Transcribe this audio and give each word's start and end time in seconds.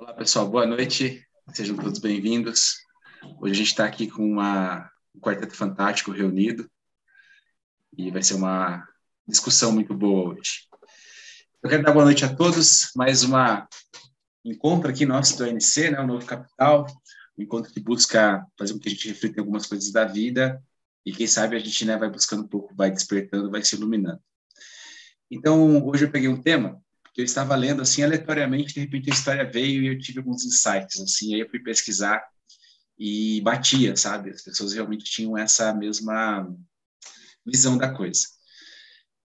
Olá, 0.00 0.14
pessoal, 0.14 0.48
boa 0.48 0.64
noite, 0.64 1.22
sejam 1.52 1.76
todos 1.76 1.98
bem-vindos. 1.98 2.76
Hoje 3.38 3.52
a 3.52 3.56
gente 3.56 3.66
está 3.66 3.84
aqui 3.84 4.10
com 4.10 4.24
uma, 4.24 4.90
um 5.14 5.20
quarteto 5.20 5.54
fantástico 5.54 6.10
reunido 6.10 6.66
e 7.98 8.10
vai 8.10 8.22
ser 8.22 8.32
uma 8.32 8.82
discussão 9.28 9.70
muito 9.70 9.92
boa 9.92 10.30
hoje. 10.30 10.66
Eu 11.62 11.68
quero 11.68 11.82
dar 11.82 11.92
boa 11.92 12.06
noite 12.06 12.24
a 12.24 12.34
todos, 12.34 12.90
mais 12.96 13.22
uma 13.22 13.68
encontro 14.42 14.88
aqui 14.88 15.04
nosso 15.04 15.36
do 15.36 15.44
ANC, 15.44 15.90
né, 15.90 16.00
o 16.00 16.06
Novo 16.06 16.24
Capital, 16.24 16.86
um 17.36 17.42
encontro 17.42 17.70
que 17.70 17.78
busca 17.78 18.42
fazer 18.58 18.72
com 18.72 18.78
que 18.80 18.88
a 18.88 18.92
gente 18.92 19.06
reflita 19.06 19.42
algumas 19.42 19.66
coisas 19.66 19.92
da 19.92 20.06
vida 20.06 20.64
e 21.04 21.12
quem 21.12 21.26
sabe 21.26 21.56
a 21.56 21.58
gente 21.58 21.84
né, 21.84 21.98
vai 21.98 22.08
buscando 22.08 22.44
um 22.44 22.48
pouco, 22.48 22.74
vai 22.74 22.90
despertando, 22.90 23.50
vai 23.50 23.62
se 23.62 23.76
iluminando. 23.76 24.22
Então, 25.30 25.86
hoje 25.86 26.06
eu 26.06 26.10
peguei 26.10 26.30
um 26.30 26.40
tema 26.40 26.82
que 27.12 27.20
eu 27.20 27.24
estava 27.24 27.54
lendo 27.56 27.82
assim 27.82 28.02
aleatoriamente, 28.02 28.74
de 28.74 28.80
repente 28.80 29.10
a 29.10 29.14
história 29.14 29.50
veio 29.50 29.82
e 29.82 29.88
eu 29.88 29.98
tive 29.98 30.18
alguns 30.18 30.44
insights 30.44 31.00
assim, 31.00 31.34
aí 31.34 31.40
eu 31.40 31.48
fui 31.50 31.60
pesquisar 31.60 32.22
e 32.98 33.40
batia, 33.40 33.96
sabe? 33.96 34.30
As 34.30 34.42
pessoas 34.42 34.72
realmente 34.72 35.04
tinham 35.04 35.36
essa 35.36 35.72
mesma 35.74 36.46
visão 37.44 37.78
da 37.78 37.92
coisa. 37.92 38.20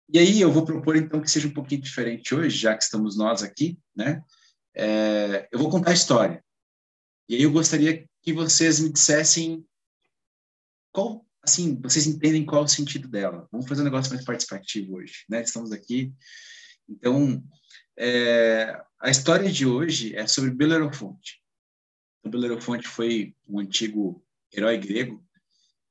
E 0.07 0.19
aí 0.19 0.39
eu 0.39 0.51
vou 0.51 0.63
propor 0.63 0.95
então 0.95 1.21
que 1.21 1.29
seja 1.29 1.47
um 1.47 1.53
pouquinho 1.53 1.81
diferente 1.81 2.33
hoje, 2.33 2.57
já 2.57 2.75
que 2.75 2.83
estamos 2.83 3.17
nós 3.17 3.43
aqui, 3.43 3.77
né? 3.95 4.21
É, 4.73 5.47
eu 5.51 5.59
vou 5.59 5.69
contar 5.69 5.91
a 5.91 5.95
história. 5.95 6.43
E 7.27 7.35
aí 7.35 7.41
eu 7.41 7.51
gostaria 7.51 8.07
que 8.21 8.33
vocês 8.33 8.79
me 8.79 8.91
dissessem 8.91 9.65
qual, 10.91 11.25
assim, 11.41 11.79
vocês 11.81 12.07
entendem 12.07 12.45
qual 12.45 12.61
é 12.61 12.65
o 12.65 12.67
sentido 12.67 13.07
dela. 13.07 13.47
Vamos 13.51 13.67
fazer 13.67 13.81
um 13.81 13.85
negócio 13.85 14.13
mais 14.13 14.23
participativo 14.23 14.95
hoje, 14.95 15.25
né? 15.27 15.41
Estamos 15.41 15.71
aqui. 15.71 16.13
Então, 16.87 17.43
é, 17.97 18.81
a 18.99 19.09
história 19.09 19.51
de 19.51 19.65
hoje 19.65 20.15
é 20.15 20.27
sobre 20.27 20.51
Belerofonte. 20.51 21.41
O 22.23 22.29
Belerofonte 22.29 22.87
foi 22.87 23.35
um 23.47 23.59
antigo 23.59 24.23
herói 24.53 24.77
grego. 24.77 25.23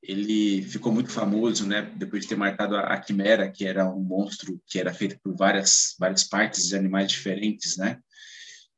Ele 0.03 0.61
ficou 0.63 0.91
muito 0.91 1.09
famoso, 1.09 1.65
né, 1.65 1.81
depois 1.95 2.23
de 2.23 2.29
ter 2.29 2.35
marcado 2.35 2.75
a, 2.75 2.97
quimera, 2.99 3.49
que 3.49 3.65
era 3.65 3.89
um 3.89 4.03
monstro 4.03 4.61
que 4.67 4.79
era 4.79 4.93
feito 4.93 5.19
por 5.19 5.35
várias 5.35 5.95
várias 5.99 6.23
partes 6.23 6.67
de 6.67 6.75
animais 6.75 7.11
diferentes, 7.11 7.77
né? 7.77 7.99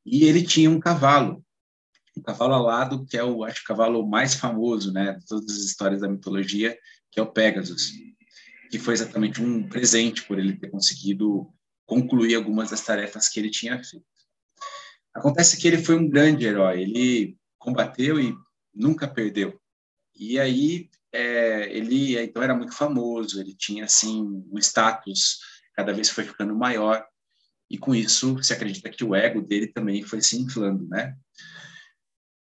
E 0.06 0.24
ele 0.24 0.42
tinha 0.44 0.70
um 0.70 0.80
cavalo, 0.80 1.44
um 2.18 2.22
cavalo 2.22 2.54
alado, 2.54 3.06
que 3.06 3.18
é 3.18 3.24
o 3.24 3.44
acho 3.44 3.62
o 3.62 3.66
cavalo 3.66 4.08
mais 4.08 4.36
famoso, 4.36 4.94
né, 4.94 5.14
de 5.14 5.26
todas 5.26 5.52
as 5.52 5.64
histórias 5.66 6.00
da 6.00 6.08
mitologia, 6.08 6.78
que 7.12 7.20
é 7.20 7.24
o 7.24 7.32
Pegasus, 7.32 7.92
que 8.72 8.80
foi 8.80 8.94
exatamente 8.94 9.42
um 9.42 9.68
presente 9.68 10.24
por 10.24 10.40
ele 10.40 10.56
ter 10.56 10.70
conseguido 10.70 11.52
concluir 11.88 12.36
algumas 12.36 12.70
das 12.70 12.82
tarefas 12.82 13.28
que 13.28 13.40
ele 13.40 13.50
tinha 13.50 13.84
feito. 13.84 14.06
Acontece 15.16 15.58
que 15.58 15.68
ele 15.68 15.80
foi 15.80 15.96
um 15.96 16.08
grande 16.08 16.46
herói, 16.46 16.84
ele 16.84 17.38
combateu 17.58 18.20
e 18.20 18.36
nunca 18.72 19.08
perdeu. 19.08 19.60
E 20.16 20.40
aí 20.40 20.90
é, 21.12 21.76
ele 21.76 22.20
então 22.20 22.44
era 22.44 22.54
muito 22.54 22.74
famoso, 22.74 23.40
ele 23.40 23.56
tinha 23.56 23.86
assim 23.86 24.22
um 24.52 24.60
status 24.60 25.40
cada 25.74 25.94
vez 25.94 26.10
foi 26.10 26.24
ficando 26.24 26.56
maior 26.56 27.06
e 27.70 27.78
com 27.78 27.96
isso 27.96 28.42
se 28.44 28.54
acredita 28.54 28.90
que 28.90 29.04
o 29.04 29.16
ego 29.16 29.42
dele 29.42 29.68
também 29.68 30.04
foi 30.04 30.22
se 30.22 30.40
inflando, 30.40 30.88
né? 30.88 31.16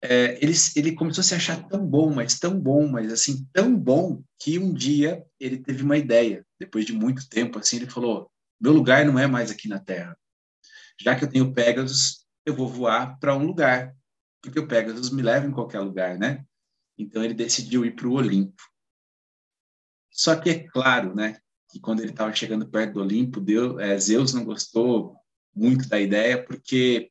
É, 0.01 0.39
ele, 0.41 0.53
ele 0.75 0.93
começou 0.93 1.21
a 1.21 1.25
se 1.25 1.35
achar 1.35 1.67
tão 1.67 1.85
bom, 1.85 2.13
mas 2.13 2.39
tão 2.39 2.57
bom, 2.59 2.87
mas 2.87 3.11
assim 3.11 3.45
tão 3.51 3.75
bom 3.75 4.23
que 4.39 4.57
um 4.57 4.73
dia 4.73 5.23
ele 5.39 5.57
teve 5.57 5.83
uma 5.83 5.97
ideia. 5.97 6.45
Depois 6.57 6.85
de 6.85 6.93
muito 6.93 7.27
tempo, 7.27 7.59
assim, 7.59 7.77
ele 7.77 7.89
falou: 7.89 8.31
meu 8.59 8.73
lugar 8.73 9.05
não 9.05 9.17
é 9.17 9.27
mais 9.27 9.51
aqui 9.51 9.67
na 9.67 9.79
Terra. 9.79 10.17
Já 11.01 11.15
que 11.15 11.23
eu 11.23 11.29
tenho 11.29 11.53
Pegasus, 11.53 12.25
eu 12.45 12.55
vou 12.55 12.67
voar 12.67 13.17
para 13.19 13.35
um 13.35 13.45
lugar, 13.45 13.95
porque 14.41 14.59
o 14.59 14.67
Pegasus 14.67 15.09
me 15.11 15.21
leva 15.21 15.45
em 15.45 15.51
qualquer 15.51 15.79
lugar, 15.79 16.17
né? 16.17 16.43
Então 16.97 17.23
ele 17.23 17.33
decidiu 17.33 17.85
ir 17.85 17.95
para 17.95 18.07
o 18.07 18.13
Olimpo. 18.13 18.61
Só 20.11 20.35
que 20.35 20.49
é 20.49 20.67
claro, 20.67 21.15
né, 21.15 21.39
que 21.69 21.79
quando 21.79 22.01
ele 22.01 22.11
estava 22.11 22.33
chegando 22.33 22.69
perto 22.69 22.95
do 22.95 23.01
Olimpo, 23.01 23.39
Deus, 23.39 23.79
é, 23.79 23.97
Zeus 23.97 24.33
não 24.33 24.43
gostou 24.43 25.15
muito 25.55 25.87
da 25.87 25.99
ideia, 25.99 26.43
porque 26.43 27.09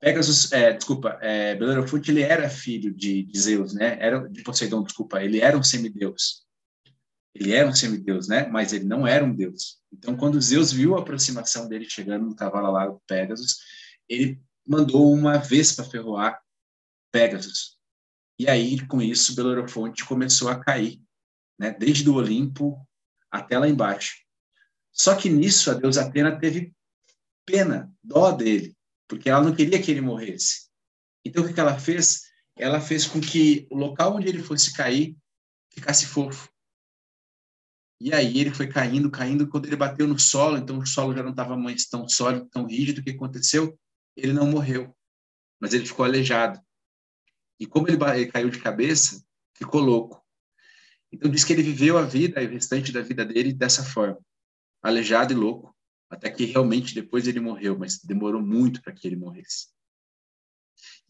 Pegasus, 0.00 0.50
é, 0.50 0.72
desculpa, 0.72 1.18
é, 1.20 1.54
Belerofonte, 1.54 2.10
ele 2.10 2.22
era 2.22 2.48
filho 2.48 2.92
de, 2.92 3.22
de 3.22 3.38
Zeus, 3.38 3.74
né? 3.74 3.98
Era 4.00 4.26
de 4.28 4.42
Poseidon, 4.42 4.82
desculpa, 4.82 5.22
ele 5.22 5.40
era 5.40 5.56
um 5.56 5.62
semideus. 5.62 6.46
Ele 7.34 7.52
era 7.52 7.68
um 7.68 7.74
semideus, 7.74 8.28
né? 8.28 8.46
Mas 8.48 8.72
ele 8.72 8.84
não 8.84 9.06
era 9.06 9.24
um 9.24 9.34
deus. 9.34 9.80
Então, 9.92 10.16
quando 10.16 10.40
Zeus 10.40 10.72
viu 10.72 10.96
a 10.96 11.00
aproximação 11.00 11.68
dele 11.68 11.88
chegando 11.88 12.26
no 12.26 12.34
cavalo 12.34 12.66
alado 12.66 13.02
Pegasus, 13.06 13.58
ele 14.08 14.40
mandou 14.66 15.12
uma 15.12 15.38
vespa 15.38 15.84
ferroar 15.84 16.40
Pegasus. 17.12 17.78
E 18.38 18.48
aí, 18.48 18.84
com 18.86 19.00
isso, 19.00 19.34
Belerofonte 19.34 20.04
começou 20.04 20.48
a 20.48 20.58
cair, 20.58 21.00
né? 21.58 21.70
Desde 21.70 22.08
o 22.08 22.14
Olimpo 22.14 22.76
até 23.30 23.58
lá 23.58 23.68
embaixo. 23.68 24.16
Só 24.92 25.14
que 25.14 25.30
nisso 25.30 25.70
a 25.70 25.74
deusa 25.74 26.02
Atena 26.02 26.38
teve 26.38 26.74
pena, 27.46 27.92
dó 28.02 28.32
dele, 28.32 28.76
porque 29.08 29.30
ela 29.30 29.42
não 29.42 29.54
queria 29.54 29.80
que 29.80 29.90
ele 29.90 30.00
morresse. 30.00 30.68
Então, 31.24 31.44
o 31.44 31.52
que 31.52 31.60
ela 31.60 31.78
fez? 31.78 32.22
Ela 32.56 32.80
fez 32.80 33.06
com 33.06 33.20
que 33.20 33.66
o 33.70 33.76
local 33.76 34.16
onde 34.16 34.28
ele 34.28 34.42
fosse 34.42 34.72
cair 34.72 35.16
ficasse 35.72 36.06
fofo. 36.06 36.49
E 38.00 38.14
aí 38.14 38.38
ele 38.38 38.50
foi 38.50 38.66
caindo, 38.66 39.10
caindo, 39.10 39.46
quando 39.46 39.66
ele 39.66 39.76
bateu 39.76 40.08
no 40.08 40.18
solo, 40.18 40.56
então 40.56 40.78
o 40.78 40.86
solo 40.86 41.14
já 41.14 41.22
não 41.22 41.32
estava 41.32 41.54
mais 41.54 41.86
tão 41.86 42.08
sólido, 42.08 42.48
tão 42.48 42.64
rígido, 42.66 43.00
o 43.00 43.04
que 43.04 43.10
aconteceu? 43.10 43.78
Ele 44.16 44.32
não 44.32 44.46
morreu, 44.46 44.96
mas 45.60 45.74
ele 45.74 45.84
ficou 45.84 46.06
aleijado. 46.06 46.58
E 47.58 47.66
como 47.66 47.88
ele, 47.88 48.02
ele 48.02 48.32
caiu 48.32 48.48
de 48.48 48.58
cabeça, 48.58 49.22
ficou 49.54 49.82
louco. 49.82 50.24
Então 51.12 51.30
diz 51.30 51.44
que 51.44 51.52
ele 51.52 51.62
viveu 51.62 51.98
a 51.98 52.02
vida, 52.02 52.40
o 52.40 52.48
restante 52.48 52.90
da 52.90 53.02
vida 53.02 53.22
dele 53.22 53.52
dessa 53.52 53.84
forma, 53.84 54.18
aleijado 54.82 55.34
e 55.34 55.36
louco, 55.36 55.76
até 56.08 56.30
que 56.30 56.46
realmente 56.46 56.94
depois 56.94 57.28
ele 57.28 57.38
morreu, 57.38 57.78
mas 57.78 57.98
demorou 58.02 58.40
muito 58.40 58.80
para 58.80 58.94
que 58.94 59.06
ele 59.06 59.16
morresse. 59.16 59.68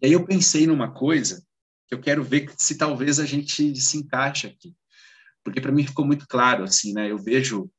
E 0.03 0.07
aí 0.07 0.13
eu 0.13 0.27
pensei 0.27 0.67
numa 0.67 0.93
coisa 0.93 1.47
que 1.87 1.95
eu 1.95 2.01
quero 2.01 2.25
ver 2.25 2.53
se 2.57 2.77
talvez 2.77 3.21
a 3.21 3.27
gente 3.27 3.77
se 3.77 3.97
encaixe 3.97 4.49
aqui 4.49 4.75
porque 5.45 5.61
para 5.61 5.73
mim 5.73 5.87
ficou 5.87 6.07
muito 6.07 6.27
claro, 6.27 6.65
assim, 6.65 6.93
né? 6.93 7.11
Eu 7.11 7.19
vejo, 7.19 7.71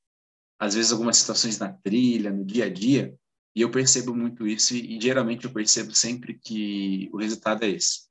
às 0.60 0.74
vezes, 0.74 0.92
algumas 0.92 1.18
situações 1.18 1.58
na 1.60 1.72
trilha, 1.72 2.32
no 2.32 2.46
dia 2.46 2.66
a 2.66 2.70
dia, 2.70 3.16
e 3.56 3.62
eu 3.62 3.72
percebo 3.72 4.16
muito 4.16 4.48
isso, 4.48 4.74
e, 4.76 4.98
e 4.98 5.02
geralmente 5.02 5.46
eu 5.46 5.54
percebo 5.54 5.94
sempre 5.94 6.40
que 6.40 7.10
o 7.12 7.18
resultado 7.18 7.64
é 7.64 7.70
esse. 7.70 8.10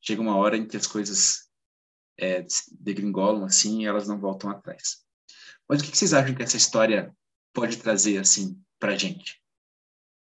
Chega 0.00 0.20
uma 0.20 0.36
hora 0.36 0.56
em 0.56 0.66
que 0.66 0.76
as 0.76 0.86
coisas 0.86 1.48
é, 2.18 2.46
degringolam, 2.78 3.44
assim, 3.44 3.82
e 3.82 3.86
elas 3.86 4.08
não 4.08 4.18
voltam 4.18 4.50
atrás. 4.50 5.04
Mas 5.68 5.80
o 5.80 5.84
que 5.84 5.96
vocês 5.96 6.12
acham 6.12 6.34
que 6.34 6.42
essa 6.42 6.56
história 6.56 7.14
pode 7.52 7.76
trazer, 7.78 8.18
assim, 8.18 8.60
para 8.78 8.96
gente? 8.96 9.42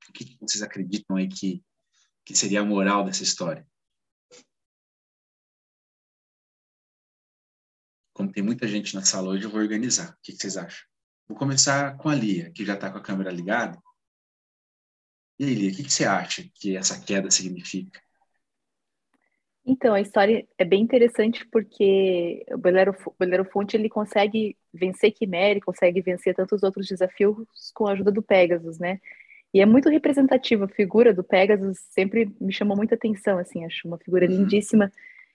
O 0.09 0.13
que 0.13 0.37
vocês 0.41 0.63
acreditam 0.63 1.17
aí 1.17 1.29
que, 1.29 1.63
que 2.25 2.37
seria 2.37 2.61
a 2.61 2.65
moral 2.65 3.05
dessa 3.05 3.23
história? 3.23 3.67
Como 8.25 8.33
tem 8.33 8.43
muita 8.43 8.67
gente 8.67 8.95
na 8.95 9.03
sala 9.03 9.29
hoje, 9.29 9.45
eu 9.45 9.51
vou 9.51 9.61
organizar. 9.61 10.11
O 10.11 10.17
que, 10.23 10.33
vocês 10.33 10.57
acham? 10.57 10.87
Vou 11.29 11.37
começar 11.37 11.97
com 11.97 12.09
a 12.09 12.15
Lia, 12.15 12.51
que 12.51 12.65
já 12.65 12.75
está 12.75 12.91
com 12.91 12.99
a 12.99 13.03
câmera 13.03 13.31
ligada. 13.31 13.79
E 15.39 15.45
aí, 15.45 15.55
Lia, 15.55 15.71
o 15.71 15.75
que, 15.75 15.83
que 15.83 15.93
você 15.93 16.05
acha 16.05 16.45
que 16.55 16.77
essa 16.77 17.01
queda 17.01 17.31
significa? 17.31 18.01
Então, 19.67 19.95
a 19.95 20.01
história 20.01 20.47
é 20.59 20.65
bem 20.65 20.83
interessante 20.83 21.47
porque 21.51 22.45
o 22.51 22.59
Belero 22.59 23.45
Fonte 23.51 23.77
ele 23.77 23.89
consegue 23.89 24.57
vencer 24.73 25.13
Quimera, 25.13 25.59
consegue 25.61 26.03
vencer 26.03 26.35
tantos 26.35 26.63
outros 26.63 26.87
desafios 26.87 27.47
com 27.75 27.87
a 27.87 27.93
ajuda 27.93 28.13
do 28.13 28.23
Pegasus, 28.23 28.79
né? 28.79 29.01
E 29.53 29.61
é 29.61 29.67
muito 29.67 29.89
representativa 29.89 30.67
a 30.67 30.69
figura 30.69 31.15
do 31.15 31.25
Pegasus, 31.25 31.79
sempre 31.91 32.31
me 32.41 32.53
chamou 32.53 32.77
muita 32.77 32.95
atenção, 32.95 33.39
assim, 33.39 33.65
acho 33.65 33.89
uma 33.89 33.99
figura 33.99 34.27
uhum. 34.27 34.39
lindíssima. 34.39 34.93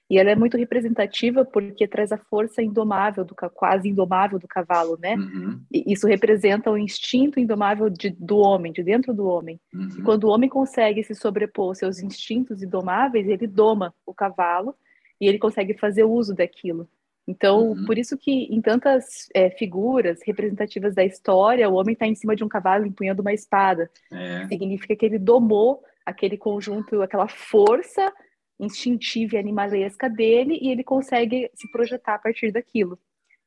E 0.10 0.18
ela 0.18 0.32
é 0.32 0.36
muito 0.36 0.58
representativa 0.58 1.46
porque 1.46 1.88
traz 1.88 2.12
a 2.12 2.18
força 2.18 2.64
indomável, 2.64 3.24
do, 3.24 3.36
quase 3.54 3.88
indomável 3.88 4.40
do 4.40 4.48
cavalo, 4.48 4.98
né? 5.00 5.16
Uhum. 5.16 5.62
E 5.72 5.94
isso 5.94 6.08
representa 6.08 6.72
o 6.72 6.78
instinto 6.78 7.40
indomável 7.40 7.90
de, 7.90 8.10
do 8.10 8.38
homem, 8.38 8.72
de 8.72 8.82
dentro 8.82 9.14
do 9.14 9.28
homem. 9.28 9.60
Uhum. 9.72 9.90
E 10.00 10.02
quando 10.02 10.24
o 10.24 10.30
homem 10.30 10.50
consegue 10.50 11.04
se 11.04 11.14
sobrepor 11.14 11.68
aos 11.68 11.78
seus 11.78 12.00
instintos 12.00 12.64
indomáveis, 12.64 13.28
ele 13.28 13.46
doma 13.46 13.94
o 14.04 14.14
cavalo 14.14 14.74
e 15.22 15.28
ele 15.28 15.38
consegue 15.38 15.76
fazer 15.76 16.04
uso 16.06 16.34
daquilo. 16.34 16.90
Então, 17.28 17.70
uhum. 17.70 17.86
por 17.86 17.96
isso 17.96 18.18
que 18.18 18.46
em 18.46 18.60
tantas 18.60 19.30
é, 19.36 19.52
figuras 19.52 20.22
representativas 20.26 20.96
da 20.96 21.06
história, 21.06 21.70
o 21.70 21.76
homem 21.76 21.94
está 21.94 22.08
em 22.08 22.16
cima 22.16 22.36
de 22.36 22.44
um 22.44 22.48
cavalo 22.50 22.88
empunhando 22.88 23.22
uma 23.22 23.32
espada. 23.32 23.88
É. 24.12 24.48
Significa 24.48 24.96
que 24.96 25.06
ele 25.06 25.20
domou 25.20 25.84
aquele 26.04 26.36
conjunto, 26.36 27.04
aquela 27.04 27.28
força 27.28 28.12
instintiva 28.60 29.36
e 29.36 29.40
animalesca 29.40 30.10
dele 30.10 30.60
e 30.62 30.70
ele 30.70 30.84
consegue 30.84 31.50
se 31.54 31.70
projetar 31.72 32.16
a 32.16 32.20
partir 32.20 32.52
daquilo. 32.52 33.00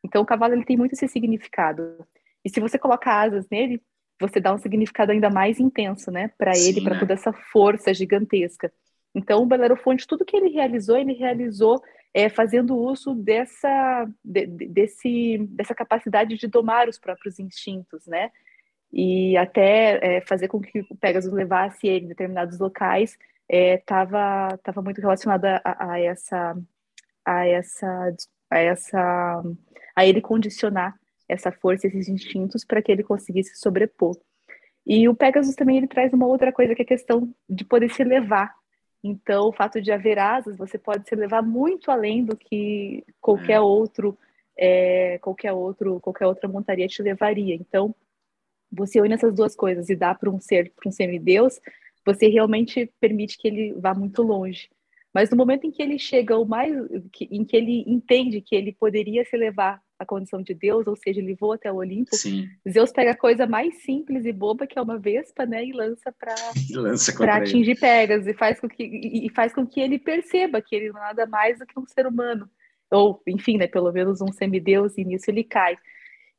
Então 0.03 0.23
o 0.23 0.27
cavalo 0.27 0.55
ele 0.55 0.65
tem 0.65 0.77
muito 0.77 0.93
esse 0.93 1.07
significado. 1.09 2.07
E 2.45 2.51
se 2.51 2.61
você 2.61 2.79
coloca 2.79 3.13
asas 3.13 3.47
nele, 3.51 3.81
você 4.21 4.41
dá 4.41 4.53
um 4.55 4.59
significado 4.59 5.13
ainda 5.13 5.31
mais 5.31 5.59
intenso, 5.61 6.11
né, 6.11 6.31
para 6.39 6.53
ele, 6.57 6.81
para 6.81 6.95
né? 6.95 7.01
toda 7.01 7.13
essa 7.13 7.33
força 7.33 7.93
gigantesca. 7.93 8.73
Então, 9.15 9.43
o 9.43 9.47
Belerofonte, 9.47 10.07
tudo 10.07 10.25
que 10.25 10.37
ele 10.37 10.49
realizou, 10.49 10.97
ele 10.97 11.13
realizou 11.13 11.83
é, 12.15 12.29
fazendo 12.29 12.77
uso 12.77 13.15
dessa, 13.15 14.09
de, 14.25 14.47
desse, 14.47 15.39
dessa 15.51 15.75
capacidade 15.75 16.37
de 16.37 16.47
domar 16.47 16.89
os 16.89 16.99
próprios 16.99 17.39
instintos, 17.39 18.07
né? 18.07 18.31
E 18.93 19.37
até 19.37 20.17
é, 20.17 20.21
fazer 20.23 20.49
com 20.49 20.61
que 20.61 20.81
o 20.91 20.97
Pegasus 20.97 21.33
levasse 21.33 21.87
ele 21.87 22.07
em 22.07 22.09
determinados 22.09 22.59
locais 22.59 23.19
estava 23.53 24.49
é, 24.53 24.57
tava 24.59 24.83
muito 24.83 25.01
relacionado 25.01 25.45
a, 25.45 25.61
a, 25.65 26.01
essa 26.01 26.57
a 27.25 27.47
essa 27.47 28.15
a 28.51 28.59
essa 28.59 29.43
a 29.95 30.07
ele 30.07 30.21
condicionar 30.21 30.99
essa 31.29 31.53
força, 31.53 31.87
esses 31.87 32.09
instintos 32.09 32.65
para 32.65 32.83
que 32.83 32.91
ele 32.91 33.03
conseguisse 33.03 33.57
sobrepor. 33.57 34.17
E 34.87 35.09
o 35.09 35.15
Pegasus 35.15 35.55
também 35.55 35.77
ele 35.79 35.87
traz 35.87 36.13
uma 36.13 36.27
outra 36.27 36.53
coisa 36.53 36.75
que 36.75 36.83
é 36.83 36.85
a 36.85 36.89
questão 36.89 37.33
de 37.49 37.65
poder 37.65 37.91
se 37.91 38.03
levar. 38.03 38.55
Então, 39.03 39.49
o 39.49 39.53
fato 39.53 39.81
de 39.81 39.91
haver 39.91 40.19
asas, 40.19 40.57
você 40.57 40.79
pode 40.79 41.09
se 41.09 41.15
levar 41.15 41.43
muito 41.43 41.91
além 41.91 42.25
do 42.25 42.37
que 42.37 43.05
qualquer 43.21 43.55
é. 43.55 43.61
outro, 43.61 44.17
é, 44.57 45.19
qualquer 45.19 45.53
outro, 45.53 46.01
qualquer 46.01 46.27
outra 46.27 46.49
montaria 46.49 46.87
te 46.87 47.03
levaria. 47.03 47.55
Então, 47.55 47.95
você 48.71 49.01
une 49.01 49.15
essas 49.15 49.35
duas 49.35 49.55
coisas 49.55 49.89
e 49.89 49.97
dá 49.97 50.15
para 50.15 50.31
um 50.31 50.41
ser, 50.41 50.73
para 50.73 50.89
um 50.89 50.93
semideus, 50.93 51.61
você 52.05 52.29
realmente 52.29 52.91
permite 53.01 53.39
que 53.39 53.49
ele 53.49 53.73
vá 53.75 53.95
muito 53.95 54.23
longe. 54.23 54.69
Mas 55.15 55.31
no 55.31 55.37
momento 55.37 55.67
em 55.67 55.71
que 55.71 55.83
ele 55.83 55.99
chega 55.99 56.39
o 56.39 56.45
mais, 56.45 56.75
em 57.21 57.45
que 57.45 57.57
ele 57.57 57.85
entende 57.87 58.41
que 58.41 58.55
ele 58.55 58.73
poderia 58.73 59.25
se 59.25 59.37
levar 59.37 59.81
à 59.99 60.07
condição 60.07 60.43
de 60.43 60.55
Deus, 60.55 60.87
ou 60.87 60.97
seja, 60.97 61.21
ele 61.21 61.35
voa 61.35 61.57
até 61.57 61.71
o 61.71 61.77
Olimpo, 61.77 62.17
Sim. 62.17 62.49
Zeus 62.69 62.91
pega 62.91 63.11
a 63.11 63.17
coisa 63.17 63.47
mais 63.47 63.83
simples 63.83 64.25
e 64.25 64.33
boba 64.33 64.67
que 64.67 64.79
é 64.79 64.83
uma 64.83 64.99
vespa, 64.99 65.45
né, 65.45 65.65
e 65.65 65.73
lança 65.73 66.11
para 66.13 66.35
para 67.17 67.37
atingir 67.37 67.79
Pegas 67.79 68.27
e 68.27 68.33
faz 68.33 68.59
com 68.59 68.69
que 68.69 68.85
e 68.85 69.29
faz 69.31 69.53
com 69.55 69.67
que 69.67 69.81
ele 69.81 69.99
perceba 69.99 70.63
que 70.63 70.75
ele 70.75 70.91
não 70.91 70.99
é 70.99 71.03
nada 71.03 71.27
mais 71.27 71.59
do 71.59 71.67
que 71.67 71.79
um 71.79 71.87
ser 71.87 72.07
humano, 72.07 72.49
ou 72.91 73.23
enfim, 73.27 73.59
né, 73.59 73.67
pelo 73.67 73.93
menos 73.93 74.21
um 74.23 74.33
semideus, 74.33 74.97
e 74.97 75.05
nisso 75.05 75.31
ele 75.31 75.45
cai. 75.45 75.77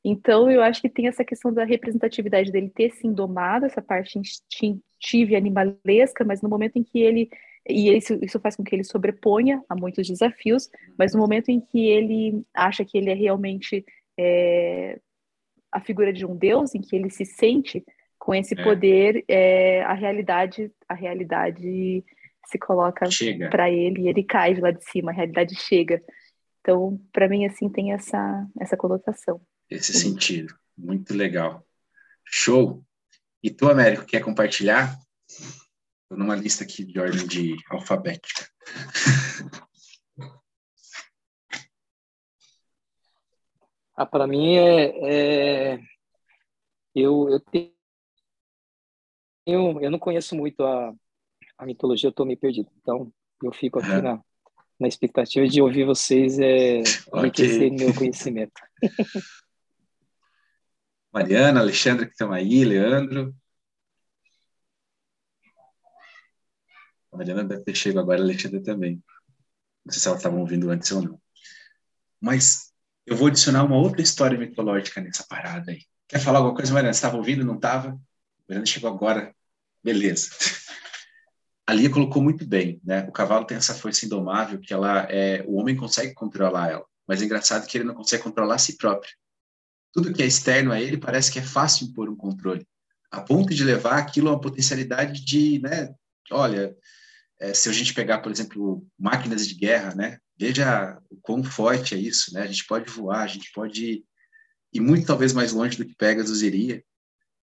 Então, 0.04 0.52
eu 0.52 0.62
acho 0.62 0.82
que 0.82 0.90
tem 0.90 1.08
essa 1.08 1.24
questão 1.24 1.54
da 1.54 1.64
representatividade 1.64 2.52
dele 2.52 2.70
ter 2.70 2.92
sim 2.92 3.14
domado 3.14 3.66
essa 3.66 3.82
parte 3.82 4.20
instintiva 4.20 5.32
e 5.32 5.36
animalesca, 5.36 6.26
mas 6.26 6.42
no 6.42 6.50
momento 6.50 6.78
em 6.78 6.84
que 6.84 7.00
ele 7.00 7.30
e 7.68 7.96
isso, 7.96 8.20
isso 8.22 8.40
faz 8.40 8.56
com 8.56 8.64
que 8.64 8.76
ele 8.76 8.84
sobreponha 8.84 9.64
a 9.70 9.76
muitos 9.76 10.06
desafios, 10.06 10.70
mas 10.98 11.14
no 11.14 11.20
momento 11.20 11.50
em 11.50 11.62
que 11.62 11.88
ele 11.88 12.44
acha 12.54 12.84
que 12.84 12.98
ele 12.98 13.10
é 13.10 13.14
realmente 13.14 13.86
é, 14.20 15.00
a 15.72 15.80
figura 15.80 16.12
de 16.12 16.26
um 16.26 16.36
deus, 16.36 16.76
em 16.76 16.82
que 16.82 16.96
ele 16.96 17.10
se 17.10 17.26
sente 17.26 17.84
com 18.20 18.36
esse 18.36 18.54
é. 18.60 18.64
poder, 18.64 19.24
é, 19.28 19.82
a 19.84 19.94
realidade 19.94 20.72
a 20.88 20.94
realidade 20.94 22.04
se 22.48 22.60
coloca 22.60 23.08
para 23.50 23.72
ele 23.72 24.02
e 24.02 24.08
ele 24.10 24.24
cai 24.24 24.54
de 24.54 24.62
lá 24.62 24.72
de 24.72 24.84
cima, 24.84 25.12
a 25.12 25.14
realidade 25.14 25.56
chega. 25.56 26.02
Então, 26.60 27.00
para 27.12 27.28
mim, 27.28 27.46
assim, 27.46 27.70
tem 27.70 27.94
essa, 27.94 28.46
essa 28.60 28.78
conotação. 28.78 29.42
Esse 29.70 29.94
sentido. 29.94 30.56
Muito 30.78 31.14
legal. 31.14 31.66
Show! 32.26 32.84
E 33.42 33.52
tu, 33.52 33.70
Américo, 33.70 34.06
quer 34.06 34.22
compartilhar? 34.22 34.98
Estou 36.04 36.18
numa 36.18 36.36
lista 36.36 36.64
aqui 36.64 36.84
de 36.84 37.00
ordem 37.00 37.28
de 37.28 37.56
alfabética. 37.70 38.48
Ah, 43.96 44.08
para 44.08 44.26
mim 44.26 44.56
é, 44.56 45.76
é, 45.76 45.80
eu, 46.96 47.30
eu 47.30 47.40
tenho 47.40 47.72
eu 49.46 49.92
não 49.92 50.00
conheço 50.00 50.36
muito 50.36 50.64
a, 50.64 50.94
a 51.58 51.66
mitologia, 51.66 52.08
eu 52.08 52.12
estou 52.12 52.26
meio 52.26 52.40
perdido. 52.40 52.70
Então 52.82 53.12
eu 53.44 53.52
fico 53.52 53.80
aqui 53.80 54.02
na, 54.02 54.20
na 54.80 54.88
expectativa 54.88 55.48
de 55.48 55.62
ouvir 55.62 55.86
vocês 55.86 56.40
é, 56.40 56.80
enriquecer 57.14 57.72
okay. 57.72 57.86
meu 57.86 57.94
conhecimento. 57.94 58.54
Mariana, 61.14 61.60
Alexandre 61.60 62.08
que 62.08 62.14
estão 62.14 62.32
aí, 62.32 62.66
Leandro. 62.66 63.36
A 67.12 67.18
Mariana 67.18 67.44
deve 67.44 67.64
ter 67.64 67.76
chegado 67.76 68.00
agora, 68.00 68.20
a 68.20 68.24
Alexandre 68.24 68.64
também. 68.64 69.04
Não 69.86 69.94
sei 69.94 70.02
se 70.02 70.08
elas 70.08 70.20
estavam 70.20 70.40
ouvindo 70.40 70.72
antes 70.72 70.92
ou 70.92 71.04
não. 71.04 71.22
Mas 72.20 72.74
eu 73.06 73.16
vou 73.16 73.28
adicionar 73.28 73.64
uma 73.64 73.78
outra 73.78 74.02
história 74.02 74.38
mitológica 74.38 75.00
nessa 75.02 75.24
parada 75.28 75.72
aí. 75.72 75.84
Quer 76.08 76.20
falar 76.20 76.40
alguma 76.40 76.56
coisa, 76.56 76.74
Mariana? 76.74 76.94
Você 76.94 76.98
estava 76.98 77.18
ouvindo, 77.18 77.46
não 77.46 77.56
estava? 77.56 78.00
Mariana 78.50 78.66
chegou 78.66 78.90
agora. 78.90 79.36
Beleza. 79.84 80.30
A 81.68 81.74
Lia 81.74 81.92
colocou 81.92 82.24
muito 82.24 82.46
bem, 82.46 82.82
né? 82.84 83.06
O 83.08 83.12
cavalo 83.12 83.46
tem 83.46 83.56
essa 83.56 83.76
força 83.76 84.06
indomável 84.06 84.60
que 84.60 84.74
ela 84.74 85.04
é, 85.12 85.44
o 85.48 85.56
homem 85.56 85.78
consegue 85.78 86.14
controlar 86.14 86.72
ela, 86.72 86.86
mas 87.08 87.22
é 87.22 87.26
engraçado 87.26 87.66
que 87.68 87.78
ele 87.78 87.86
não 87.86 87.94
consegue 87.96 88.24
controlar 88.24 88.56
a 88.56 88.58
si 88.58 88.78
próprio. 88.78 89.14
Tudo 89.94 90.12
que 90.12 90.24
é 90.24 90.26
externo 90.26 90.72
a 90.72 90.82
ele 90.82 90.98
parece 90.98 91.32
que 91.32 91.40
é 91.40 91.44
fácil 91.44 91.88
impor 91.88 92.10
um 92.10 92.16
controle, 92.16 92.68
a 93.12 93.22
ponto 93.22 93.54
de 93.54 93.64
levar 93.64 93.98
aquilo 93.98 94.28
a 94.28 94.32
uma 94.32 94.42
potencialidade 94.42 95.24
de, 95.24 95.60
né? 95.60 95.94
Olha, 96.32 96.76
é, 97.40 97.54
se 97.54 97.70
a 97.70 97.72
gente 97.72 97.94
pegar, 97.94 98.20
por 98.20 98.32
exemplo, 98.32 98.86
máquinas 98.98 99.48
de 99.48 99.54
guerra, 99.54 99.94
né? 99.94 100.18
Veja 100.38 101.00
o 101.10 101.18
quão 101.18 101.44
forte 101.44 101.94
é 101.94 101.98
isso, 101.98 102.34
né? 102.34 102.42
A 102.42 102.48
gente 102.48 102.66
pode 102.66 102.90
voar, 102.90 103.22
a 103.22 103.28
gente 103.28 103.52
pode 103.54 104.04
ir 104.74 104.80
muito 104.80 105.06
talvez 105.06 105.32
mais 105.32 105.52
longe 105.54 105.78
do 105.78 105.86
que 105.86 105.96
Pegasus 105.96 106.42
iria, 106.42 106.84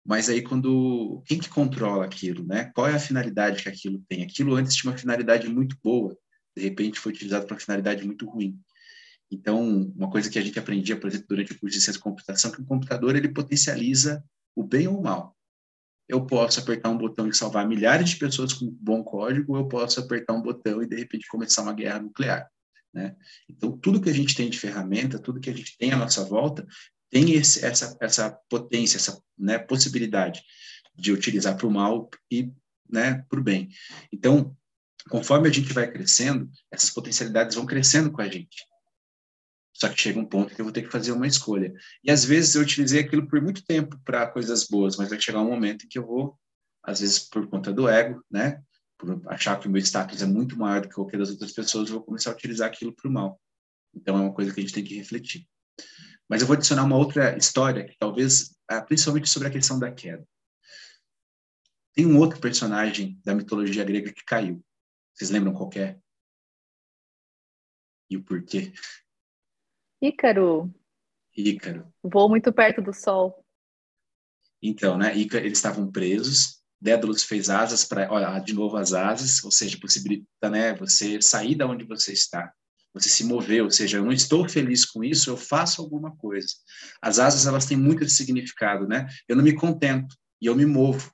mas 0.05 0.29
aí 0.29 0.43
quando 0.43 1.23
quem 1.25 1.39
que 1.39 1.49
controla 1.49 2.05
aquilo, 2.05 2.45
né? 2.45 2.71
Qual 2.75 2.87
é 2.87 2.93
a 2.93 2.99
finalidade 2.99 3.63
que 3.63 3.69
aquilo 3.69 4.03
tem? 4.07 4.23
Aquilo 4.23 4.55
antes 4.55 4.75
tinha 4.75 4.91
uma 4.91 4.97
finalidade 4.97 5.47
muito 5.49 5.75
boa, 5.83 6.15
de 6.55 6.63
repente 6.63 6.99
foi 6.99 7.11
utilizado 7.11 7.47
para 7.47 7.55
uma 7.55 7.59
finalidade 7.59 8.05
muito 8.05 8.29
ruim. 8.29 8.59
Então, 9.35 9.91
uma 9.95 10.09
coisa 10.09 10.29
que 10.29 10.39
a 10.39 10.41
gente 10.41 10.57
aprendia, 10.57 10.99
por 10.99 11.07
exemplo, 11.07 11.27
durante 11.29 11.51
o 11.51 11.59
curso 11.59 11.77
de 11.77 11.83
ciência 11.83 11.93
de 11.93 11.99
computação, 11.99 12.51
que 12.51 12.61
o 12.61 12.65
computador 12.65 13.15
ele 13.15 13.29
potencializa 13.29 14.23
o 14.55 14.63
bem 14.63 14.87
ou 14.87 14.99
o 14.99 15.03
mal 15.03 15.35
eu 16.07 16.25
posso 16.25 16.59
apertar 16.59 16.89
um 16.89 16.97
botão 16.97 17.27
e 17.27 17.33
salvar 17.33 17.67
milhares 17.67 18.09
de 18.09 18.17
pessoas 18.17 18.53
com 18.53 18.69
bom 18.69 19.03
código, 19.03 19.53
ou 19.53 19.59
eu 19.59 19.67
posso 19.67 19.99
apertar 19.99 20.33
um 20.33 20.41
botão 20.41 20.81
e 20.81 20.87
de 20.87 20.95
repente 20.95 21.27
começar 21.27 21.63
uma 21.63 21.73
guerra 21.73 21.99
nuclear. 21.99 22.49
Né? 22.93 23.15
Então, 23.49 23.77
tudo 23.77 23.99
que 23.99 24.09
a 24.09 24.13
gente 24.13 24.35
tem 24.35 24.49
de 24.49 24.59
ferramenta, 24.59 25.19
tudo 25.19 25.39
que 25.39 25.49
a 25.49 25.53
gente 25.53 25.77
tem 25.77 25.91
à 25.91 25.97
nossa 25.97 26.23
volta, 26.23 26.65
tem 27.09 27.33
esse, 27.33 27.65
essa, 27.65 27.97
essa 27.99 28.37
potência, 28.49 28.97
essa 28.97 29.19
né, 29.37 29.57
possibilidade 29.57 30.43
de 30.95 31.11
utilizar 31.11 31.57
para 31.57 31.67
o 31.67 31.71
mal 31.71 32.09
e 32.31 32.51
né, 32.89 33.25
para 33.27 33.39
o 33.39 33.43
bem. 33.43 33.69
Então, 34.13 34.55
conforme 35.09 35.49
a 35.49 35.51
gente 35.51 35.73
vai 35.73 35.91
crescendo, 35.91 36.49
essas 36.71 36.89
potencialidades 36.91 37.55
vão 37.55 37.65
crescendo 37.65 38.11
com 38.11 38.21
a 38.21 38.27
gente. 38.27 38.63
Só 39.75 39.89
que 39.89 39.99
chega 39.99 40.17
um 40.17 40.25
ponto 40.25 40.55
que 40.55 40.61
eu 40.61 40.65
vou 40.65 40.71
ter 40.71 40.83
que 40.83 40.89
fazer 40.89 41.11
uma 41.11 41.27
escolha. 41.27 41.73
E 42.01 42.09
às 42.09 42.23
vezes 42.23 42.55
eu 42.55 42.61
utilizei 42.61 43.01
aquilo 43.01 43.27
por 43.27 43.41
muito 43.41 43.63
tempo 43.65 43.99
para 44.05 44.25
coisas 44.25 44.65
boas, 44.67 44.95
mas 44.95 45.09
vai 45.09 45.19
chegar 45.19 45.41
um 45.41 45.49
momento 45.49 45.85
em 45.85 45.89
que 45.89 45.99
eu 45.99 46.05
vou, 46.07 46.39
às 46.81 47.01
vezes 47.01 47.19
por 47.19 47.45
conta 47.49 47.73
do 47.73 47.89
ego, 47.89 48.23
né? 48.31 48.63
Por 48.97 49.21
achar 49.27 49.59
que 49.59 49.67
o 49.67 49.71
meu 49.71 49.81
status 49.81 50.21
é 50.21 50.25
muito 50.25 50.57
maior 50.57 50.81
do 50.81 50.87
que 50.87 50.95
qualquer 50.95 51.17
das 51.17 51.29
outras 51.29 51.51
pessoas, 51.51 51.89
eu 51.89 51.95
vou 51.95 52.05
começar 52.05 52.29
a 52.31 52.33
utilizar 52.33 52.69
aquilo 52.69 52.95
para 52.95 53.09
o 53.09 53.11
mal. 53.11 53.41
Então 53.93 54.17
é 54.17 54.21
uma 54.21 54.33
coisa 54.33 54.53
que 54.53 54.61
a 54.61 54.63
gente 54.63 54.73
tem 54.73 54.83
que 54.83 54.95
refletir. 54.95 55.45
Mas 56.29 56.39
eu 56.39 56.47
vou 56.47 56.55
adicionar 56.55 56.85
uma 56.85 56.95
outra 56.95 57.37
história, 57.37 57.85
que 57.85 57.97
talvez, 57.99 58.55
ah, 58.69 58.81
principalmente 58.81 59.29
sobre 59.29 59.49
a 59.49 59.51
questão 59.51 59.77
da 59.77 59.91
queda. 59.91 60.25
Tem 61.93 62.05
um 62.05 62.17
outro 62.17 62.39
personagem 62.39 63.19
da 63.25 63.35
mitologia 63.35 63.83
grega 63.83 64.13
que 64.13 64.23
caiu. 64.23 64.63
Vocês 65.13 65.29
lembram 65.29 65.53
qual 65.53 65.69
é? 65.75 65.99
E 68.09 68.15
o 68.15 68.23
porquê? 68.23 68.73
Ícaro. 70.07 70.73
Ícaro. 71.35 71.91
Voou 72.03 72.29
muito 72.29 72.53
perto 72.53 72.81
do 72.81 72.93
Sol. 72.93 73.43
Então, 74.61 74.97
né? 74.97 75.15
Ícaro, 75.17 75.45
eles 75.45 75.57
estavam 75.57 75.91
presos. 75.91 76.61
Dédalus 76.79 77.23
fez 77.23 77.49
asas 77.49 77.83
para, 77.83 78.11
olha, 78.11 78.37
de 78.39 78.53
novo 78.53 78.77
as 78.77 78.93
asas, 78.93 79.43
ou 79.43 79.51
seja, 79.51 79.79
possibilita, 79.79 80.49
né? 80.49 80.75
Você 80.75 81.21
sair 81.21 81.55
da 81.55 81.65
onde 81.65 81.83
você 81.85 82.13
está. 82.13 82.53
Você 82.93 83.09
se 83.09 83.23
mover, 83.23 83.63
ou 83.63 83.71
seja, 83.71 83.97
eu 83.97 84.05
não 84.05 84.11
estou 84.11 84.47
feliz 84.47 84.85
com 84.85 85.03
isso, 85.03 85.29
eu 85.29 85.35
faço 85.35 85.81
alguma 85.81 86.15
coisa. 86.15 86.47
As 87.01 87.19
asas, 87.19 87.45
elas 87.45 87.65
têm 87.65 87.75
muito 87.75 88.07
significado, 88.07 88.87
né? 88.87 89.07
Eu 89.27 89.35
não 89.35 89.43
me 89.43 89.53
contento 89.53 90.15
e 90.39 90.45
eu 90.45 90.55
me 90.55 90.65
movo. 90.65 91.11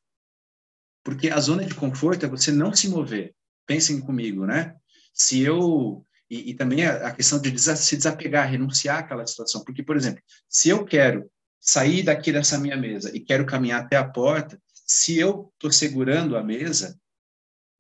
Porque 1.04 1.30
a 1.30 1.40
zona 1.40 1.66
de 1.66 1.74
conforto 1.74 2.26
é 2.26 2.30
você 2.30 2.52
não 2.52 2.74
se 2.74 2.88
mover. 2.90 3.34
Pensem 3.66 4.00
comigo, 4.00 4.46
né? 4.46 4.76
Se 5.14 5.42
eu 5.42 6.06
e, 6.32 6.52
e 6.52 6.54
também 6.54 6.86
a, 6.86 7.08
a, 7.08 7.12
questão 7.12 7.42
de 7.42 7.60
se 7.60 7.98
desapegar, 7.98 8.50
renunciar 8.50 9.00
àquela 9.00 9.28
situação. 9.28 9.66
Porque, 9.66 9.84
por 9.84 9.98
exemplo, 9.98 10.24
se 10.48 10.70
eu 10.70 10.86
quero 10.86 11.30
sair 11.60 12.04
daqui 12.04 12.32
dessa 12.32 12.58
minha 12.58 12.78
mesa 12.78 13.12
e 13.14 13.20
quero 13.20 13.46
caminhar 13.46 13.82
até 13.82 13.98
a 13.98 14.08
porta, 14.08 14.58
se 14.74 15.20
eu 15.20 15.52
estou 15.54 15.70
segurando 15.70 16.38
a 16.38 16.44
mesa, 16.44 16.98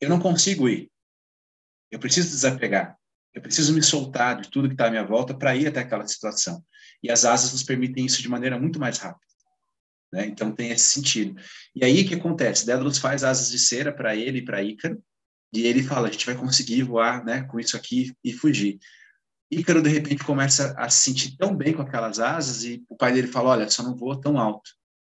eu 0.01 0.09
não 0.09 0.19
consigo 0.19 0.67
ir. 0.67 0.91
Eu 1.89 1.97
preciso 1.97 2.29
desapegar. 2.29 2.97
Eu 3.33 3.41
preciso 3.41 3.73
me 3.73 3.81
soltar 3.81 4.41
de 4.41 4.51
tudo 4.51 4.67
que 4.67 4.73
está 4.73 4.87
à 4.87 4.89
minha 4.89 5.05
volta 5.05 5.33
para 5.33 5.55
ir 5.55 5.67
até 5.67 5.79
aquela 5.79 6.05
situação. 6.05 6.61
E 7.01 7.09
as 7.09 7.23
asas 7.23 7.53
nos 7.53 7.63
permitem 7.63 8.05
isso 8.05 8.21
de 8.21 8.27
maneira 8.27 8.59
muito 8.59 8.77
mais 8.77 8.97
rápida. 8.97 9.31
Né? 10.11 10.25
Então 10.25 10.51
tem 10.51 10.71
esse 10.71 10.89
sentido. 10.89 11.39
E 11.73 11.85
aí 11.85 12.01
o 12.01 12.07
que 12.07 12.15
acontece? 12.15 12.65
Dédalus 12.65 12.97
faz 12.97 13.23
asas 13.23 13.49
de 13.49 13.57
cera 13.57 13.93
para 13.93 14.13
ele 14.13 14.39
e 14.39 14.45
para 14.45 14.61
Ícaro, 14.61 15.01
e 15.53 15.65
ele 15.65 15.83
fala: 15.83 16.07
a 16.07 16.11
gente 16.11 16.25
vai 16.25 16.35
conseguir 16.35 16.83
voar 16.83 17.23
né, 17.23 17.43
com 17.43 17.59
isso 17.59 17.75
aqui 17.75 18.15
e 18.23 18.31
fugir. 18.31 18.79
Ícaro, 19.51 19.81
de 19.81 19.89
repente, 19.89 20.23
começa 20.23 20.73
a 20.77 20.89
se 20.89 21.03
sentir 21.03 21.35
tão 21.35 21.55
bem 21.55 21.73
com 21.73 21.81
aquelas 21.81 22.19
asas, 22.19 22.63
e 22.63 22.83
o 22.89 22.95
pai 22.95 23.13
dele 23.13 23.27
fala: 23.27 23.49
Olha, 23.49 23.69
só 23.69 23.83
não 23.83 23.95
voa 23.95 24.19
tão 24.19 24.39
alto. 24.39 24.71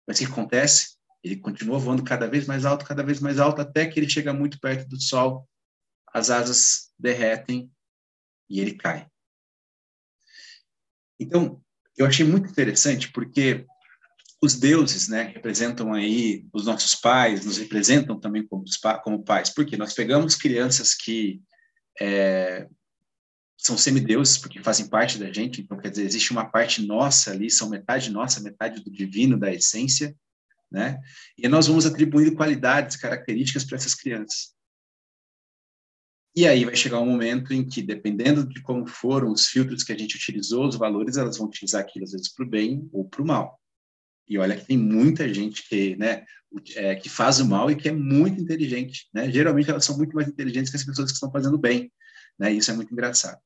Mas 0.07 0.19
o 0.19 0.21
que 0.21 0.33
acontece? 0.33 0.97
Ele 1.25 1.37
continua 1.37 1.79
voando 1.79 2.05
cada 2.05 2.29
vez 2.29 2.47
mais 2.47 2.65
alto, 2.65 2.85
cada 2.85 3.03
vez 3.03 3.19
mais 3.21 3.41
alto, 3.41 3.61
até 3.61 3.87
que 3.87 3.99
ele 3.99 4.09
chega 4.09 4.33
muito 4.33 4.61
perto 4.61 4.89
do 4.89 5.01
sol, 5.01 5.49
as 6.13 6.31
asas 6.31 6.93
derretem 6.99 7.71
e 8.49 8.61
ele 8.61 8.75
cai. 8.75 9.09
Então, 11.19 11.61
eu 11.97 12.07
achei 12.07 12.25
muito 12.25 12.49
interessante 12.51 13.11
porque 13.11 13.67
os 14.47 14.55
deuses, 14.55 15.09
né, 15.09 15.25
representam 15.35 15.93
aí 15.93 16.47
os 16.53 16.65
nossos 16.65 16.95
pais, 16.95 17.45
nos 17.45 17.59
representam 17.59 18.19
também 18.19 18.47
como, 18.47 18.65
como 19.03 19.25
pais, 19.25 19.51
porque 19.51 19.77
nós 19.77 19.93
pegamos 19.93 20.37
crianças 20.37 20.95
que 20.95 21.43
é, 22.01 22.69
são 23.59 23.77
semideuses, 23.77 24.39
porque 24.39 24.63
fazem 24.63 24.89
parte 24.89 25.19
da 25.19 25.33
gente, 25.33 25.61
então 25.61 25.79
quer 25.79 25.91
dizer, 25.91 26.05
existe 26.05 26.31
uma 26.31 26.45
parte 26.45 26.87
nossa 26.87 27.33
ali, 27.33 27.51
são 27.51 27.69
metade 27.69 28.11
nossa, 28.11 28.41
metade 28.41 28.83
do 28.83 28.91
divino, 28.91 29.39
da 29.39 29.53
essência, 29.53 30.17
né? 30.71 31.01
E 31.37 31.49
nós 31.49 31.67
vamos 31.67 31.87
atribuindo 31.87 32.37
qualidades, 32.37 32.97
características 32.97 33.65
para 33.65 33.77
essas 33.77 33.95
crianças. 33.95 34.55
E 36.35 36.47
aí 36.47 36.65
vai 36.65 36.77
chegar 36.77 37.01
um 37.01 37.07
momento 37.07 37.55
em 37.55 37.67
que, 37.67 37.81
dependendo 37.81 38.47
de 38.47 38.61
como 38.63 38.87
foram 38.87 39.33
os 39.33 39.47
filtros 39.47 39.83
que 39.83 39.93
a 39.93 39.99
gente 39.99 40.17
utilizou, 40.17 40.69
os 40.69 40.77
valores, 40.77 41.17
elas 41.17 41.39
vão 41.39 41.47
utilizar 41.47 41.81
aquilo 41.81 42.05
às 42.05 42.13
vezes 42.13 42.29
para 42.29 42.45
o 42.45 42.49
bem 42.49 42.89
ou 42.93 43.09
para 43.09 43.23
o 43.23 43.27
mal. 43.27 43.59
E 44.29 44.39
olha 44.39 44.57
que 44.57 44.67
tem 44.67 44.77
muita 44.77 45.33
gente 45.33 45.69
que, 45.69 45.97
né, 45.97 46.25
é, 46.75 46.95
que 46.97 47.09
faz 47.09 47.39
o 47.39 47.47
mal 47.47 47.71
e 47.71 47.77
que 47.77 47.89
é 47.89 47.93
muito 47.93 48.41
inteligente, 48.41 49.09
né? 49.13 49.31
Geralmente 49.31 49.71
elas 49.71 49.85
são 49.85 49.97
muito 49.97 50.15
mais 50.15 50.29
inteligentes 50.29 50.71
que 50.71 50.77
as 50.77 50.85
pessoas 50.85 51.11
que 51.11 51.15
estão 51.15 51.31
fazendo 51.31 51.59
bem, 51.59 51.93
né? 52.39 52.53
Isso 52.53 52.71
é 52.71 52.75
muito 52.75 52.93
engraçado. 52.93 53.41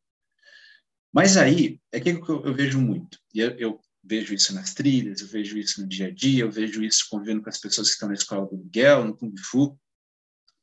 Mas 1.13 1.37
aí 1.37 1.81
é 1.93 2.01
que 2.01 2.11
eu, 2.11 2.45
eu 2.45 2.55
vejo 2.55 2.81
muito. 2.81 3.19
E 3.35 3.41
eu, 3.41 3.51
eu, 3.59 3.81
vejo 4.03 4.33
isso 4.33 4.55
nas 4.55 4.73
trilhas, 4.73 5.21
eu 5.21 5.27
vejo 5.27 5.59
isso 5.59 5.83
no 5.83 5.87
dia 5.87 6.07
a 6.07 6.11
dia, 6.11 6.43
eu 6.43 6.51
vejo 6.51 6.83
isso 6.83 7.07
convivendo 7.11 7.43
com 7.43 7.51
as 7.51 7.59
pessoas 7.59 7.89
que 7.89 7.93
estão 7.95 8.09
na 8.09 8.15
escola 8.15 8.47
do 8.47 8.57
Miguel, 8.57 9.05
no 9.05 9.15
Kung 9.15 9.35
Fu, 9.39 9.79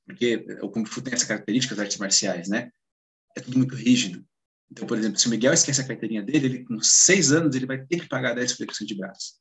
porque 0.05 0.45
o 0.61 0.69
Kung 0.69 0.85
Fu 0.85 1.01
tem 1.01 1.13
essa 1.13 1.27
característica 1.27 1.75
das 1.75 1.83
artes 1.83 1.97
marciais, 1.97 2.47
né? 2.49 2.71
É 3.35 3.41
tudo 3.41 3.57
muito 3.57 3.75
rígido. 3.75 4.25
Então, 4.71 4.87
por 4.87 4.97
exemplo, 4.97 5.19
se 5.19 5.27
o 5.27 5.29
Miguel 5.29 5.53
esquece 5.53 5.81
a 5.81 5.87
carteirinha 5.87 6.23
dele, 6.23 6.45
ele 6.45 6.65
com 6.65 6.81
seis 6.81 7.31
anos 7.31 7.55
ele 7.55 7.65
vai 7.65 7.85
ter 7.85 7.99
que 7.99 8.07
pagar 8.07 8.33
10 8.33 8.53
flexões 8.53 8.87
de 8.87 8.95
braço. 8.95 9.35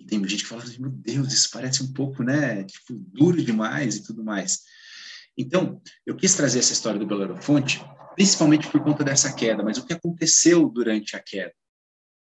E 0.00 0.06
tem 0.06 0.26
gente 0.26 0.42
que 0.42 0.48
fala 0.48 0.62
assim, 0.62 0.80
meu 0.80 0.90
Deus, 0.90 1.32
isso 1.32 1.50
parece 1.52 1.82
um 1.82 1.92
pouco, 1.92 2.22
né, 2.22 2.64
tipo, 2.64 2.94
duro 2.94 3.42
demais 3.44 3.96
e 3.96 4.02
tudo 4.02 4.24
mais. 4.24 4.62
Então, 5.36 5.80
eu 6.06 6.16
quis 6.16 6.34
trazer 6.34 6.58
essa 6.58 6.72
história 6.72 6.98
do 6.98 7.06
Belerofonte, 7.06 7.84
principalmente 8.14 8.66
por 8.68 8.82
conta 8.82 9.04
dessa 9.04 9.32
queda, 9.34 9.62
mas 9.62 9.76
o 9.76 9.86
que 9.86 9.92
aconteceu 9.92 10.68
durante 10.70 11.14
a 11.14 11.20
queda? 11.20 11.52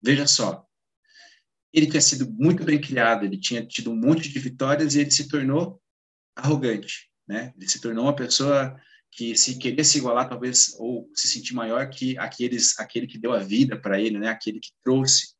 Veja 0.02 0.26
só, 0.26 0.64
ele 1.72 1.86
tinha 1.86 2.00
sido 2.00 2.30
muito 2.32 2.64
bem 2.64 2.80
criado, 2.80 3.24
ele 3.24 3.38
tinha 3.38 3.64
tido 3.64 3.90
um 3.90 3.96
monte 3.96 4.30
de 4.30 4.38
vitórias 4.38 4.94
e 4.94 5.00
ele 5.00 5.10
se 5.10 5.28
tornou 5.28 5.80
arrogante, 6.34 7.10
né? 7.28 7.52
Ele 7.56 7.68
se 7.68 7.80
tornou 7.80 8.04
uma 8.04 8.16
pessoa 8.16 8.74
que 9.12 9.36
se 9.36 9.58
queria 9.58 9.84
se 9.84 9.98
igualar 9.98 10.28
talvez 10.28 10.74
ou 10.78 11.10
se 11.14 11.28
sentir 11.28 11.54
maior 11.54 11.88
que 11.90 12.16
aqueles 12.18 12.78
aquele 12.78 13.06
que 13.06 13.18
deu 13.18 13.32
a 13.32 13.38
vida 13.38 13.78
para 13.78 14.00
ele, 14.00 14.18
né? 14.18 14.28
Aquele 14.28 14.58
que 14.58 14.70
trouxe 14.82 15.35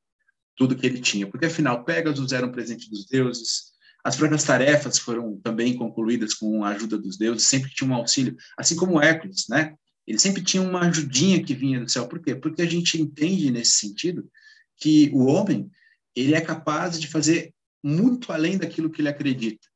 tudo 0.57 0.77
que 0.77 0.87
ele 0.87 1.01
tinha, 1.01 1.27
porque 1.27 1.47
afinal 1.47 1.85
Pegasus 1.85 2.33
era 2.33 2.47
um 2.47 2.53
presente 2.53 2.89
dos 2.91 3.07
deuses, 3.07 3.77
as 4.03 4.17
próprias 4.17 4.45
tarefas 4.45 4.99
foram 4.99 5.37
também 5.41 5.77
concluídas 5.77 6.33
com 6.33 6.65
a 6.65 6.69
ajuda 6.69 6.97
dos 6.97 7.19
deuses, 7.19 7.47
sempre 7.47 7.71
tinha 7.75 7.91
um 7.91 7.95
auxílio, 7.95 8.37
assim 8.57 8.77
como 8.77 9.03
Hércules, 9.03 9.47
né? 9.49 9.75
Ele 10.07 10.19
sempre 10.19 10.43
tinha 10.43 10.63
uma 10.63 10.83
ajudinha 10.83 11.43
que 11.43 11.53
vinha 11.53 11.81
do 11.81 11.91
céu. 11.91 12.07
Por 12.07 12.21
quê? 12.21 12.35
Porque 12.37 12.63
a 12.63 12.67
gente 12.67 13.03
entende 13.03 13.51
nesse 13.51 13.73
sentido 13.73 14.31
que 14.77 15.11
o 15.13 15.27
homem 15.27 15.69
ele 16.15 16.35
é 16.35 16.41
capaz 16.41 17.01
de 17.01 17.09
fazer 17.09 17.53
muito 17.83 18.33
além 18.33 18.57
daquilo 18.57 18.91
que 18.91 19.01
ele 19.01 19.09
acredita, 19.09 19.67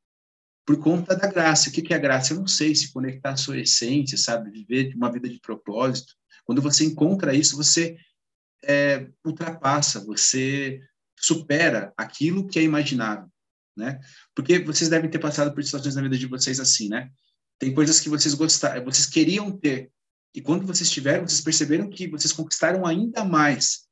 por 0.65 0.79
conta 0.79 1.17
da 1.17 1.27
graça. 1.27 1.69
O 1.69 1.73
que 1.73 1.93
é 1.93 1.97
a 1.97 2.01
graça? 2.01 2.33
Eu 2.33 2.39
não 2.39 2.47
sei 2.47 2.75
se 2.75 2.93
conectar 2.93 3.33
à 3.33 3.37
sua 3.37 3.59
essência, 3.59 4.17
sabe, 4.17 4.51
viver 4.51 4.95
uma 4.95 5.11
vida 5.11 5.29
de 5.29 5.41
propósito. 5.41 6.15
Quando 6.45 6.63
você 6.63 6.85
encontra 6.85 7.35
isso, 7.35 7.57
você 7.57 7.97
é, 8.65 9.09
ultrapassa, 9.25 10.05
você 10.05 10.81
supera 11.19 11.93
aquilo 11.97 12.47
que 12.47 12.59
é 12.59 12.63
imaginável, 12.63 13.29
né? 13.77 14.01
Porque 14.35 14.59
vocês 14.59 14.89
devem 14.89 15.11
ter 15.11 15.19
passado 15.19 15.55
por 15.55 15.63
situações 15.63 15.95
na 15.95 16.03
vida 16.03 16.17
de 16.17 16.27
vocês 16.27 16.59
assim, 16.59 16.89
né? 16.89 17.11
Tem 17.59 17.75
coisas 17.75 18.01
que 18.01 18.09
vocês 18.09 18.35
gostaram, 18.35 18.85
vocês 18.85 19.07
queriam 19.07 19.51
ter, 19.51 19.91
e 20.35 20.41
quando 20.41 20.67
vocês 20.67 20.91
tiveram, 20.91 21.27
vocês 21.27 21.41
perceberam 21.41 21.91
que 21.91 22.09
vocês 22.09 22.33
conquistaram 22.33 22.87
ainda 22.87 23.25
mais. 23.25 23.89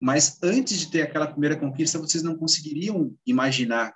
Mas 0.00 0.38
antes 0.42 0.78
de 0.78 0.90
ter 0.90 1.02
aquela 1.02 1.26
primeira 1.26 1.56
conquista, 1.56 1.98
vocês 1.98 2.22
não 2.22 2.36
conseguiriam 2.36 3.16
imaginar, 3.26 3.94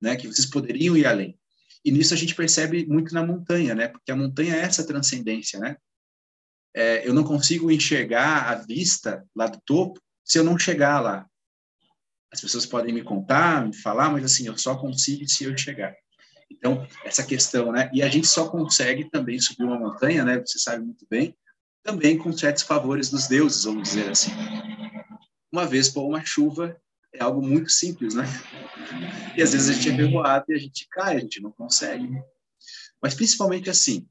né, 0.00 0.16
que 0.16 0.26
vocês 0.26 0.46
poderiam 0.46 0.96
ir 0.96 1.06
além. 1.06 1.38
E 1.84 1.90
nisso 1.90 2.12
a 2.12 2.16
gente 2.16 2.34
percebe 2.34 2.86
muito 2.86 3.14
na 3.14 3.24
montanha, 3.24 3.74
né? 3.74 3.88
Porque 3.88 4.12
a 4.12 4.16
montanha 4.16 4.54
é 4.56 4.60
essa 4.60 4.86
transcendência, 4.86 5.58
né? 5.58 5.76
É, 6.74 7.06
eu 7.06 7.12
não 7.12 7.24
consigo 7.24 7.70
enxergar 7.70 8.50
a 8.50 8.54
vista 8.54 9.26
lá 9.34 9.46
do 9.46 9.60
topo 9.64 10.00
se 10.24 10.38
eu 10.38 10.44
não 10.44 10.58
chegar 10.58 11.00
lá. 11.00 11.26
As 12.32 12.40
pessoas 12.40 12.64
podem 12.64 12.94
me 12.94 13.02
contar, 13.02 13.66
me 13.66 13.74
falar, 13.74 14.10
mas 14.10 14.24
assim, 14.24 14.46
eu 14.46 14.56
só 14.56 14.76
consigo 14.76 15.28
se 15.28 15.44
eu 15.44 15.56
chegar. 15.58 15.94
Então, 16.50 16.86
essa 17.04 17.24
questão, 17.24 17.72
né? 17.72 17.90
E 17.92 18.02
a 18.02 18.08
gente 18.08 18.26
só 18.26 18.48
consegue 18.48 19.08
também 19.10 19.40
subir 19.40 19.64
uma 19.64 19.78
montanha, 19.78 20.24
né? 20.24 20.38
Você 20.38 20.58
sabe 20.58 20.84
muito 20.84 21.06
bem, 21.08 21.34
também 21.82 22.18
com 22.18 22.32
certos 22.32 22.62
favores 22.62 23.10
dos 23.10 23.26
deuses, 23.26 23.64
vamos 23.64 23.88
dizer 23.88 24.10
assim. 24.10 24.30
Uma 25.52 25.66
vez 25.66 25.88
por 25.88 26.06
uma 26.06 26.24
chuva 26.24 26.80
é 27.12 27.22
algo 27.22 27.42
muito 27.42 27.70
simples, 27.70 28.14
né? 28.14 28.24
E 29.36 29.42
às 29.42 29.52
vezes 29.52 29.68
a 29.68 29.72
gente 29.72 29.88
é 29.88 29.92
revoado 29.92 30.46
e 30.48 30.54
a 30.54 30.58
gente 30.58 30.86
cai, 30.90 31.16
a 31.16 31.20
gente 31.20 31.40
não 31.40 31.50
consegue. 31.50 32.08
Mas 33.02 33.14
principalmente 33.14 33.70
assim, 33.70 34.06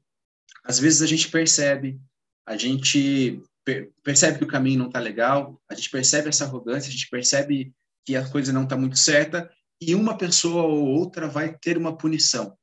às 0.64 0.78
vezes 0.78 1.00
a 1.00 1.06
gente 1.06 1.30
percebe 1.30 2.00
a 2.50 2.56
gente 2.56 3.40
percebe 4.02 4.38
que 4.38 4.44
o 4.44 4.48
caminho 4.48 4.80
não 4.80 4.88
está 4.88 4.98
legal, 4.98 5.62
a 5.70 5.74
gente 5.76 5.88
percebe 5.88 6.28
essa 6.28 6.44
arrogância, 6.44 6.88
a 6.88 6.92
gente 6.92 7.08
percebe 7.08 7.72
que 8.04 8.16
a 8.16 8.28
coisa 8.28 8.52
não 8.52 8.64
está 8.64 8.76
muito 8.76 8.98
certa, 8.98 9.48
e 9.80 9.94
uma 9.94 10.18
pessoa 10.18 10.64
ou 10.64 10.84
outra 10.84 11.28
vai 11.28 11.56
ter 11.56 11.78
uma 11.78 11.96
punição. 11.96 12.58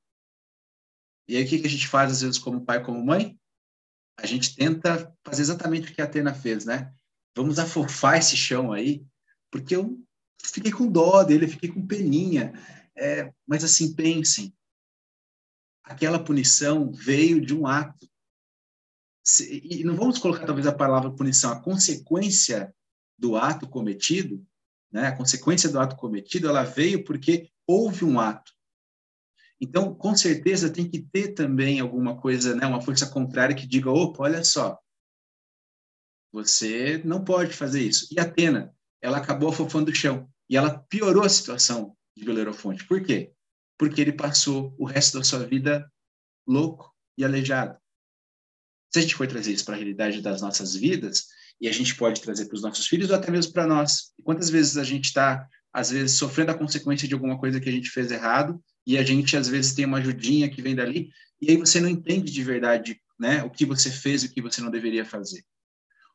E 1.26 1.38
aí 1.38 1.46
o 1.46 1.48
que, 1.48 1.60
que 1.60 1.68
a 1.68 1.70
gente 1.70 1.88
faz, 1.88 2.12
às 2.12 2.22
vezes, 2.22 2.38
como 2.38 2.66
pai, 2.66 2.84
como 2.84 3.02
mãe? 3.02 3.40
A 4.20 4.28
gente 4.28 4.58
tenta 4.58 5.10
fazer 5.26 5.44
exatamente 5.44 5.90
o 5.90 5.96
que 5.96 6.02
a 6.02 6.04
Atena 6.04 6.34
fez, 6.34 6.66
né? 6.66 6.94
Vamos 7.34 7.58
afofar 7.58 8.18
esse 8.18 8.36
chão 8.36 8.74
aí, 8.74 9.06
porque 9.50 9.74
eu 9.74 9.98
fiquei 10.44 10.72
com 10.74 10.92
dó 10.92 11.24
dele, 11.24 11.48
fiquei 11.48 11.72
com 11.72 11.88
peninha. 11.88 12.52
É, 12.94 13.32
mas 13.48 13.64
assim, 13.64 13.94
pensem, 13.94 14.54
aquela 15.82 16.22
punição 16.22 16.92
veio 16.92 17.40
de 17.40 17.56
um 17.56 17.66
ato 17.66 18.06
e 19.42 19.84
não 19.84 19.96
vamos 19.96 20.18
colocar 20.20 20.46
talvez 20.46 20.66
a 20.68 20.74
palavra 20.74 21.12
punição, 21.12 21.52
a 21.52 21.62
consequência 21.62 22.74
do 23.18 23.36
ato 23.36 23.68
cometido, 23.68 24.46
né? 24.92 25.08
A 25.08 25.16
consequência 25.16 25.70
do 25.70 25.80
ato 25.80 25.96
cometido, 25.96 26.48
ela 26.48 26.64
veio 26.64 27.04
porque 27.04 27.50
houve 27.66 28.06
um 28.06 28.20
ato. 28.20 28.54
Então, 29.60 29.94
com 29.94 30.16
certeza 30.16 30.70
tem 30.70 30.90
que 30.90 31.02
ter 31.02 31.34
também 31.34 31.80
alguma 31.80 32.16
coisa, 32.16 32.56
né, 32.56 32.66
uma 32.68 32.80
força 32.80 33.10
contrária 33.10 33.56
que 33.56 33.66
diga, 33.66 33.90
opa, 33.90 34.24
olha 34.24 34.44
só, 34.44 34.80
você 36.32 37.02
não 37.04 37.24
pode 37.24 37.54
fazer 37.54 37.82
isso. 37.82 38.08
E 38.12 38.20
Atena, 38.20 38.76
ela 39.02 39.18
acabou 39.18 39.50
afofando 39.50 39.90
o 39.90 39.96
chão 39.96 40.30
e 40.48 40.56
ela 40.56 40.78
piorou 40.78 41.24
a 41.24 41.30
situação 41.30 41.98
de 42.16 42.24
Belerofonte. 42.24 42.86
Por 42.86 43.04
quê? 43.04 43.34
Porque 43.78 44.00
ele 44.00 44.14
passou 44.14 44.76
o 44.78 44.86
resto 44.86 45.18
da 45.18 45.24
sua 45.24 45.46
vida 45.46 45.92
louco 46.48 46.94
e 47.18 47.26
aleijado. 47.26 47.80
Se 48.92 49.00
a 49.00 49.02
gente 49.02 49.16
for 49.16 49.28
trazer 49.28 49.52
isso 49.52 49.66
para 49.66 49.76
a 49.76 49.78
realidade 49.78 50.22
das 50.22 50.42
nossas 50.42 50.76
vidas, 50.76 51.26
e 51.60 51.68
a 51.68 51.72
gente 51.72 51.96
pode 51.96 52.22
trazer 52.22 52.46
para 52.46 52.56
os 52.56 52.62
nossos 52.62 52.88
filhos 52.88 53.10
ou 53.10 53.16
até 53.16 53.32
mesmo 53.32 53.52
para 53.52 53.68
nós. 53.68 54.14
E 54.18 54.24
quantas 54.24 54.50
vezes 54.50 54.78
a 54.78 54.84
gente 54.84 55.06
está, 55.06 55.48
às 55.74 55.90
vezes, 55.90 56.18
sofrendo 56.18 56.52
a 56.52 56.58
consequência 56.58 57.08
de 57.08 57.14
alguma 57.14 57.38
coisa 57.38 57.60
que 57.60 57.68
a 57.68 57.72
gente 57.72 57.90
fez 57.90 58.12
errado, 58.12 58.62
e 58.86 58.98
a 58.98 59.04
gente, 59.04 59.36
às 59.36 59.48
vezes, 59.48 59.74
tem 59.74 59.86
uma 59.86 59.98
ajudinha 59.98 60.50
que 60.50 60.62
vem 60.62 60.76
dali, 60.76 61.10
e 61.42 61.52
aí 61.52 61.58
você 61.58 61.80
não 61.80 61.90
entende 61.90 62.32
de 62.32 62.44
verdade 62.44 63.02
né, 63.20 63.44
o 63.44 63.50
que 63.50 63.66
você 63.66 63.92
fez 63.92 64.24
e 64.24 64.28
o 64.28 64.32
que 64.32 64.42
você 64.42 64.62
não 64.62 64.72
deveria 64.72 65.04
fazer. 65.04 65.44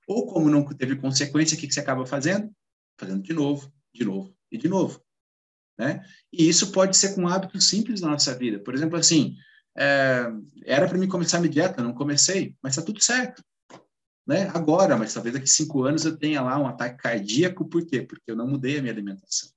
Ou 0.06 0.26
como 0.26 0.50
não 0.50 0.64
teve 0.64 0.96
consequência, 0.96 1.56
o 1.56 1.60
que, 1.60 1.66
que 1.66 1.74
você 1.74 1.80
acaba 1.80 2.06
fazendo? 2.06 2.50
Fazendo 2.98 3.22
de 3.22 3.32
novo, 3.32 3.72
de 3.94 4.04
novo 4.04 4.34
e 4.50 4.58
de 4.58 4.68
novo. 4.68 5.02
Né? 5.78 6.04
E 6.32 6.48
isso 6.48 6.72
pode 6.72 6.96
ser 6.96 7.14
com 7.14 7.26
hábitos 7.26 7.68
simples 7.68 8.00
na 8.00 8.08
nossa 8.08 8.34
vida. 8.34 8.58
Por 8.58 8.74
exemplo, 8.74 8.98
assim, 8.98 9.36
é, 9.76 10.26
era 10.64 10.88
para 10.88 10.98
mim 10.98 11.08
começar 11.08 11.40
minha 11.40 11.52
dieta, 11.52 11.82
não 11.82 11.94
comecei, 11.94 12.56
mas 12.62 12.72
está 12.72 12.84
tudo 12.84 13.02
certo. 13.02 13.42
Né? 14.26 14.48
Agora, 14.54 14.96
mas 14.96 15.12
talvez 15.12 15.34
daqui 15.34 15.48
cinco 15.48 15.82
anos 15.82 16.04
eu 16.04 16.16
tenha 16.16 16.40
lá 16.40 16.58
um 16.58 16.66
ataque 16.66 17.02
cardíaco, 17.02 17.68
por 17.68 17.84
quê? 17.84 18.02
Porque 18.02 18.30
eu 18.30 18.36
não 18.36 18.46
mudei 18.46 18.78
a 18.78 18.80
minha 18.80 18.92
alimentação. 18.92 19.50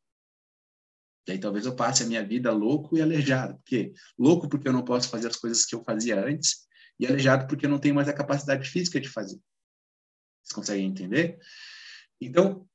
E 1.27 1.31
aí 1.31 1.39
talvez 1.39 1.65
eu 1.65 1.75
passe 1.75 2.03
a 2.03 2.05
minha 2.05 2.23
vida 2.25 2.51
louco 2.51 2.97
e 2.97 3.01
aleijado. 3.01 3.55
Porque 3.55 3.93
louco 4.17 4.47
porque 4.47 4.67
eu 4.67 4.73
não 4.73 4.83
posso 4.83 5.09
fazer 5.09 5.27
as 5.27 5.35
coisas 5.35 5.65
que 5.65 5.75
eu 5.75 5.83
fazia 5.83 6.23
antes 6.23 6.65
e 6.99 7.05
aleijado 7.05 7.47
porque 7.47 7.65
eu 7.65 7.69
não 7.69 7.79
tenho 7.79 7.95
mais 7.95 8.07
a 8.07 8.13
capacidade 8.13 8.69
física 8.69 8.99
de 8.99 9.09
fazer. 9.09 9.39
Vocês 10.43 10.53
conseguem 10.53 10.85
entender? 10.85 11.39
Então, 12.21 12.67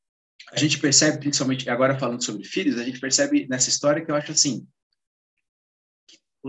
a 0.53 0.59
gente 0.59 0.79
percebe, 0.79 1.19
principalmente 1.19 1.69
agora 1.71 1.99
falando 1.99 2.25
sobre 2.25 2.45
filhos, 2.45 2.79
a 2.79 2.85
gente 2.85 2.99
percebe 2.99 3.47
nessa 3.49 3.69
história 3.69 4.05
que 4.05 4.11
eu 4.11 4.17
acho 4.17 4.33
assim, 4.33 4.67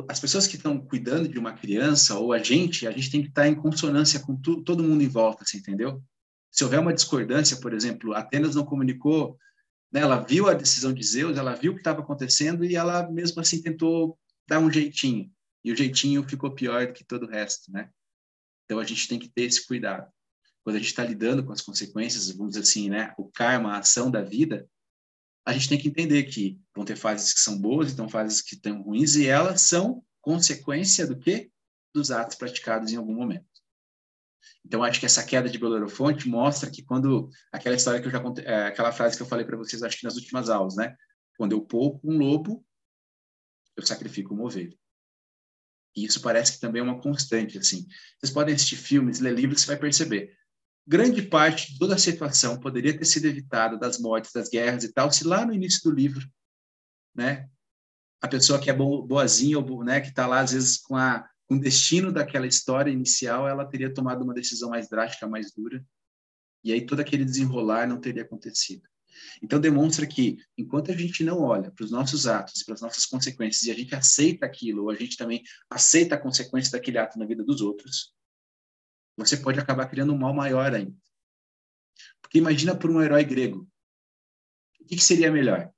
as 0.07 0.19
pessoas 0.19 0.47
que 0.47 0.55
estão 0.55 0.79
cuidando 0.79 1.27
de 1.27 1.37
uma 1.37 1.53
criança 1.53 2.17
ou 2.17 2.31
a 2.31 2.39
gente, 2.39 2.87
a 2.87 2.91
gente 2.91 3.11
tem 3.11 3.21
que 3.21 3.29
estar 3.29 3.47
em 3.47 3.55
consonância 3.55 4.19
com 4.19 4.35
tu, 4.35 4.63
todo 4.63 4.83
mundo 4.83 5.03
em 5.03 5.07
volta, 5.07 5.43
assim, 5.43 5.57
entendeu? 5.57 6.01
Se 6.49 6.63
houver 6.63 6.79
uma 6.79 6.93
discordância, 6.93 7.57
por 7.57 7.73
exemplo, 7.73 8.13
Atenas 8.13 8.55
não 8.55 8.65
comunicou, 8.65 9.37
né, 9.91 10.01
ela 10.01 10.19
viu 10.19 10.49
a 10.49 10.53
decisão 10.53 10.93
de 10.93 11.03
Zeus, 11.03 11.37
ela 11.37 11.53
viu 11.53 11.71
o 11.71 11.75
que 11.75 11.81
estava 11.81 12.01
acontecendo 12.01 12.63
e 12.63 12.75
ela 12.75 13.09
mesmo 13.09 13.41
assim 13.41 13.61
tentou 13.61 14.17
dar 14.47 14.59
um 14.59 14.71
jeitinho. 14.71 15.29
E 15.63 15.71
o 15.71 15.75
jeitinho 15.75 16.23
ficou 16.23 16.51
pior 16.51 16.87
do 16.87 16.93
que 16.93 17.03
todo 17.03 17.25
o 17.25 17.29
resto, 17.29 17.71
né? 17.71 17.89
Então 18.65 18.79
a 18.79 18.85
gente 18.85 19.07
tem 19.07 19.19
que 19.19 19.29
ter 19.29 19.43
esse 19.43 19.67
cuidado. 19.67 20.09
Quando 20.63 20.77
a 20.77 20.79
gente 20.79 20.89
está 20.89 21.03
lidando 21.03 21.43
com 21.43 21.51
as 21.51 21.61
consequências, 21.61 22.29
vamos 22.31 22.53
dizer 22.53 22.63
assim, 22.63 22.89
né, 22.89 23.13
o 23.17 23.29
karma, 23.29 23.73
a 23.73 23.79
ação 23.79 24.09
da 24.09 24.21
vida, 24.21 24.67
a 25.45 25.53
gente 25.53 25.69
tem 25.69 25.77
que 25.77 25.87
entender 25.87 26.23
que 26.23 26.59
vão 26.75 26.85
ter 26.85 26.95
fases 26.95 27.33
que 27.33 27.39
são 27.39 27.59
boas, 27.59 27.91
então 27.91 28.07
fases 28.07 28.41
que 28.41 28.55
estão 28.55 28.81
ruins, 28.81 29.15
e 29.15 29.27
elas 29.27 29.61
são 29.61 30.03
consequência 30.21 31.07
do 31.07 31.17
quê? 31.17 31.51
Dos 31.93 32.11
atos 32.11 32.35
praticados 32.35 32.91
em 32.91 32.95
algum 32.95 33.15
momento. 33.15 33.45
Então, 34.65 34.83
acho 34.83 34.99
que 34.99 35.05
essa 35.05 35.23
queda 35.23 35.49
de 35.49 35.57
Belerofonte 35.57 36.29
mostra 36.29 36.69
que 36.69 36.83
quando 36.83 37.29
aquela 37.51 37.75
história 37.75 37.99
que 37.99 38.07
eu 38.07 38.11
já 38.11 38.19
contei, 38.19 38.45
é, 38.45 38.67
aquela 38.67 38.91
frase 38.91 39.17
que 39.17 39.23
eu 39.23 39.27
falei 39.27 39.45
para 39.45 39.57
vocês, 39.57 39.81
acho 39.81 39.97
que 39.97 40.03
nas 40.03 40.15
últimas 40.15 40.49
aulas, 40.49 40.75
né? 40.75 40.95
Quando 41.37 41.53
eu 41.53 41.61
poupo 41.61 41.99
um 42.03 42.17
lobo, 42.17 42.63
eu 43.75 43.83
sacrifico 43.85 44.33
uma 44.33 44.45
ovelha. 44.45 44.77
E 45.95 46.05
isso 46.05 46.21
parece 46.21 46.53
que 46.53 46.59
também 46.59 46.79
é 46.79 46.83
uma 46.83 47.01
constante, 47.01 47.57
assim. 47.57 47.87
Vocês 48.19 48.31
podem 48.31 48.55
assistir 48.55 48.77
filmes, 48.77 49.19
ler 49.19 49.33
livros, 49.33 49.61
você 49.61 49.67
vai 49.67 49.77
perceber 49.77 50.37
grande 50.91 51.21
parte 51.21 51.71
de 51.71 51.79
toda 51.79 51.95
a 51.95 51.97
situação 51.97 52.59
poderia 52.59 52.97
ter 52.97 53.05
sido 53.05 53.25
evitada 53.25 53.77
das 53.77 53.97
mortes, 53.97 54.33
das 54.33 54.49
guerras 54.49 54.83
e 54.83 54.91
tal, 54.91 55.09
se 55.09 55.23
lá 55.23 55.45
no 55.45 55.53
início 55.53 55.89
do 55.89 55.95
livro, 55.95 56.29
né, 57.15 57.49
a 58.21 58.27
pessoa 58.27 58.59
que 58.59 58.69
é 58.69 58.73
boazinha, 58.73 59.57
ou, 59.57 59.85
né, 59.85 60.01
que 60.01 60.09
está 60.09 60.27
lá 60.27 60.41
às 60.41 60.51
vezes 60.51 60.75
com, 60.75 60.97
a, 60.97 61.25
com 61.47 61.55
o 61.55 61.59
destino 61.61 62.11
daquela 62.11 62.45
história 62.45 62.91
inicial, 62.91 63.47
ela 63.47 63.63
teria 63.63 63.93
tomado 63.93 64.21
uma 64.21 64.33
decisão 64.33 64.69
mais 64.69 64.89
drástica, 64.89 65.25
mais 65.29 65.53
dura, 65.53 65.81
e 66.61 66.73
aí 66.73 66.85
todo 66.85 66.99
aquele 66.99 67.23
desenrolar 67.23 67.87
não 67.87 68.01
teria 68.01 68.23
acontecido. 68.23 68.83
Então 69.41 69.61
demonstra 69.61 70.05
que 70.05 70.39
enquanto 70.57 70.91
a 70.91 70.97
gente 70.97 71.23
não 71.23 71.39
olha 71.39 71.71
para 71.71 71.85
os 71.85 71.91
nossos 71.91 72.27
atos 72.27 72.59
e 72.59 72.65
para 72.65 72.73
as 72.73 72.81
nossas 72.81 73.05
consequências 73.05 73.63
e 73.63 73.71
a 73.71 73.75
gente 73.75 73.95
aceita 73.95 74.45
aquilo, 74.45 74.83
ou 74.83 74.89
a 74.89 74.95
gente 74.95 75.15
também 75.15 75.41
aceita 75.69 76.15
a 76.15 76.21
consequência 76.21 76.73
daquele 76.73 76.97
ato 76.97 77.17
na 77.17 77.25
vida 77.25 77.45
dos 77.45 77.61
outros, 77.61 78.13
você 79.17 79.37
pode 79.37 79.59
acabar 79.59 79.87
criando 79.87 80.13
um 80.13 80.17
mal 80.17 80.33
maior 80.33 80.73
ainda. 80.73 80.95
Porque 82.21 82.37
imagina 82.37 82.75
por 82.75 82.89
um 82.89 83.01
herói 83.01 83.23
grego. 83.23 83.67
O 84.79 84.85
que, 84.85 84.99
seria 84.99 85.31
melhor? 85.31 85.71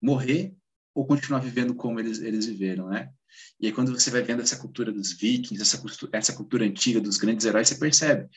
Morrer 0.00 0.54
ou 0.94 1.06
continuar 1.06 1.40
vivendo 1.40 1.74
como 1.74 2.00
eles, 2.00 2.20
eles 2.20 2.46
viveram, 2.46 2.88
né? 2.88 3.12
E 3.60 3.66
aí 3.66 3.72
quando 3.72 3.92
você 3.92 4.10
vai 4.10 4.22
vendo 4.22 4.42
essa 4.42 4.56
cultura 4.56 4.92
dos 4.92 5.12
vikings, 5.12 5.60
essa, 5.60 5.82
essa 6.12 6.32
cultura 6.32 6.64
antiga 6.64 7.00
dos 7.00 7.18
grandes 7.18 7.44
heróis, 7.44 7.68
você 7.68 7.74
percebe. 7.76 8.28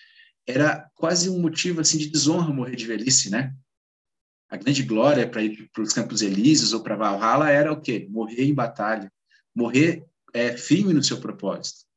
Era 0.45 0.89
quase 0.95 1.29
um 1.29 1.39
motivo 1.39 1.79
assim 1.81 1.97
de 1.97 2.09
desonra 2.09 2.53
morrer 2.53 2.75
de 2.75 2.85
velhice, 2.85 3.29
né? 3.29 3.55
A 4.49 4.57
grande 4.57 4.83
glória 4.83 5.29
para 5.29 5.43
ir 5.43 5.69
para 5.71 5.83
os 5.83 5.93
Campos 5.93 6.21
Elíseos 6.21 6.73
ou 6.73 6.81
para 6.81 6.95
Valhalla 6.95 7.49
era 7.49 7.71
o 7.71 7.79
quê? 7.79 8.07
Morrer 8.09 8.43
em 8.43 8.53
batalha. 8.53 9.11
Morrer 9.55 10.03
é, 10.33 10.57
firme 10.57 10.93
no 10.93 11.03
seu 11.03 11.19
propósito. 11.19 11.88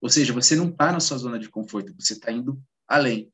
Ou 0.00 0.08
seja, 0.08 0.32
você 0.32 0.56
não 0.56 0.68
está 0.68 0.90
na 0.92 1.00
sua 1.00 1.18
zona 1.18 1.38
de 1.38 1.48
conforto, 1.48 1.94
você 1.98 2.14
está 2.14 2.32
indo 2.32 2.60
além. 2.88 3.30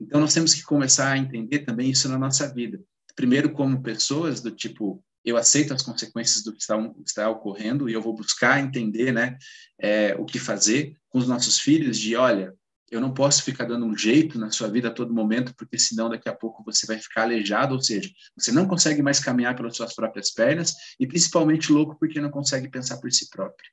Então, 0.00 0.20
nós 0.20 0.32
temos 0.32 0.54
que 0.54 0.62
começar 0.62 1.12
a 1.12 1.18
entender 1.18 1.60
também 1.60 1.90
isso 1.90 2.08
na 2.08 2.18
nossa 2.18 2.52
vida. 2.52 2.80
Primeiro, 3.14 3.52
como 3.52 3.82
pessoas 3.82 4.40
do 4.40 4.50
tipo, 4.50 5.04
eu 5.24 5.36
aceito 5.36 5.74
as 5.74 5.82
consequências 5.82 6.42
do 6.42 6.52
que 6.52 6.60
está, 6.60 6.76
está 7.04 7.28
ocorrendo 7.28 7.88
e 7.88 7.92
eu 7.92 8.00
vou 8.00 8.14
buscar 8.14 8.60
entender 8.60 9.12
né, 9.12 9.36
é, 9.78 10.14
o 10.18 10.24
que 10.24 10.38
fazer 10.38 10.96
com 11.10 11.18
os 11.18 11.28
nossos 11.28 11.58
filhos, 11.58 11.98
de, 11.98 12.16
olha, 12.16 12.54
eu 12.90 13.00
não 13.00 13.12
posso 13.12 13.42
ficar 13.42 13.66
dando 13.66 13.86
um 13.86 13.96
jeito 13.96 14.38
na 14.38 14.50
sua 14.50 14.68
vida 14.68 14.88
a 14.88 14.92
todo 14.92 15.14
momento, 15.14 15.54
porque 15.54 15.78
senão 15.78 16.08
daqui 16.08 16.28
a 16.28 16.34
pouco 16.34 16.64
você 16.64 16.86
vai 16.86 16.98
ficar 16.98 17.22
aleijado, 17.22 17.74
ou 17.74 17.80
seja, 17.80 18.10
você 18.36 18.50
não 18.50 18.66
consegue 18.66 19.02
mais 19.02 19.20
caminhar 19.20 19.54
pelas 19.54 19.76
suas 19.76 19.94
próprias 19.94 20.30
pernas 20.30 20.74
e 20.98 21.06
principalmente 21.06 21.70
louco 21.72 21.96
porque 21.98 22.20
não 22.20 22.30
consegue 22.30 22.68
pensar 22.68 22.96
por 22.98 23.12
si 23.12 23.28
próprio. 23.28 23.70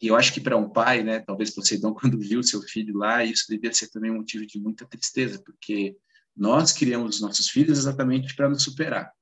E 0.00 0.06
eu 0.06 0.16
acho 0.16 0.32
que 0.32 0.40
para 0.40 0.56
um 0.56 0.68
pai, 0.68 1.02
né, 1.02 1.20
talvez 1.20 1.50
Poseidon, 1.50 1.92
quando 1.94 2.18
viu 2.18 2.42
seu 2.42 2.62
filho 2.62 2.96
lá, 2.96 3.24
isso 3.24 3.44
devia 3.48 3.72
ser 3.72 3.88
também 3.88 4.10
um 4.10 4.16
motivo 4.16 4.46
de 4.46 4.58
muita 4.58 4.86
tristeza, 4.86 5.42
porque 5.44 5.96
nós 6.34 6.72
criamos 6.72 7.16
os 7.16 7.20
nossos 7.20 7.48
filhos 7.48 7.78
exatamente 7.78 8.34
para 8.34 8.48
nos 8.48 8.62
superar, 8.62 9.12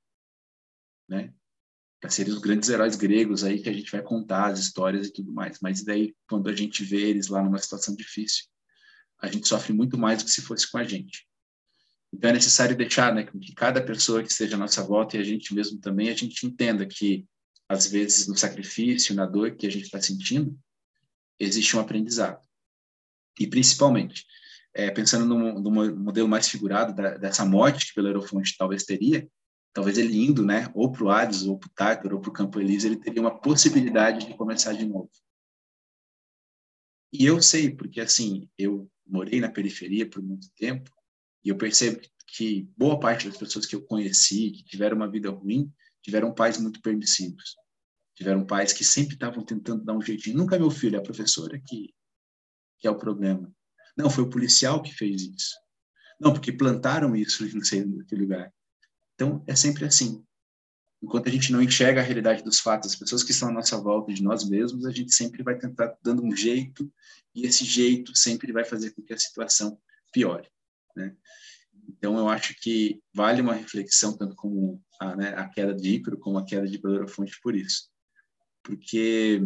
né? 1.08 1.32
Para 2.00 2.10
serem 2.10 2.32
os 2.32 2.38
grandes 2.38 2.68
heróis 2.68 2.94
gregos 2.94 3.42
aí 3.42 3.60
que 3.60 3.68
a 3.68 3.72
gente 3.72 3.90
vai 3.90 4.02
contar 4.02 4.52
as 4.52 4.60
histórias 4.60 5.08
e 5.08 5.12
tudo 5.12 5.32
mais. 5.32 5.58
Mas 5.60 5.82
daí, 5.82 6.14
quando 6.28 6.48
a 6.48 6.54
gente 6.54 6.84
vê 6.84 7.08
eles 7.08 7.26
lá 7.26 7.42
numa 7.42 7.58
situação 7.58 7.96
difícil, 7.96 8.44
a 9.20 9.26
gente 9.26 9.48
sofre 9.48 9.72
muito 9.72 9.98
mais 9.98 10.22
do 10.22 10.26
que 10.26 10.30
se 10.30 10.42
fosse 10.42 10.70
com 10.70 10.78
a 10.78 10.84
gente. 10.84 11.26
Então 12.12 12.30
é 12.30 12.34
necessário 12.34 12.76
deixar, 12.76 13.12
né, 13.12 13.24
que 13.24 13.52
cada 13.52 13.82
pessoa 13.82 14.22
que 14.22 14.30
esteja 14.30 14.54
à 14.54 14.58
nossa 14.58 14.82
volta 14.82 15.16
e 15.16 15.20
a 15.20 15.24
gente 15.24 15.52
mesmo 15.52 15.80
também, 15.80 16.08
a 16.08 16.14
gente 16.14 16.46
entenda 16.46 16.86
que 16.86 17.26
às 17.68 17.86
vezes 17.86 18.28
no 18.28 18.36
sacrifício, 18.36 19.14
na 19.14 19.26
dor 19.26 19.56
que 19.56 19.66
a 19.66 19.70
gente 19.70 19.84
está 19.84 20.00
sentindo, 20.00 20.58
existe 21.38 21.76
um 21.76 21.80
aprendizado. 21.80 22.40
E, 23.38 23.46
principalmente, 23.46 24.26
é, 24.74 24.90
pensando 24.90 25.24
no, 25.24 25.60
no, 25.60 25.96
modelo 25.96 26.28
mais 26.28 26.48
figurado 26.48 26.94
da, 26.94 27.16
dessa 27.16 27.44
morte 27.44 27.88
que 27.88 28.00
Belerofonte 28.00 28.56
talvez 28.56 28.84
teria, 28.84 29.28
talvez 29.72 29.98
ele 29.98 30.16
indo, 30.16 30.44
né, 30.44 30.70
ou 30.74 30.90
para 30.90 31.04
o 31.04 31.10
Hades, 31.10 31.42
ou 31.44 31.58
para 31.58 31.68
o 31.68 31.72
Tártaro, 31.74 32.16
ou 32.16 32.20
para 32.22 32.30
o 32.30 32.32
Campo 32.32 32.60
Elísio, 32.60 32.88
ele 32.88 33.00
teria 33.00 33.20
uma 33.20 33.38
possibilidade 33.40 34.26
de 34.26 34.34
começar 34.34 34.72
de 34.72 34.84
novo. 34.86 35.10
E 37.12 37.24
eu 37.24 37.40
sei, 37.40 37.70
porque 37.70 38.00
assim, 38.00 38.48
eu 38.58 38.90
morei 39.06 39.40
na 39.40 39.48
periferia 39.48 40.08
por 40.08 40.22
muito 40.22 40.48
tempo, 40.56 40.90
e 41.44 41.48
eu 41.48 41.56
percebo 41.56 42.00
que 42.26 42.68
boa 42.76 43.00
parte 43.00 43.26
das 43.26 43.38
pessoas 43.38 43.64
que 43.64 43.74
eu 43.74 43.82
conheci, 43.82 44.50
que 44.50 44.64
tiveram 44.64 44.96
uma 44.96 45.10
vida 45.10 45.30
ruim, 45.30 45.72
tiveram 46.02 46.34
pais 46.34 46.58
muito 46.58 46.80
permissivos. 46.82 47.56
Tiveram 48.18 48.44
pais 48.44 48.72
que 48.72 48.84
sempre 48.84 49.14
estavam 49.14 49.44
tentando 49.44 49.84
dar 49.84 49.92
um 49.92 50.02
jeitinho. 50.02 50.36
Nunca 50.36 50.56
é 50.56 50.58
meu 50.58 50.72
filho, 50.72 50.96
é 50.96 50.98
a 50.98 51.02
professora 51.02 51.56
que, 51.64 51.94
que 52.80 52.88
é 52.88 52.90
o 52.90 52.98
problema. 52.98 53.48
Não, 53.96 54.10
foi 54.10 54.24
o 54.24 54.28
policial 54.28 54.82
que 54.82 54.92
fez 54.92 55.22
isso. 55.22 55.54
Não, 56.18 56.32
porque 56.32 56.50
plantaram 56.50 57.14
isso 57.14 57.46
não 57.54 57.62
sei 57.62 57.86
que 58.08 58.16
lugar. 58.16 58.52
Então, 59.14 59.44
é 59.46 59.54
sempre 59.54 59.84
assim. 59.84 60.24
Enquanto 61.00 61.28
a 61.28 61.30
gente 61.30 61.52
não 61.52 61.62
enxerga 61.62 62.00
a 62.00 62.02
realidade 62.02 62.42
dos 62.42 62.58
fatos, 62.58 62.90
as 62.90 62.98
pessoas 62.98 63.22
que 63.22 63.30
estão 63.30 63.50
à 63.50 63.52
nossa 63.52 63.80
volta 63.80 64.12
de 64.12 64.20
nós 64.20 64.42
mesmos, 64.48 64.84
a 64.84 64.90
gente 64.90 65.14
sempre 65.14 65.44
vai 65.44 65.56
tentar 65.56 65.96
dando 66.02 66.24
um 66.24 66.34
jeito, 66.34 66.92
e 67.32 67.46
esse 67.46 67.64
jeito 67.64 68.16
sempre 68.16 68.50
vai 68.50 68.64
fazer 68.64 68.90
com 68.90 69.02
que 69.02 69.14
a 69.14 69.18
situação 69.18 69.80
piore. 70.12 70.50
Né? 70.96 71.14
Então, 71.88 72.18
eu 72.18 72.28
acho 72.28 72.52
que 72.60 73.00
vale 73.14 73.40
uma 73.40 73.54
reflexão, 73.54 74.16
tanto 74.16 74.34
como 74.34 74.82
a, 75.00 75.14
né, 75.14 75.34
a 75.36 75.48
queda 75.48 75.72
de 75.72 75.90
Ícaro, 75.90 76.18
como 76.18 76.36
a 76.36 76.44
queda 76.44 76.66
de 76.66 76.78
Belerofonte, 76.78 77.40
por 77.40 77.54
isso 77.54 77.88
porque 78.68 79.40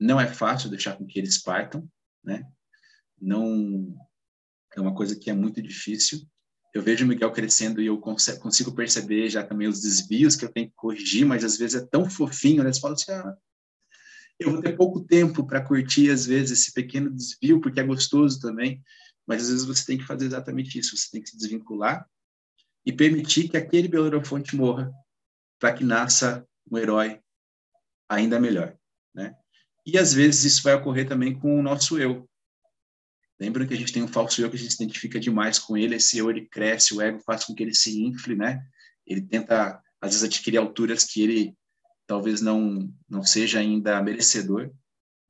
não 0.00 0.20
é 0.20 0.28
fácil 0.28 0.70
deixar 0.70 0.96
com 0.96 1.04
que 1.04 1.18
eles 1.18 1.38
partam, 1.38 1.90
né? 2.22 2.46
Não 3.20 3.98
é 4.76 4.80
uma 4.80 4.94
coisa 4.94 5.18
que 5.18 5.28
é 5.28 5.32
muito 5.32 5.60
difícil. 5.60 6.20
Eu 6.72 6.80
vejo 6.80 7.04
o 7.04 7.08
Miguel 7.08 7.32
crescendo 7.32 7.82
e 7.82 7.86
eu 7.86 7.98
consigo 7.98 8.72
perceber 8.72 9.28
já 9.28 9.44
também 9.44 9.66
os 9.66 9.80
desvios 9.80 10.36
que 10.36 10.44
eu 10.44 10.52
tenho 10.52 10.68
que 10.68 10.76
corrigir, 10.76 11.26
mas 11.26 11.42
às 11.42 11.58
vezes 11.58 11.82
é 11.82 11.86
tão 11.86 12.08
fofinho, 12.08 12.62
né? 12.62 12.72
Você 12.72 12.78
fala 12.78 12.94
assim, 12.94 13.10
ah, 13.10 13.36
eu 14.38 14.52
vou 14.52 14.62
ter 14.62 14.76
pouco 14.76 15.00
tempo 15.04 15.44
para 15.44 15.64
curtir 15.64 16.08
às 16.10 16.24
vezes 16.24 16.60
esse 16.60 16.72
pequeno 16.72 17.10
desvio, 17.10 17.60
porque 17.60 17.80
é 17.80 17.84
gostoso 17.84 18.38
também, 18.38 18.80
mas 19.26 19.42
às 19.42 19.48
vezes 19.50 19.66
você 19.66 19.84
tem 19.84 19.98
que 19.98 20.06
fazer 20.06 20.26
exatamente 20.26 20.78
isso, 20.78 20.96
você 20.96 21.10
tem 21.10 21.20
que 21.20 21.30
se 21.30 21.36
desvincular 21.36 22.08
e 22.86 22.92
permitir 22.92 23.48
que 23.48 23.56
aquele 23.56 23.88
Belerofonte 23.88 24.54
morra, 24.54 24.92
para 25.58 25.72
que 25.72 25.82
nasça 25.82 26.46
um 26.70 26.78
herói 26.78 27.20
ainda 28.08 28.40
melhor, 28.40 28.76
né? 29.14 29.36
E 29.84 29.98
às 29.98 30.12
vezes 30.12 30.44
isso 30.44 30.62
vai 30.62 30.74
ocorrer 30.74 31.08
também 31.08 31.38
com 31.38 31.58
o 31.58 31.62
nosso 31.62 31.98
eu. 31.98 32.28
Lembra 33.40 33.66
que 33.66 33.74
a 33.74 33.76
gente 33.76 33.92
tem 33.92 34.02
um 34.02 34.08
falso 34.08 34.40
eu 34.40 34.50
que 34.50 34.56
a 34.56 34.58
gente 34.58 34.74
se 34.74 34.82
identifica 34.82 35.20
demais 35.20 35.58
com 35.58 35.76
ele, 35.76 35.96
esse 35.96 36.18
eu 36.18 36.28
ele 36.28 36.46
cresce, 36.46 36.94
o 36.94 37.00
ego 37.00 37.20
faz 37.20 37.44
com 37.44 37.54
que 37.54 37.62
ele 37.62 37.74
se 37.74 38.02
infle, 38.02 38.34
né? 38.34 38.60
Ele 39.06 39.22
tenta 39.22 39.82
às 40.00 40.10
vezes 40.10 40.24
adquirir 40.24 40.58
alturas 40.58 41.04
que 41.04 41.22
ele 41.22 41.56
talvez 42.06 42.40
não 42.40 42.92
não 43.08 43.22
seja 43.22 43.60
ainda 43.60 44.02
merecedor. 44.02 44.72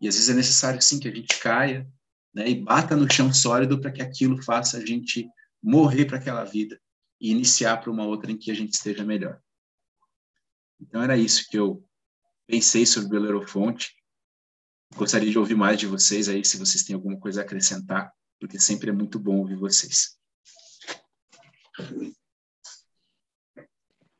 E 0.01 0.09
às 0.09 0.15
vezes 0.15 0.31
é 0.31 0.35
necessário 0.35 0.81
sim 0.81 0.99
que 0.99 1.09
a 1.09 1.15
gente 1.15 1.39
caia, 1.41 1.87
né, 2.33 2.49
e 2.49 2.55
bata 2.55 2.97
no 2.97 3.11
chão 3.11 3.33
sólido 3.33 3.81
para 3.81 3.91
que 3.91 4.03
aquilo 4.03 4.41
faça 4.43 4.79
a 4.79 4.85
gente 4.85 5.29
morrer 5.63 6.05
para 6.05 6.19
aquela 6.19 6.45
vida 6.45 6.81
e 7.21 7.31
iniciar 7.31 7.79
para 7.79 7.91
uma 7.91 8.07
outra 8.07 8.31
em 8.31 8.37
que 8.37 8.51
a 8.51 8.55
gente 8.55 8.73
esteja 8.73 9.05
melhor. 9.05 9.41
Então 10.81 11.03
era 11.03 11.17
isso 11.17 11.49
que 11.49 11.59
eu 11.59 11.85
pensei 12.49 12.87
sobre 12.87 13.09
o 13.09 13.11
Belerofonte. 13.21 13.95
Gostaria 14.97 15.31
de 15.31 15.39
ouvir 15.39 15.55
mais 15.55 15.79
de 15.79 15.87
vocês 15.87 16.29
aí, 16.29 16.43
se 16.45 16.57
vocês 16.57 16.83
têm 16.83 16.97
alguma 16.97 17.21
coisa 17.21 17.43
a 17.43 17.45
acrescentar, 17.45 18.11
porque 18.41 18.59
sempre 18.59 18.89
é 18.89 18.93
muito 18.93 19.21
bom 19.21 19.37
ouvir 19.37 19.57
vocês. 19.57 20.19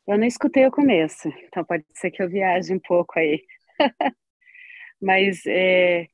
Eu 0.07 0.19
não 0.19 0.25
escutei 0.25 0.67
o 0.67 0.71
começo, 0.71 1.29
então 1.45 1.65
pode 1.65 1.85
ser 1.95 2.11
que 2.11 2.23
eu 2.23 2.29
viaje 2.29 2.73
um 2.73 2.79
pouco 2.79 3.19
aí. 3.19 3.43
Mas 5.01 5.41
é, 5.47 6.07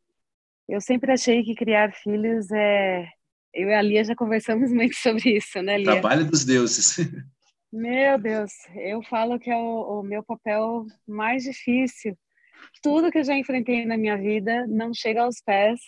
eu 0.69 0.81
sempre 0.81 1.13
achei 1.13 1.43
que 1.43 1.55
criar 1.55 1.93
filhos 1.93 2.51
é. 2.53 3.09
Eu 3.53 3.69
e 3.69 3.75
a 3.75 3.83
Lia 3.83 4.05
já 4.05 4.17
conversamos 4.17 4.71
muito 4.73 4.97
sobre 4.97 5.37
isso, 5.37 5.61
né, 5.63 5.79
Lia? 5.79 5.93
Trabalho 5.93 6.25
dos 6.31 6.45
deuses. 6.45 6.97
Meu 7.77 8.17
Deus, 8.21 8.53
eu 8.77 9.03
falo 9.03 9.37
que 9.37 9.51
é 9.51 9.57
o, 9.57 9.99
o 9.99 10.03
meu 10.05 10.23
papel 10.23 10.87
mais 11.05 11.43
difícil. 11.43 12.17
Tudo 12.81 13.11
que 13.11 13.19
eu 13.19 13.25
já 13.25 13.37
enfrentei 13.37 13.85
na 13.85 13.97
minha 13.97 14.17
vida 14.17 14.65
não 14.69 14.95
chega 14.95 15.25
aos 15.25 15.41
pés 15.41 15.81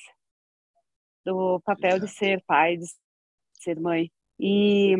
do 1.24 1.60
papel 1.60 2.00
de 2.00 2.08
ser 2.08 2.42
pai, 2.44 2.76
de 2.76 2.86
ser 3.52 3.78
mãe. 3.78 4.10
E 4.36 4.96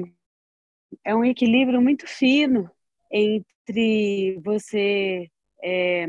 é 1.04 1.12
um 1.12 1.24
equilíbrio 1.24 1.82
muito 1.82 2.06
fino 2.06 2.70
entre 3.10 4.40
você 4.44 5.28
é, 5.60 6.06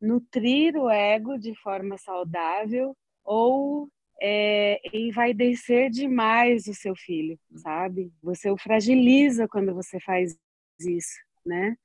nutrir 0.00 0.76
o 0.76 0.88
ego 0.88 1.36
de 1.36 1.52
forma 1.56 1.98
saudável 1.98 2.96
ou 3.24 3.88
é, 4.24 4.80
envaidecer 4.96 5.90
demais 5.90 6.68
o 6.68 6.74
seu 6.74 6.94
filho, 6.94 7.36
sabe? 7.56 8.12
Você 8.22 8.48
o 8.48 8.56
fragiliza 8.56 9.48
quando 9.48 9.74
você 9.74 9.98
faz 9.98 10.38
isso, 10.78 11.18
né? 11.44 11.76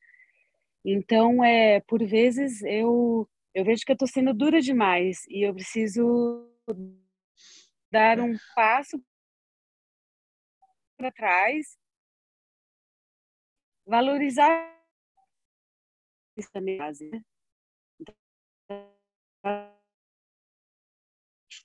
Então, 0.86 1.44
é, 1.44 1.82
por 1.82 2.06
vezes 2.06 2.62
eu 2.64 3.28
eu 3.56 3.66
vejo 3.66 3.84
que 3.84 3.92
eu 3.92 3.96
estou 3.96 4.08
sendo 4.08 4.36
dura 4.36 4.62
demais 4.62 5.26
e 5.28 5.48
eu 5.48 5.52
preciso 5.52 6.48
dar 7.92 8.20
um 8.20 8.36
passo 8.56 9.04
para 10.96 11.12
trás, 11.12 11.76
valorizar 13.84 14.78
isso 16.38 16.52
também, 16.52 16.78
né? 16.78 17.24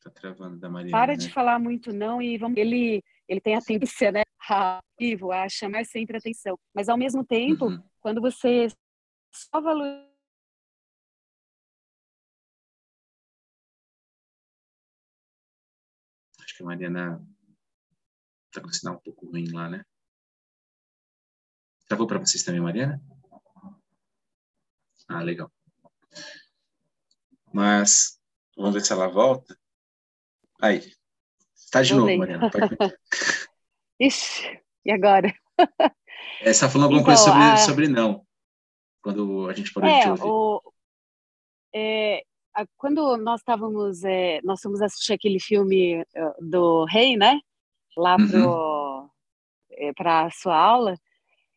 Está 0.02 0.10
travando 0.10 0.58
da 0.58 0.68
Maria. 0.68 0.90
Para 0.90 1.12
né? 1.12 1.18
de 1.18 1.30
falar 1.30 1.60
muito 1.60 1.92
não 1.92 2.20
e 2.20 2.36
vamos. 2.36 2.58
Ele 2.58 3.04
ele 3.28 3.40
tem 3.40 3.54
a 3.54 3.62
tendência, 3.62 4.10
né, 4.10 4.22
a, 4.50 4.80
a 4.80 5.48
chamar 5.48 5.86
sempre 5.86 6.16
atenção. 6.16 6.58
Mas 6.74 6.88
ao 6.88 6.98
mesmo 6.98 7.24
tempo, 7.24 7.66
uhum. 7.66 7.82
quando 8.00 8.20
você 8.20 8.66
só 9.32 9.60
valoriza 9.60 10.10
Acho 16.42 16.56
que 16.56 16.62
a 16.64 16.66
Mariana 16.66 17.24
está 18.48 18.60
com 18.60 18.68
o 18.68 18.72
sinal 18.72 18.96
um 18.96 19.00
pouco 19.00 19.30
ruim 19.30 19.50
lá, 19.52 19.70
né? 19.70 19.84
Travou 21.86 22.06
para 22.06 22.18
vocês 22.18 22.42
também, 22.42 22.60
Mariana? 22.60 23.00
Ah, 25.08 25.22
legal. 25.22 25.50
Mas 27.52 28.20
vamos 28.56 28.74
ver 28.74 28.80
se 28.80 28.92
ela 28.92 29.08
volta. 29.08 29.56
Aí. 30.62 30.80
Está 31.56 31.82
de 31.82 31.92
Voltei. 31.92 32.16
novo, 32.16 32.30
Mariana. 32.30 32.50
Pode... 32.50 32.76
Ixi, 34.00 34.60
e 34.84 34.92
agora? 34.92 35.34
Você 36.40 36.50
está 36.50 36.68
falando 36.68 36.84
alguma 36.84 37.00
então, 37.02 37.14
coisa 37.14 37.22
sobre, 37.22 37.42
a... 37.42 37.56
sobre 37.56 37.88
não. 37.88 38.24
Quando 39.02 39.48
a 39.48 39.52
gente 39.52 39.72
parou 39.72 39.90
é, 39.90 39.96
de 39.96 40.02
te 40.02 40.08
ouvir. 40.10 40.24
O... 40.24 40.62
É, 41.74 42.22
quando 42.76 43.16
nós 43.16 43.40
estávamos, 43.40 44.04
é, 44.04 44.40
nós 44.44 44.60
fomos 44.60 44.80
assistir 44.80 45.14
aquele 45.14 45.40
filme 45.40 45.94
eh, 46.14 46.34
do 46.40 46.84
Rei, 46.84 47.16
né? 47.16 47.40
Lá 47.96 48.16
uhum. 48.16 49.08
para 49.96 50.26
a 50.26 50.30
sua 50.30 50.56
aula, 50.56 50.94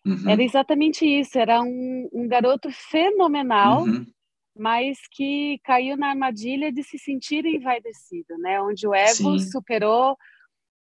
uhum. 0.05 0.29
era 0.29 0.41
exatamente 0.41 1.05
isso. 1.05 1.37
Era 1.37 1.61
um, 1.61 2.09
um 2.11 2.27
garoto 2.27 2.69
fenomenal, 2.71 3.83
uhum 3.83 4.05
mas 4.55 4.97
que 5.11 5.59
caiu 5.63 5.97
na 5.97 6.09
armadilha 6.09 6.71
de 6.71 6.83
se 6.83 6.97
sentir 6.97 7.45
envaidecido, 7.45 8.37
né? 8.37 8.61
Onde 8.61 8.87
o 8.87 8.93
ego 8.95 9.37
Sim. 9.37 9.51
superou 9.51 10.17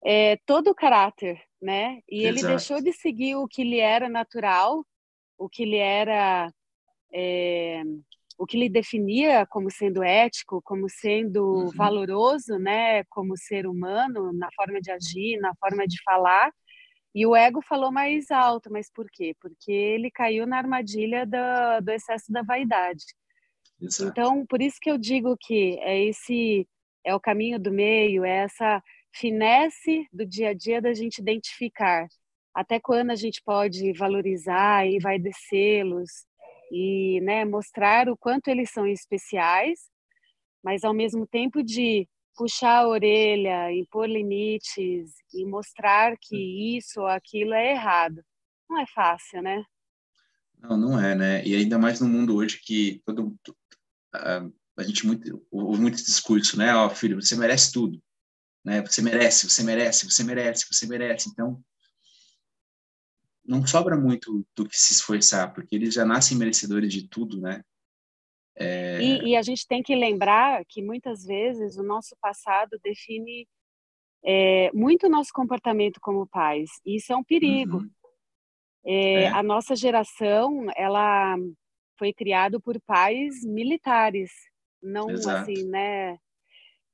é, 0.06 0.38
todo 0.46 0.70
o 0.70 0.76
caráter, 0.76 1.42
né? 1.62 2.00
E 2.08 2.26
Exato. 2.26 2.40
ele 2.40 2.48
deixou 2.48 2.82
de 2.82 2.94
seguir 2.94 3.36
o 3.36 3.48
que 3.48 3.64
lhe 3.64 3.80
era 3.80 4.08
natural, 4.08 4.86
o 5.38 5.50
que 5.50 5.66
lhe 5.66 5.78
era 5.78 6.52
é, 7.12 7.82
o 8.38 8.46
que 8.46 8.58
lhe 8.58 8.70
definia 8.70 9.46
como 9.48 9.72
sendo 9.72 10.04
ético, 10.04 10.62
como 10.64 10.88
sendo 10.88 11.44
uhum. 11.44 11.72
valoroso, 11.72 12.60
né? 12.60 13.04
Como 13.06 13.36
ser 13.36 13.66
humano, 13.66 14.32
na 14.34 14.50
forma 14.56 14.80
de 14.80 14.92
agir, 14.92 15.40
na 15.40 15.54
forma 15.56 15.88
de 15.88 16.02
falar. 16.04 16.52
E 17.16 17.26
o 17.26 17.36
ego 17.36 17.62
falou 17.64 17.92
mais 17.92 18.30
alto, 18.30 18.72
mas 18.72 18.92
por 18.92 19.08
quê? 19.12 19.36
Porque 19.42 19.72
ele 19.72 20.12
caiu 20.12 20.46
na 20.46 20.60
armadilha 20.60 21.26
do, 21.26 21.84
do 21.84 21.90
excesso 21.90 22.32
da 22.32 22.44
vaidade. 22.44 23.04
Exato. 23.82 24.12
Então, 24.12 24.46
por 24.46 24.62
isso 24.62 24.78
que 24.82 24.90
eu 24.90 24.98
digo 24.98 25.36
que 25.40 25.78
é 25.80 26.04
esse 26.04 26.68
é 27.04 27.16
o 27.16 27.20
caminho 27.20 27.60
do 27.60 27.72
meio, 27.72 28.26
é 28.26 28.44
essa 28.44 28.84
finesse 29.14 30.08
do 30.12 30.26
dia 30.26 30.50
a 30.50 30.54
dia 30.54 30.82
da 30.82 30.94
gente 30.94 31.20
identificar 31.20 32.08
até 32.58 32.80
quando 32.80 33.12
a 33.12 33.16
gente 33.16 33.40
pode 33.46 33.94
valorizar 33.94 34.88
e 34.88 34.98
vai 34.98 35.20
descê-los 35.20 36.10
e 36.72 37.22
né, 37.22 37.46
mostrar 37.46 38.10
o 38.10 38.18
quanto 38.18 38.48
eles 38.48 38.72
são 38.72 38.88
especiais, 38.88 39.80
mas 40.64 40.84
ao 40.84 40.92
mesmo 40.92 41.28
tempo 41.28 41.62
de 41.62 42.10
puxar 42.36 42.80
a 42.80 42.88
orelha, 42.88 43.72
impor 43.72 44.10
limites 44.10 45.14
e 45.32 45.46
mostrar 45.46 46.18
que 46.20 46.76
isso 46.78 47.02
ou 47.02 47.08
aquilo 47.08 47.54
é 47.54 47.74
errado. 47.74 48.24
Não 48.68 48.82
é 48.82 48.88
fácil, 48.88 49.44
né? 49.44 49.64
Não, 50.60 50.76
não 50.76 51.00
é, 51.00 51.14
né? 51.14 51.46
E 51.46 51.56
ainda 51.56 51.78
mais 51.78 52.02
no 52.02 52.08
mundo 52.08 52.36
hoje 52.36 52.60
que 52.60 53.04
todo, 53.06 53.36
a 54.14 54.84
gente 54.84 55.06
muito 55.06 55.46
ouve 55.52 55.82
muito 55.82 55.98
discurso, 55.98 56.58
né? 56.58 56.74
Ó, 56.76 56.88
oh, 56.88 56.90
filho, 56.90 57.22
você 57.22 57.36
merece 57.36 57.72
tudo, 57.72 58.02
né? 58.64 58.82
Você 58.82 59.02
merece, 59.02 59.50
você 59.50 59.64
merece, 59.64 60.10
você 60.10 60.24
merece, 60.24 60.66
você 60.72 60.88
merece. 60.88 61.30
Então, 61.30 61.62
não 63.46 63.66
sobra 63.66 63.98
muito 63.98 64.46
do 64.56 64.68
que 64.68 64.78
se 64.78 64.94
esforçar, 64.94 65.54
porque 65.54 65.76
eles 65.76 65.94
já 65.94 66.06
nascem 66.06 66.38
merecedores 66.38 66.94
de 66.94 67.08
tudo, 67.08 67.40
né? 67.40 67.64
É... 68.56 69.02
E, 69.02 69.30
e, 69.30 69.36
a 69.36 69.42
gente 69.42 69.68
tem 69.68 69.84
que 69.84 69.96
lembrar 69.96 70.66
que 70.66 70.82
muitas 70.82 71.24
vezes 71.24 71.78
o 71.78 71.84
nosso 71.84 72.16
passado 72.20 72.80
define 72.84 73.48
é, 74.26 74.72
muito 74.74 75.06
o 75.06 75.10
nosso 75.10 75.32
comportamento 75.32 76.00
como 76.02 76.28
pais. 76.28 76.70
E 76.86 76.98
isso 76.98 77.14
é 77.14 77.16
um 77.16 77.24
perigo. 77.24 77.78
Uhum. 77.78 77.92
É, 78.86 79.24
é. 79.24 79.28
A 79.28 79.44
nossa 79.44 79.76
geração, 79.76 80.68
ela 80.76 81.36
foi 81.98 82.14
criado 82.14 82.60
por 82.62 82.80
pais 82.82 83.44
militares, 83.44 84.32
não 84.82 85.10
Exato. 85.10 85.52
assim, 85.52 85.68
né? 85.68 86.18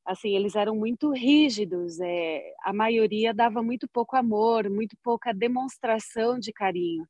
Assim, 0.06 0.36
eles 0.36 0.56
eram 0.56 0.76
muito 0.76 1.12
rígidos. 1.12 2.00
É, 2.00 2.54
a 2.64 2.74
maioria 2.74 3.34
dava 3.34 3.62
muito 3.62 3.88
pouco 3.88 4.16
amor, 4.16 4.70
muito 4.70 4.98
pouca 5.02 5.34
demonstração 5.34 6.38
de 6.40 6.52
carinho. 6.52 7.08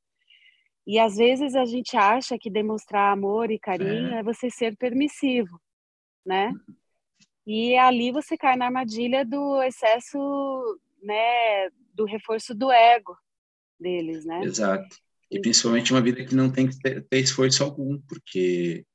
E 0.86 1.00
às 1.00 1.16
vezes 1.16 1.56
a 1.56 1.66
gente 1.66 1.96
acha 1.96 2.38
que 2.38 2.50
demonstrar 2.50 3.12
amor 3.12 3.50
e 3.50 3.58
carinho 3.58 4.14
é, 4.14 4.20
é 4.20 4.24
você 4.24 4.50
ser 4.50 4.76
permissivo, 4.76 5.60
né? 6.26 6.50
Uhum. 6.50 6.76
E 7.46 7.76
ali 7.78 8.12
você 8.12 8.38
cai 8.38 8.56
na 8.56 8.66
armadilha 8.66 9.26
do 9.26 9.62
excesso, 9.64 10.18
né, 11.02 11.70
do 11.94 12.06
reforço 12.06 12.56
do 12.56 12.72
ego 12.72 13.18
deles, 13.80 14.26
né? 14.26 14.44
Exato. 14.44 14.96
E 15.34 15.42
principalmente 15.42 15.92
uma 15.92 16.02
vida 16.02 16.24
que 16.24 16.36
não 16.36 16.52
tem 16.52 16.68
que 16.68 16.78
ter, 16.78 17.04
ter 17.08 17.20
esforço 17.20 17.64
algum, 17.64 18.00
porque 18.02 18.86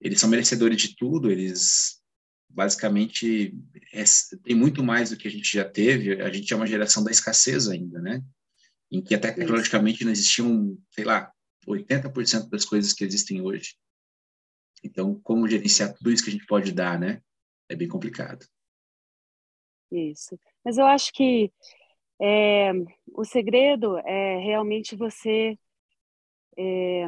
eles 0.00 0.18
são 0.18 0.28
merecedores 0.28 0.82
de 0.82 0.96
tudo, 0.96 1.30
eles 1.30 2.02
basicamente 2.50 3.54
é, 3.92 4.02
tem 4.42 4.56
muito 4.56 4.82
mais 4.82 5.10
do 5.10 5.16
que 5.16 5.28
a 5.28 5.30
gente 5.30 5.52
já 5.52 5.64
teve. 5.64 6.20
A 6.20 6.32
gente 6.32 6.52
é 6.52 6.56
uma 6.56 6.66
geração 6.66 7.04
da 7.04 7.12
escassez 7.12 7.68
ainda, 7.68 8.00
né? 8.00 8.20
Em 8.90 9.00
que 9.00 9.14
até 9.14 9.30
tecnologicamente 9.30 10.04
não 10.04 10.10
existiam, 10.10 10.76
sei 10.90 11.04
lá, 11.04 11.32
80% 11.64 12.48
das 12.48 12.64
coisas 12.64 12.92
que 12.92 13.04
existem 13.04 13.40
hoje. 13.40 13.76
Então, 14.82 15.14
como 15.22 15.46
gerenciar 15.46 15.94
tudo 15.94 16.10
isso 16.10 16.24
que 16.24 16.30
a 16.30 16.32
gente 16.32 16.46
pode 16.46 16.72
dar, 16.72 16.98
né? 16.98 17.22
É 17.68 17.76
bem 17.76 17.86
complicado. 17.86 18.44
Isso. 19.92 20.36
Mas 20.64 20.76
eu 20.76 20.86
acho 20.86 21.12
que 21.12 21.52
é, 22.20 22.72
o 23.12 23.24
segredo 23.24 23.96
é 23.98 24.38
realmente 24.38 24.96
você 24.96 25.56
é, 26.58 27.06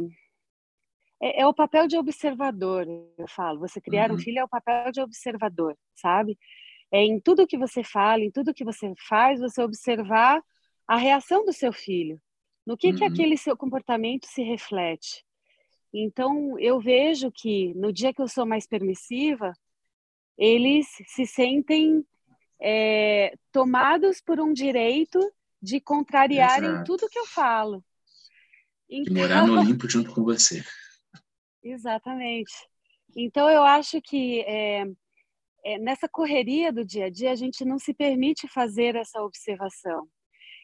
é, 1.21 1.43
é, 1.43 1.47
o 1.47 1.53
papel 1.53 1.87
de 1.87 1.99
observador, 1.99 2.87
eu 3.19 3.29
falo. 3.29 3.61
Você 3.61 3.81
criar 3.81 4.11
uhum. 4.11 4.17
um 4.17 4.19
filho 4.19 4.39
é 4.39 4.45
o 4.45 4.49
papel 4.49 4.93
de 4.93 5.01
observador, 5.01 5.77
sabe? 5.95 6.39
É 6.93 7.03
em 7.03 7.21
tudo 7.21 7.47
que 7.47 7.59
você 7.59 7.83
fala, 7.83 8.23
em 8.23 8.31
tudo 8.31 8.55
que 8.55 8.65
você 8.65 8.93
faz, 9.09 9.41
você 9.41 9.63
observar 9.63 10.43
a 10.87 10.97
reação 10.97 11.45
do 11.45 11.53
seu 11.53 11.73
filho. 11.73 12.21
No 12.67 12.77
que, 12.77 12.89
uhum. 12.89 12.97
que 12.97 13.05
aquele 13.05 13.37
seu 13.37 13.57
comportamento 13.57 14.27
se 14.27 14.43
reflete? 14.43 15.25
Então, 15.93 16.59
eu 16.59 16.81
vejo 16.81 17.31
que 17.33 17.75
no 17.75 17.93
dia 17.93 18.15
que 18.15 18.23
eu 18.23 18.29
sou 18.29 18.47
mais 18.47 18.67
permissiva, 18.67 19.53
eles 20.39 20.87
se 21.07 21.27
sentem 21.27 22.05
é, 22.61 23.35
tomados 23.53 24.21
por 24.21 24.41
um 24.41 24.53
direito 24.53 25.19
de 25.61 25.81
contrariarem 25.81 26.71
Exato. 26.71 26.85
tudo 26.85 27.11
que 27.11 27.19
eu 27.19 27.27
falo. 27.27 27.85
Então, 28.91 29.15
de 29.15 29.21
morar 29.21 29.47
no 29.47 29.55
Olimpo 29.61 29.89
junto 29.89 30.13
com 30.13 30.25
você. 30.25 30.63
Exatamente. 31.63 32.53
Então, 33.17 33.49
eu 33.49 33.63
acho 33.63 34.01
que 34.03 34.41
é, 34.41 34.85
é, 35.65 35.79
nessa 35.79 36.09
correria 36.09 36.73
do 36.73 36.85
dia 36.85 37.07
a 37.07 37.11
dia, 37.11 37.31
a 37.31 37.37
gente 37.37 37.65
não 37.65 37.79
se 37.79 37.95
permite 37.95 38.49
fazer 38.49 38.97
essa 38.97 39.23
observação. 39.23 40.09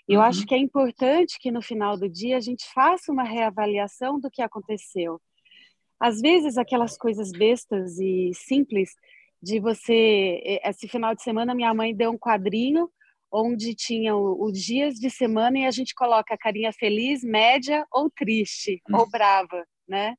Eu 0.09 0.21
uhum. 0.21 0.27
acho 0.27 0.47
que 0.47 0.55
é 0.55 0.59
importante 0.59 1.39
que 1.39 1.51
no 1.51 1.61
final 1.61 1.97
do 1.97 2.09
dia 2.09 2.37
a 2.37 2.41
gente 2.41 2.65
faça 2.73 3.13
uma 3.13 3.25
reavaliação 3.25 4.21
do 4.21 4.31
que 4.31 4.43
aconteceu. 4.43 5.21
Às 5.99 6.21
vezes, 6.21 6.59
aquelas 6.59 6.97
coisas 6.97 7.31
bestas 7.33 7.99
e 7.99 8.31
simples 8.35 8.91
de 9.43 9.59
você. 9.61 10.61
Esse 10.65 10.89
final 10.89 11.15
de 11.15 11.23
semana, 11.23 11.55
minha 11.55 11.73
mãe 11.75 11.95
deu 11.95 12.11
um 12.11 12.19
quadrinho 12.19 12.91
onde 13.31 13.75
tinha 13.75 14.17
os 14.17 14.59
dias 14.59 14.95
de 14.95 15.11
semana 15.11 15.59
e 15.59 15.67
a 15.67 15.71
gente 15.71 15.95
coloca 15.95 16.35
a 16.35 16.39
carinha 16.39 16.73
feliz, 16.73 17.23
média 17.23 17.87
ou 17.93 18.11
triste, 18.11 18.81
uhum. 18.89 19.01
ou 19.01 19.11
brava, 19.11 19.67
né? 19.87 20.17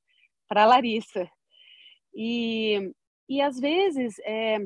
Para 0.48 0.65
Larissa. 0.65 1.30
E, 2.13 2.91
e 3.30 3.41
às 3.41 3.60
vezes 3.60 4.20
é, 4.20 4.58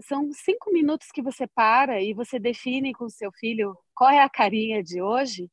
são 0.00 0.30
cinco 0.32 0.72
minutos 0.72 1.08
que 1.12 1.22
você 1.22 1.46
para 1.46 2.02
e 2.02 2.12
você 2.12 2.38
define 2.38 2.92
com 2.92 3.08
seu 3.08 3.30
filho 3.32 3.76
qual 3.94 4.10
é 4.10 4.20
a 4.20 4.28
carinha 4.28 4.82
de 4.82 5.02
hoje. 5.02 5.50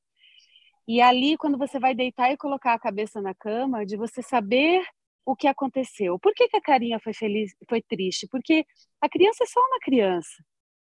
E 0.87 1.01
ali, 1.01 1.35
quando 1.37 1.57
você 1.57 1.79
vai 1.79 1.93
deitar 1.93 2.31
e 2.31 2.37
colocar 2.37 2.73
a 2.73 2.79
cabeça 2.79 3.21
na 3.21 3.35
cama, 3.35 3.85
de 3.85 3.97
você 3.97 4.21
saber 4.21 4.85
o 5.25 5.35
que 5.35 5.47
aconteceu. 5.47 6.17
Por 6.17 6.33
que, 6.33 6.47
que 6.47 6.55
a 6.55 6.61
carinha 6.61 6.99
foi 6.99 7.13
feliz, 7.13 7.53
foi 7.69 7.81
triste? 7.81 8.25
Porque 8.31 8.65
a 9.01 9.09
criança 9.09 9.43
é 9.43 9.47
só 9.47 9.59
uma 9.59 9.79
criança, 9.81 10.41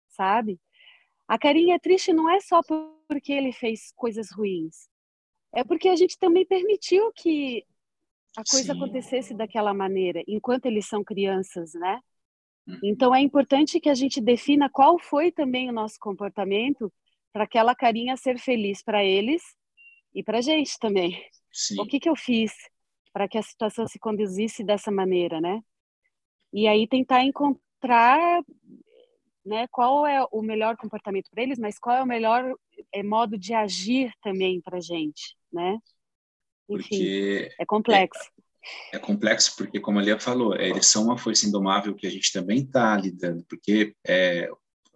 sabe? 0.10 0.60
A 1.28 1.38
carinha 1.38 1.76
é 1.76 1.80
triste 1.80 2.14
não 2.14 2.30
é 2.30 2.40
só 2.40 2.62
porque 3.08 3.34
ele 3.34 3.52
fez 3.52 3.92
coisas 3.96 4.32
ruins. 4.32 4.88
É 5.54 5.64
porque 5.64 5.90
a 5.90 5.96
gente 5.96 6.18
também 6.18 6.46
permitiu 6.46 7.12
que 7.14 7.66
a 8.36 8.44
coisa 8.44 8.74
Sim. 8.74 8.78
acontecesse 8.80 9.34
daquela 9.34 9.74
maneira, 9.74 10.24
enquanto 10.28 10.68
eles 10.68 10.88
são 10.88 11.04
crianças, 11.04 11.74
né? 11.74 12.00
Uhum. 12.68 12.80
Então 12.84 13.16
é 13.16 13.22
importante 13.22 13.80
que 13.80 13.90
a 13.90 13.96
gente 13.96 14.22
defina 14.22 14.70
qual 14.70 15.00
foi 15.00 15.32
também 15.32 15.70
o 15.70 15.74
nosso 15.74 15.98
comportamento 16.00 16.92
para 17.34 17.46
aquela 17.46 17.76
carinha 17.76 18.18
ser 18.18 18.38
feliz 18.38 18.84
para 18.84 19.04
eles 19.04 19.42
e 20.14 20.24
para 20.24 20.40
a 20.40 20.42
gente 20.42 20.78
também. 20.80 21.22
Sim. 21.52 21.82
O 21.82 21.86
que 21.86 22.00
que 22.00 22.10
eu 22.10 22.16
fiz 22.16 22.54
para 23.14 23.28
que 23.28 23.38
a 23.38 23.42
situação 23.42 23.88
se 23.88 23.98
conduzisse 23.98 24.64
dessa 24.64 24.92
maneira, 24.92 25.42
né? 25.42 25.64
E 26.54 26.68
aí 26.68 26.88
tentar 26.88 27.24
encontrar, 27.24 28.44
né, 29.48 29.68
qual 29.72 30.06
é 30.06 30.24
o 30.32 30.42
melhor 30.42 30.76
comportamento 30.76 31.30
para 31.32 31.42
eles, 31.42 31.58
mas 31.58 31.80
qual 31.80 31.96
é 31.96 32.04
o 32.04 32.08
melhor 32.08 32.54
é, 32.94 33.02
modo 33.02 33.38
de 33.38 33.54
agir 33.54 34.12
também 34.22 34.62
para 34.62 34.78
a 34.78 34.82
gente, 34.82 35.36
né? 35.52 35.80
Enfim, 36.70 36.88
porque 36.90 37.56
é 37.58 37.66
complexo. 37.66 38.30
É, 38.92 38.98
é, 38.98 39.00
complexo 39.00 39.56
porque, 39.56 39.80
como 39.80 40.00
a 40.00 40.02
Lia 40.02 40.20
falou, 40.20 40.54
é, 40.54 40.70
eles 40.70 40.88
são 40.88 41.06
uma 41.06 41.18
força 41.18 41.48
indomável 41.48 41.96
que 41.96 42.06
a 42.06 42.10
gente 42.10 42.32
também 42.34 42.60
está 42.60 42.98
lidando, 42.98 43.46
porque 43.48 43.96
é, 44.06 44.50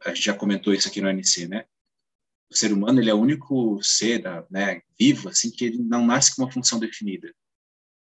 a 0.05 0.09
gente 0.09 0.25
já 0.25 0.33
comentou 0.33 0.73
isso 0.73 0.89
aqui 0.89 0.99
no 0.99 1.07
ANC, 1.07 1.47
né? 1.47 1.65
O 2.51 2.55
ser 2.55 2.73
humano 2.73 2.99
ele 2.99 3.09
é 3.09 3.13
o 3.13 3.19
único 3.19 3.81
ser 3.81 4.21
né, 4.49 4.81
vivo 4.99 5.29
assim 5.29 5.49
que 5.49 5.63
ele 5.63 5.77
não 5.77 6.05
nasce 6.05 6.35
com 6.35 6.41
uma 6.41 6.51
função 6.51 6.77
definida. 6.77 7.33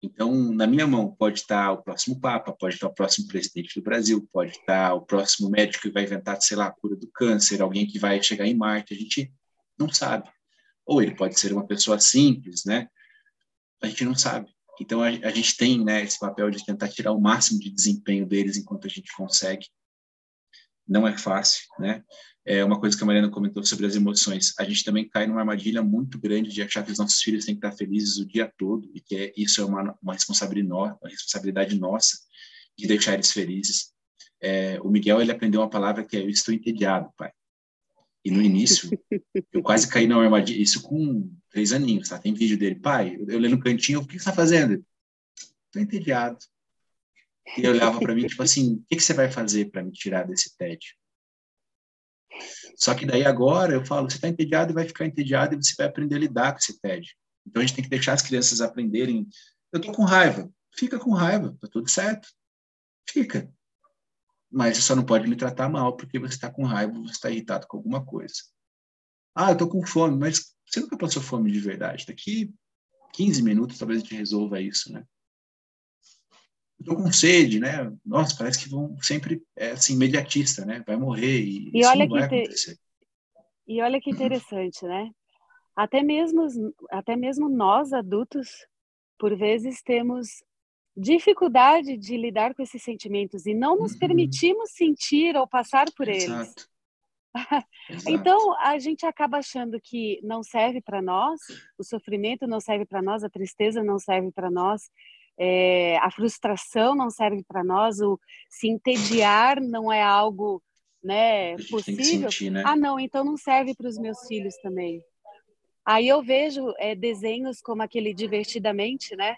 Então, 0.04 0.32
na 0.54 0.68
minha 0.68 0.86
mão 0.86 1.16
pode 1.16 1.40
estar 1.40 1.72
o 1.72 1.82
próximo 1.82 2.20
Papa, 2.20 2.52
pode 2.52 2.76
estar 2.76 2.88
o 2.88 2.94
próximo 2.94 3.28
presidente 3.28 3.80
do 3.80 3.84
Brasil, 3.84 4.28
pode 4.34 4.52
estar 4.52 4.94
o 4.94 5.02
próximo 5.02 5.50
médico 5.50 5.84
que 5.84 5.94
vai 5.94 6.04
inventar, 6.04 6.42
sei 6.42 6.58
lá, 6.58 6.68
a 6.68 6.72
cura 6.72 6.96
do 6.96 7.08
câncer, 7.08 7.62
alguém 7.62 7.88
que 7.88 7.98
vai 7.98 8.22
chegar 8.22 8.46
em 8.46 8.54
Marte, 8.54 8.94
a 8.94 8.98
gente 8.98 9.34
não 9.80 9.90
sabe. 9.90 10.30
Ou 10.86 11.02
ele 11.02 11.16
pode 11.16 11.40
ser 11.40 11.54
uma 11.54 11.66
pessoa 11.66 12.00
simples, 12.00 12.66
né? 12.66 12.90
a 13.84 13.90
gente 13.90 14.06
não 14.06 14.16
sabe. 14.16 14.50
Então 14.80 15.02
a, 15.04 15.08
a, 15.08 15.30
gente 15.30 15.56
tem 15.56 15.84
né, 15.84 16.04
esse 16.04 16.18
papel 16.18 16.50
de 16.50 16.66
tentar 16.66 16.88
tirar 16.88 17.12
o 17.12 17.22
máximo 17.22 17.60
de 17.60 17.70
desempenho 17.70 18.26
deles 18.26 18.58
enquanto 18.58 18.88
a 18.88 18.90
gente 18.90 19.14
consegue. 19.16 19.68
Não 20.88 21.08
é 21.08 21.18
fácil, 21.18 21.64
né? 21.80 22.04
É 22.46 22.64
uma 22.64 22.78
coisa 22.78 22.98
que 22.98 23.02
a 23.02 23.06
Mariana 23.06 23.30
comentou 23.30 23.64
sobre 23.64 23.86
as 23.86 23.96
emoções. 23.96 24.54
A 24.60 24.66
gente 24.66 24.84
também 24.84 25.08
cai 25.08 25.26
numa 25.26 25.40
armadilha 25.40 25.82
muito 25.82 26.20
grande 26.20 26.50
de 26.50 26.62
achar 26.62 26.84
que 26.84 26.92
os 26.92 26.98
nossos 26.98 27.22
filhos 27.22 27.46
têm 27.46 27.56
que 27.56 27.66
estar 27.66 27.76
felizes 27.78 28.18
o 28.18 28.26
dia 28.26 28.52
todo 28.58 28.92
e 28.94 29.00
que 29.00 29.16
é, 29.16 29.34
isso 29.38 29.62
é 29.62 29.66
uma, 29.66 29.98
uma 30.02 30.14
responsabilidade, 30.14 30.98
uma 31.02 31.10
responsabilidade 31.10 31.80
nossa 31.80 32.18
de 32.78 32.86
deixar 32.86 33.14
eles 33.14 33.32
felizes. 33.32 33.94
É, 34.42 34.78
o 34.82 34.90
Miguel 34.90 35.22
ele 35.22 35.32
aprendeu 35.32 35.62
uma 35.62 35.70
palavra 35.70 36.04
que 36.04 36.18
é 36.18 36.22
eu 36.22 36.30
estou 36.30 36.54
entediado, 36.54 37.10
pai. 37.16 37.32
E 38.26 38.32
no 38.32 38.42
início, 38.42 38.90
eu 39.52 39.62
quase 39.62 39.88
caí 39.88 40.08
na 40.08 40.18
armadilha, 40.18 40.62
isso 40.62 40.82
com 40.82 41.30
três 41.50 41.74
aninhos, 41.74 42.10
tá? 42.10 42.18
Tem 42.18 42.34
vídeo 42.34 42.58
dele. 42.58 42.76
Pai, 42.76 43.18
eu 43.28 43.40
lendo 43.40 43.58
no 43.58 43.62
cantinho, 43.62 44.00
o 44.00 44.06
que 44.06 44.14
você 44.14 44.20
está 44.20 44.34
fazendo? 44.34 44.84
Estou 45.68 45.82
entediado. 45.82 46.38
E 47.58 47.68
olhava 47.68 48.00
para 48.00 48.16
mim, 48.16 48.26
tipo 48.26 48.42
assim, 48.42 48.76
o 48.76 48.86
que, 48.90 48.96
que 48.96 49.04
você 49.04 49.14
vai 49.14 49.30
fazer 49.30 49.70
para 49.70 49.84
me 49.84 49.92
tirar 49.92 50.26
desse 50.26 50.56
tédio? 50.58 50.96
Só 52.76 52.96
que 52.96 53.06
daí 53.06 53.26
agora 53.26 53.74
eu 53.74 53.86
falo, 53.86 54.10
você 54.10 54.16
está 54.16 54.28
entediado 54.28 54.72
e 54.72 54.76
vai 54.76 54.86
ficar 54.86 55.06
entediado 55.06 55.54
e 55.54 55.58
você 55.58 55.74
vai 55.78 55.88
aprender 55.88 56.16
a 56.16 56.20
lidar 56.20 56.52
com 56.54 56.60
esse 56.60 56.80
tédio. 56.80 57.14
Então 57.46 57.62
a 57.62 57.66
gente 57.66 57.76
tem 57.76 57.84
que 57.84 57.90
deixar 57.90 58.14
as 58.14 58.22
crianças 58.22 58.62
aprenderem. 58.62 59.28
Eu 59.72 59.82
tô 59.82 59.92
com 59.92 60.04
raiva, 60.04 60.50
fica 60.76 60.98
com 60.98 61.12
raiva, 61.12 61.56
tá 61.62 61.68
tudo 61.72 61.90
certo. 61.90 62.28
Fica 63.08 63.52
mas 64.54 64.78
você 64.78 64.84
só 64.84 64.96
não 64.96 65.04
pode 65.04 65.28
me 65.28 65.36
tratar 65.36 65.68
mal 65.68 65.98
porque 65.98 66.20
você 66.20 66.36
está 66.36 66.50
com 66.50 66.64
raiva, 66.64 66.94
você 66.94 67.14
está 67.14 67.32
irritado 67.32 67.66
com 67.68 67.78
alguma 67.78 68.06
coisa. 68.06 68.36
Ah, 69.34 69.50
eu 69.50 69.54
estou 69.54 69.68
com 69.68 69.84
fome, 69.84 70.16
mas 70.16 70.54
você 70.68 70.80
nunca 70.80 70.96
passou 70.96 71.24
fome 71.24 71.52
de 71.52 71.60
verdade. 71.60 72.06
Daqui 72.06 72.54
15 73.14 73.42
minutos 73.42 73.80
talvez 73.80 74.00
a 74.00 74.04
gente 74.04 74.16
resolva 74.16 74.62
isso, 74.62 74.94
né? 74.94 75.04
Estou 76.84 76.98
com 76.98 77.12
sede, 77.14 77.60
né? 77.60 77.92
Nossa, 78.06 78.36
parece 78.38 78.62
que 78.62 78.70
vão 78.70 78.98
sempre 79.02 79.42
é 79.56 79.72
assim 79.72 79.94
imediatista, 79.94 80.66
né? 80.66 80.84
Vai 80.86 80.98
morrer 80.98 81.40
e, 81.40 81.72
e 81.74 81.80
isso 81.80 81.90
olha 81.90 82.06
não 82.06 82.20
vai 82.20 82.28
te... 82.28 82.36
acontecer. 82.36 82.78
E 83.66 83.82
olha 83.82 84.02
que 84.02 84.10
interessante, 84.10 84.84
né? 84.86 85.10
Até 85.74 86.04
mesmo, 86.04 86.46
até 86.92 87.16
mesmo 87.16 87.48
nós 87.48 87.94
adultos, 87.94 88.50
por 89.18 89.36
vezes 89.36 89.82
temos 89.82 90.44
dificuldade 90.96 91.98
de 91.98 92.18
lidar 92.18 92.54
com 92.54 92.62
esses 92.62 92.84
sentimentos 92.84 93.46
e 93.46 93.54
não 93.54 93.78
nos 93.78 93.94
uhum. 93.94 94.00
permitimos 94.00 94.72
sentir 94.72 95.36
ou 95.36 95.48
passar 95.48 95.86
por 95.96 96.08
Exato. 96.08 96.68
eles. 97.90 98.06
Então, 98.06 98.56
a 98.60 98.78
gente 98.78 99.06
acaba 99.06 99.38
achando 99.38 99.80
que 99.82 100.20
não 100.22 100.44
serve 100.44 100.82
para 100.82 101.02
nós, 101.02 101.40
o 101.78 101.84
sofrimento 101.84 102.46
não 102.46 102.60
serve 102.60 102.86
para 102.86 103.02
nós, 103.02 103.24
a 103.24 103.30
tristeza 103.30 103.82
não 103.82 103.98
serve 103.98 104.32
para 104.32 104.52
nós, 104.52 104.92
é, 105.38 105.98
a 105.98 106.12
frustração 106.12 106.96
não 106.96 107.10
serve 107.10 107.44
para 107.48 107.64
nós, 107.64 108.00
o 108.00 108.20
se 108.50 108.68
entediar 108.68 109.60
não 109.62 109.92
é 109.92 110.02
algo 110.02 110.62
né, 111.04 111.58
possível. 111.70 112.32
Sentir, 112.32 112.50
né? 112.50 112.64
Ah, 112.66 112.76
não, 112.76 113.00
então 113.00 113.24
não 113.24 113.36
serve 113.36 113.76
para 113.76 113.88
os 113.88 113.98
meus 113.98 114.20
filhos 114.28 114.56
também. 114.62 115.04
Aí 115.86 116.08
eu 116.08 116.24
vejo 116.24 116.74
é, 116.78 116.96
desenhos 116.96 117.62
como 117.62 117.82
aquele 117.82 118.14
Divertidamente, 118.14 119.16
né? 119.16 119.36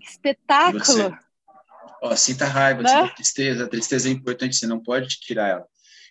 Espetáculo! 0.00 1.16
Ó, 2.02 2.14
sinta 2.14 2.46
raiva, 2.46 2.82
né? 2.82 2.88
sinta 2.88 3.14
tristeza. 3.14 3.64
A 3.64 3.68
tristeza 3.68 4.08
é 4.08 4.12
importante, 4.12 4.56
você 4.56 4.66
não 4.66 4.80
pode 4.80 5.08
tirar 5.18 5.48
ela. 5.48 5.66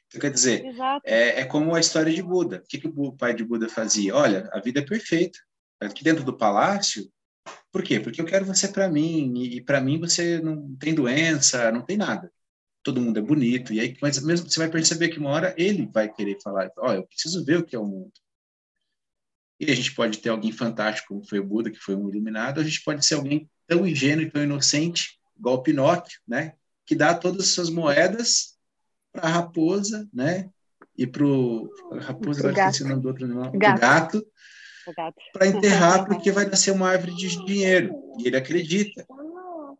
Então, 0.08 0.20
quer 0.20 0.32
dizer, 0.32 0.64
é, 1.04 1.42
é, 1.42 1.46
como 1.46 1.74
a 1.74 1.80
história 1.80 2.14
de 2.14 2.22
Buda. 2.22 2.58
O 2.58 2.68
que, 2.68 2.80
que 2.80 2.88
o 2.88 3.12
pai 3.12 3.34
de 3.34 3.44
Buda 3.44 3.70
fazia? 3.70 4.16
Olha, 4.16 4.50
a 4.52 4.60
vida 4.60 4.80
é 4.80 4.86
perfeita. 4.86 5.40
Aqui 5.82 6.04
dentro 6.04 6.24
do 6.24 6.38
palácio, 6.38 7.10
por 7.76 7.84
quê? 7.84 8.00
Porque 8.00 8.22
eu 8.22 8.26
quero 8.26 8.46
você 8.46 8.70
para 8.70 8.88
mim, 8.88 9.34
e, 9.36 9.58
e 9.58 9.62
para 9.62 9.82
mim 9.82 10.00
você 10.00 10.40
não 10.40 10.74
tem 10.78 10.96
doença, 10.96 11.74
não 11.74 11.82
tem 11.82 11.98
nada. 11.98 12.32
Todo 12.82 13.02
mundo 13.02 13.20
é 13.20 13.22
bonito, 13.22 13.74
e 13.74 13.82
aí, 13.82 13.98
mas 14.02 14.24
mesmo 14.24 14.50
você 14.50 14.60
vai 14.60 14.70
perceber 14.70 15.10
que 15.10 15.20
uma 15.20 15.32
hora 15.32 15.54
ele 15.58 15.86
vai 15.94 16.08
querer 16.10 16.38
falar: 16.42 16.72
Ó, 16.78 16.90
oh, 16.90 16.94
eu 16.94 17.06
preciso 17.06 17.44
ver 17.44 17.58
o 17.58 17.66
que 17.66 17.76
é 17.76 17.80
o 17.80 17.86
mundo. 17.86 18.14
E 19.60 19.70
a 19.70 19.76
gente 19.76 19.94
pode 19.94 20.20
ter 20.20 20.30
alguém 20.30 20.54
fantástico, 20.54 21.10
como 21.10 21.28
foi 21.28 21.40
o 21.40 21.44
Buda, 21.44 21.70
que 21.70 21.78
foi 21.78 21.98
um 21.98 22.08
iluminado, 22.08 22.62
a 22.62 22.64
gente 22.64 22.82
pode 22.82 23.06
ser 23.06 23.16
alguém 23.16 23.50
tão 23.68 23.86
ingênuo 23.86 24.24
e 24.24 24.32
tão 24.32 24.42
inocente, 24.42 25.20
igual 25.38 25.56
o 25.56 25.62
Pinóquio, 25.62 26.18
né? 26.26 26.54
Que 26.86 26.96
dá 26.96 27.14
todas 27.14 27.42
as 27.42 27.48
suas 27.50 27.70
moedas 27.70 28.58
para 29.12 29.28
a 29.28 29.32
raposa, 29.32 30.08
né? 30.14 30.50
E 30.98 31.06
para 31.06 31.26
o 31.26 31.70
raposa, 32.00 32.42
vai 32.42 32.54
esquecer 32.54 32.86
o 32.86 32.88
nome 32.88 33.02
do 33.02 33.10
outro 33.10 33.26
animal, 33.26 33.52
gato. 33.52 33.60
gato, 33.60 33.82
gato. 33.82 34.28
Para 35.34 35.48
enterrar, 35.48 36.06
porque 36.08 36.32
vai 36.32 36.46
nascer 36.46 36.72
uma 36.72 36.90
árvore 36.90 37.16
de 37.16 37.46
dinheiro. 37.46 37.96
E 38.20 38.28
ele 38.28 38.38
acredita. 38.38 39.06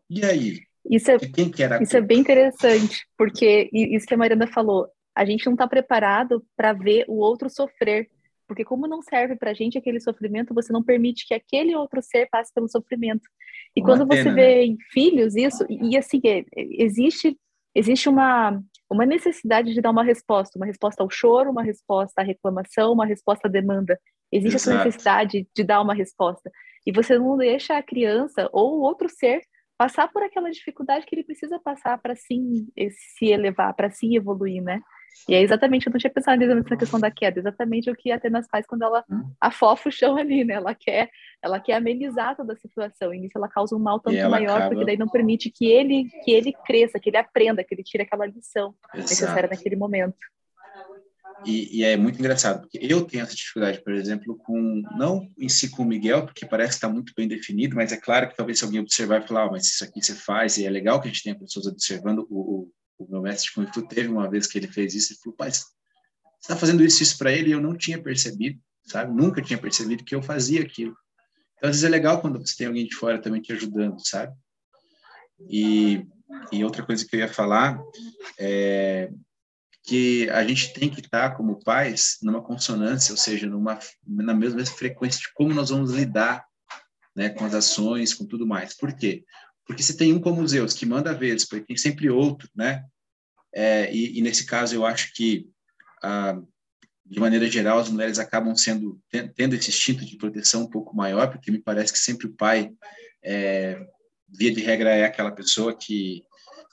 E 0.08 0.24
aí? 0.24 0.60
Isso 0.88 1.10
é, 1.10 1.18
quem 1.18 1.50
que 1.50 1.62
era 1.62 1.82
isso 1.82 1.96
é 1.96 2.00
bem 2.00 2.20
interessante, 2.20 3.04
porque 3.18 3.68
isso 3.72 4.06
que 4.06 4.14
a 4.14 4.16
Mariana 4.16 4.46
falou, 4.46 4.86
a 5.14 5.24
gente 5.24 5.44
não 5.46 5.54
está 5.54 5.66
preparado 5.66 6.44
para 6.56 6.72
ver 6.72 7.04
o 7.08 7.16
outro 7.16 7.50
sofrer. 7.50 8.08
porque 8.46 8.64
como 8.64 8.86
não 8.86 9.02
serve 9.02 9.34
para 9.34 9.50
a 9.50 9.54
gente 9.54 9.76
aquele 9.76 9.98
sofrimento, 9.98 10.54
você 10.54 10.72
não 10.72 10.84
permite 10.84 11.26
que 11.26 11.34
aquele 11.34 11.74
outro 11.74 12.00
ser 12.00 12.28
passe 12.30 12.52
pelo 12.54 12.68
sofrimento. 12.68 13.28
E 13.74 13.80
uma 13.80 13.88
quando 13.88 14.06
pena, 14.06 14.22
você 14.22 14.30
vê 14.32 14.54
né? 14.54 14.64
em 14.64 14.76
filhos 14.92 15.34
isso, 15.34 15.66
e, 15.68 15.94
e 15.94 15.98
assim, 15.98 16.20
é, 16.24 16.44
existe 16.54 17.36
existe 17.74 18.08
uma, 18.08 18.58
uma 18.88 19.04
necessidade 19.04 19.74
de 19.74 19.82
dar 19.82 19.90
uma 19.90 20.02
resposta, 20.02 20.58
uma 20.58 20.64
resposta 20.64 21.02
ao 21.02 21.10
choro, 21.10 21.50
uma 21.50 21.62
resposta 21.62 22.22
à 22.22 22.24
reclamação, 22.24 22.92
uma 22.92 23.04
resposta 23.04 23.48
à 23.48 23.50
demanda. 23.50 24.00
Existe 24.30 24.56
Exato. 24.56 24.70
essa 24.70 24.84
necessidade 24.84 25.48
de 25.54 25.64
dar 25.64 25.80
uma 25.80 25.94
resposta. 25.94 26.50
E 26.86 26.92
você 26.92 27.18
não 27.18 27.36
deixa 27.36 27.76
a 27.76 27.82
criança 27.82 28.48
ou 28.52 28.80
outro 28.80 29.08
ser 29.08 29.42
passar 29.76 30.08
por 30.08 30.22
aquela 30.22 30.50
dificuldade 30.50 31.04
que 31.06 31.14
ele 31.14 31.24
precisa 31.24 31.58
passar 31.58 31.98
para 31.98 32.16
sim 32.16 32.66
se 33.18 33.26
elevar, 33.26 33.74
para 33.74 33.90
sim 33.90 34.16
evoluir, 34.16 34.62
né? 34.62 34.80
E 35.28 35.34
é 35.34 35.40
exatamente, 35.40 35.86
eu 35.86 35.92
não 35.92 35.98
tinha 35.98 36.12
pensado 36.12 36.46
nessa 36.46 36.76
questão 36.76 37.00
da 37.00 37.10
queda, 37.10 37.38
exatamente 37.38 37.90
o 37.90 37.96
que 37.96 38.12
a 38.12 38.16
Atenas 38.16 38.46
faz 38.50 38.66
quando 38.66 38.82
ela 38.82 39.02
hum. 39.10 39.30
afofa 39.40 39.88
o 39.88 39.92
chão 39.92 40.16
ali, 40.16 40.44
né? 40.44 40.54
Ela 40.54 40.74
quer, 40.74 41.10
ela 41.42 41.58
quer 41.58 41.74
amenizar 41.74 42.36
toda 42.36 42.52
a 42.52 42.56
situação, 42.56 43.14
e 43.14 43.20
nisso 43.20 43.36
ela 43.36 43.48
causa 43.48 43.74
um 43.74 43.78
mal 43.78 43.98
tanto 43.98 44.16
maior, 44.28 44.56
acaba... 44.56 44.70
porque 44.70 44.84
daí 44.84 44.96
não 44.96 45.08
permite 45.08 45.50
que 45.50 45.66
ele, 45.66 46.08
que 46.22 46.30
ele 46.30 46.52
cresça, 46.64 47.00
que 47.00 47.08
ele 47.08 47.16
aprenda, 47.16 47.64
que 47.64 47.74
ele 47.74 47.82
tire 47.82 48.02
aquela 48.02 48.26
lição 48.26 48.74
Exato. 48.94 48.98
necessária 48.98 49.48
naquele 49.48 49.76
momento. 49.76 50.18
E, 51.44 51.78
e, 51.78 51.84
é 51.84 51.96
muito 51.96 52.18
engraçado, 52.18 52.60
porque 52.60 52.78
eu 52.80 53.04
tenho 53.04 53.22
essa 53.22 53.34
dificuldade, 53.34 53.82
por 53.82 53.92
exemplo, 53.92 54.36
com, 54.38 54.82
não 54.96 55.28
em 55.36 55.48
si 55.48 55.68
com 55.68 55.82
o 55.82 55.86
Miguel, 55.86 56.24
porque 56.24 56.46
parece 56.46 56.70
que 56.70 56.76
está 56.76 56.88
muito 56.88 57.12
bem 57.16 57.28
definido, 57.28 57.76
mas 57.76 57.92
é 57.92 57.96
claro 57.96 58.28
que 58.28 58.36
talvez 58.36 58.62
alguém 58.62 58.80
observar 58.80 59.22
e 59.22 59.28
falar, 59.28 59.46
oh, 59.46 59.50
mas 59.50 59.66
isso 59.66 59.84
aqui 59.84 60.02
você 60.02 60.14
faz, 60.14 60.56
e 60.56 60.64
é 60.64 60.70
legal 60.70 61.00
que 61.00 61.08
a 61.08 61.10
gente 61.10 61.22
tenha 61.22 61.38
pessoas 61.38 61.66
observando, 61.66 62.26
o, 62.30 62.70
o, 62.98 63.04
o 63.04 63.10
meu 63.10 63.20
mestre 63.20 63.48
de 63.48 63.54
Kung 63.54 63.72
Fu 63.72 63.86
teve 63.86 64.08
uma 64.08 64.30
vez 64.30 64.46
que 64.46 64.58
ele 64.58 64.68
fez 64.68 64.94
isso, 64.94 65.12
e 65.12 65.16
falou, 65.16 65.36
pai, 65.36 65.50
você 65.50 65.66
está 66.40 66.56
fazendo 66.56 66.82
isso, 66.82 67.02
isso 67.02 67.18
para 67.18 67.32
ele, 67.32 67.50
e 67.50 67.52
eu 67.52 67.60
não 67.60 67.76
tinha 67.76 68.02
percebido, 68.02 68.58
sabe? 68.84 69.14
Nunca 69.14 69.42
tinha 69.42 69.58
percebido 69.58 70.04
que 70.04 70.14
eu 70.14 70.22
fazia 70.22 70.62
aquilo. 70.62 70.96
Então, 71.56 71.68
às 71.68 71.76
vezes 71.76 71.84
é 71.84 71.88
legal 71.88 72.20
quando 72.20 72.38
você 72.38 72.56
tem 72.56 72.66
alguém 72.66 72.86
de 72.86 72.94
fora 72.94 73.20
também 73.20 73.42
te 73.42 73.52
ajudando, 73.52 73.98
sabe? 74.06 74.34
E, 75.50 76.06
e 76.50 76.64
outra 76.64 76.84
coisa 76.84 77.06
que 77.06 77.14
eu 77.14 77.20
ia 77.20 77.28
falar 77.28 77.78
é 78.38 79.10
que 79.86 80.28
a 80.30 80.44
gente 80.44 80.72
tem 80.72 80.90
que 80.90 81.00
estar 81.00 81.36
como 81.36 81.62
pais 81.62 82.18
numa 82.20 82.42
consonância, 82.42 83.12
ou 83.12 83.16
seja, 83.16 83.46
numa 83.46 83.78
na 84.04 84.34
mesma 84.34 84.66
frequência 84.66 85.20
de 85.20 85.32
como 85.32 85.54
nós 85.54 85.70
vamos 85.70 85.92
lidar, 85.92 86.44
né, 87.14 87.30
com 87.30 87.44
as 87.44 87.54
ações, 87.54 88.12
com 88.12 88.26
tudo 88.26 88.44
mais. 88.44 88.76
Por 88.76 88.94
quê? 88.94 89.24
Porque 89.64 89.84
se 89.84 89.96
tem 89.96 90.12
um 90.12 90.20
como 90.20 90.46
Zeus 90.46 90.74
que 90.74 90.84
manda 90.84 91.14
vezes, 91.14 91.48
porque 91.48 91.66
tem 91.66 91.76
sempre 91.76 92.10
outro, 92.10 92.48
né? 92.54 92.84
É, 93.54 93.90
e, 93.94 94.18
e, 94.18 94.22
nesse 94.22 94.44
caso 94.44 94.74
eu 94.74 94.84
acho 94.84 95.14
que 95.14 95.48
ah, 96.02 96.36
de 97.04 97.20
maneira 97.20 97.48
geral 97.48 97.78
as 97.78 97.88
mulheres 97.88 98.18
acabam 98.18 98.54
sendo 98.56 99.00
tendo 99.08 99.54
esse 99.54 99.70
instinto 99.70 100.04
de 100.04 100.18
proteção 100.18 100.64
um 100.64 100.70
pouco 100.70 100.94
maior, 100.96 101.30
porque 101.30 101.50
me 101.50 101.62
parece 101.62 101.92
que 101.92 101.98
sempre 101.98 102.26
o 102.26 102.34
pai 102.34 102.72
é, 103.22 103.80
via 104.28 104.52
de 104.52 104.60
regra 104.60 104.90
é 104.90 105.04
aquela 105.04 105.30
pessoa 105.30 105.74
que, 105.76 106.24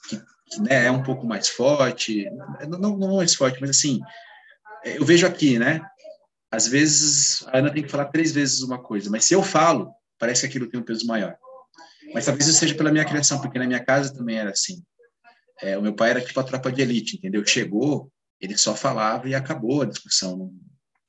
que 0.08 0.20
né, 0.58 0.86
é 0.86 0.90
um 0.90 1.02
pouco 1.02 1.26
mais 1.26 1.48
forte, 1.48 2.28
não, 2.68 2.96
não, 2.96 3.16
mais 3.16 3.34
forte, 3.34 3.60
mas 3.60 3.70
assim, 3.70 4.00
eu 4.84 5.04
vejo 5.04 5.26
aqui, 5.26 5.58
né? 5.58 5.80
Às 6.50 6.68
vezes 6.68 7.44
a 7.48 7.58
Ana 7.58 7.72
tem 7.72 7.82
que 7.82 7.88
falar 7.88 8.06
três 8.06 8.32
vezes 8.32 8.62
uma 8.62 8.80
coisa, 8.80 9.10
mas 9.10 9.24
se 9.24 9.34
eu 9.34 9.42
falo, 9.42 9.92
parece 10.18 10.42
que 10.42 10.46
aquilo 10.46 10.68
tem 10.68 10.80
um 10.80 10.84
peso 10.84 11.06
maior. 11.06 11.36
Mas 12.12 12.26
talvez 12.26 12.46
isso 12.46 12.58
seja 12.58 12.74
pela 12.74 12.92
minha 12.92 13.04
criação, 13.04 13.40
porque 13.40 13.58
na 13.58 13.66
minha 13.66 13.84
casa 13.84 14.14
também 14.14 14.38
era 14.38 14.50
assim. 14.50 14.82
É, 15.60 15.76
o 15.76 15.82
meu 15.82 15.94
pai 15.94 16.10
era 16.10 16.20
tipo 16.20 16.38
a 16.38 16.44
tropa 16.44 16.70
de 16.70 16.82
elite, 16.82 17.16
entendeu? 17.16 17.44
Chegou, 17.44 18.10
ele 18.40 18.56
só 18.56 18.74
falava 18.74 19.28
e 19.28 19.34
acabou 19.34 19.82
a 19.82 19.86
discussão. 19.86 20.36
Não, 20.36 20.52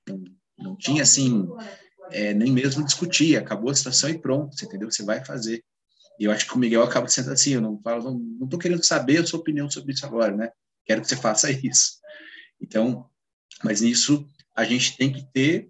não, 0.08 0.24
não 0.58 0.76
tinha 0.78 1.04
assim, 1.04 1.48
é, 2.12 2.34
nem 2.34 2.52
mesmo 2.52 2.84
discutir, 2.84 3.38
acabou 3.38 3.70
a 3.70 3.76
situação 3.76 4.10
e 4.10 4.18
pronto, 4.18 4.56
entendeu? 4.64 4.90
Você 4.90 5.04
vai 5.04 5.24
fazer. 5.24 5.64
E 6.20 6.26
eu 6.26 6.32
acho 6.32 6.48
que 6.48 6.56
o 6.56 6.58
Miguel 6.58 6.84
acaba 6.84 7.08
sendo 7.08 7.32
assim, 7.32 7.54
eu 7.54 7.62
não 7.62 7.80
falo, 7.82 8.04
não, 8.04 8.20
não 8.20 8.48
tô 8.48 8.58
querendo 8.58 8.84
saber 8.84 9.18
a 9.18 9.26
sua 9.26 9.40
opinião 9.40 9.70
sobre 9.70 9.94
isso 9.94 10.06
agora, 10.06 10.36
né? 10.36 10.52
Quero 10.86 11.02
que 11.02 11.08
você 11.08 11.16
faça 11.16 11.50
isso. 11.52 12.00
Então, 12.62 13.10
mas 13.64 13.82
nisso 13.82 14.28
a 14.56 14.64
gente 14.64 14.98
tem 14.98 15.12
que 15.12 15.24
ter 15.34 15.70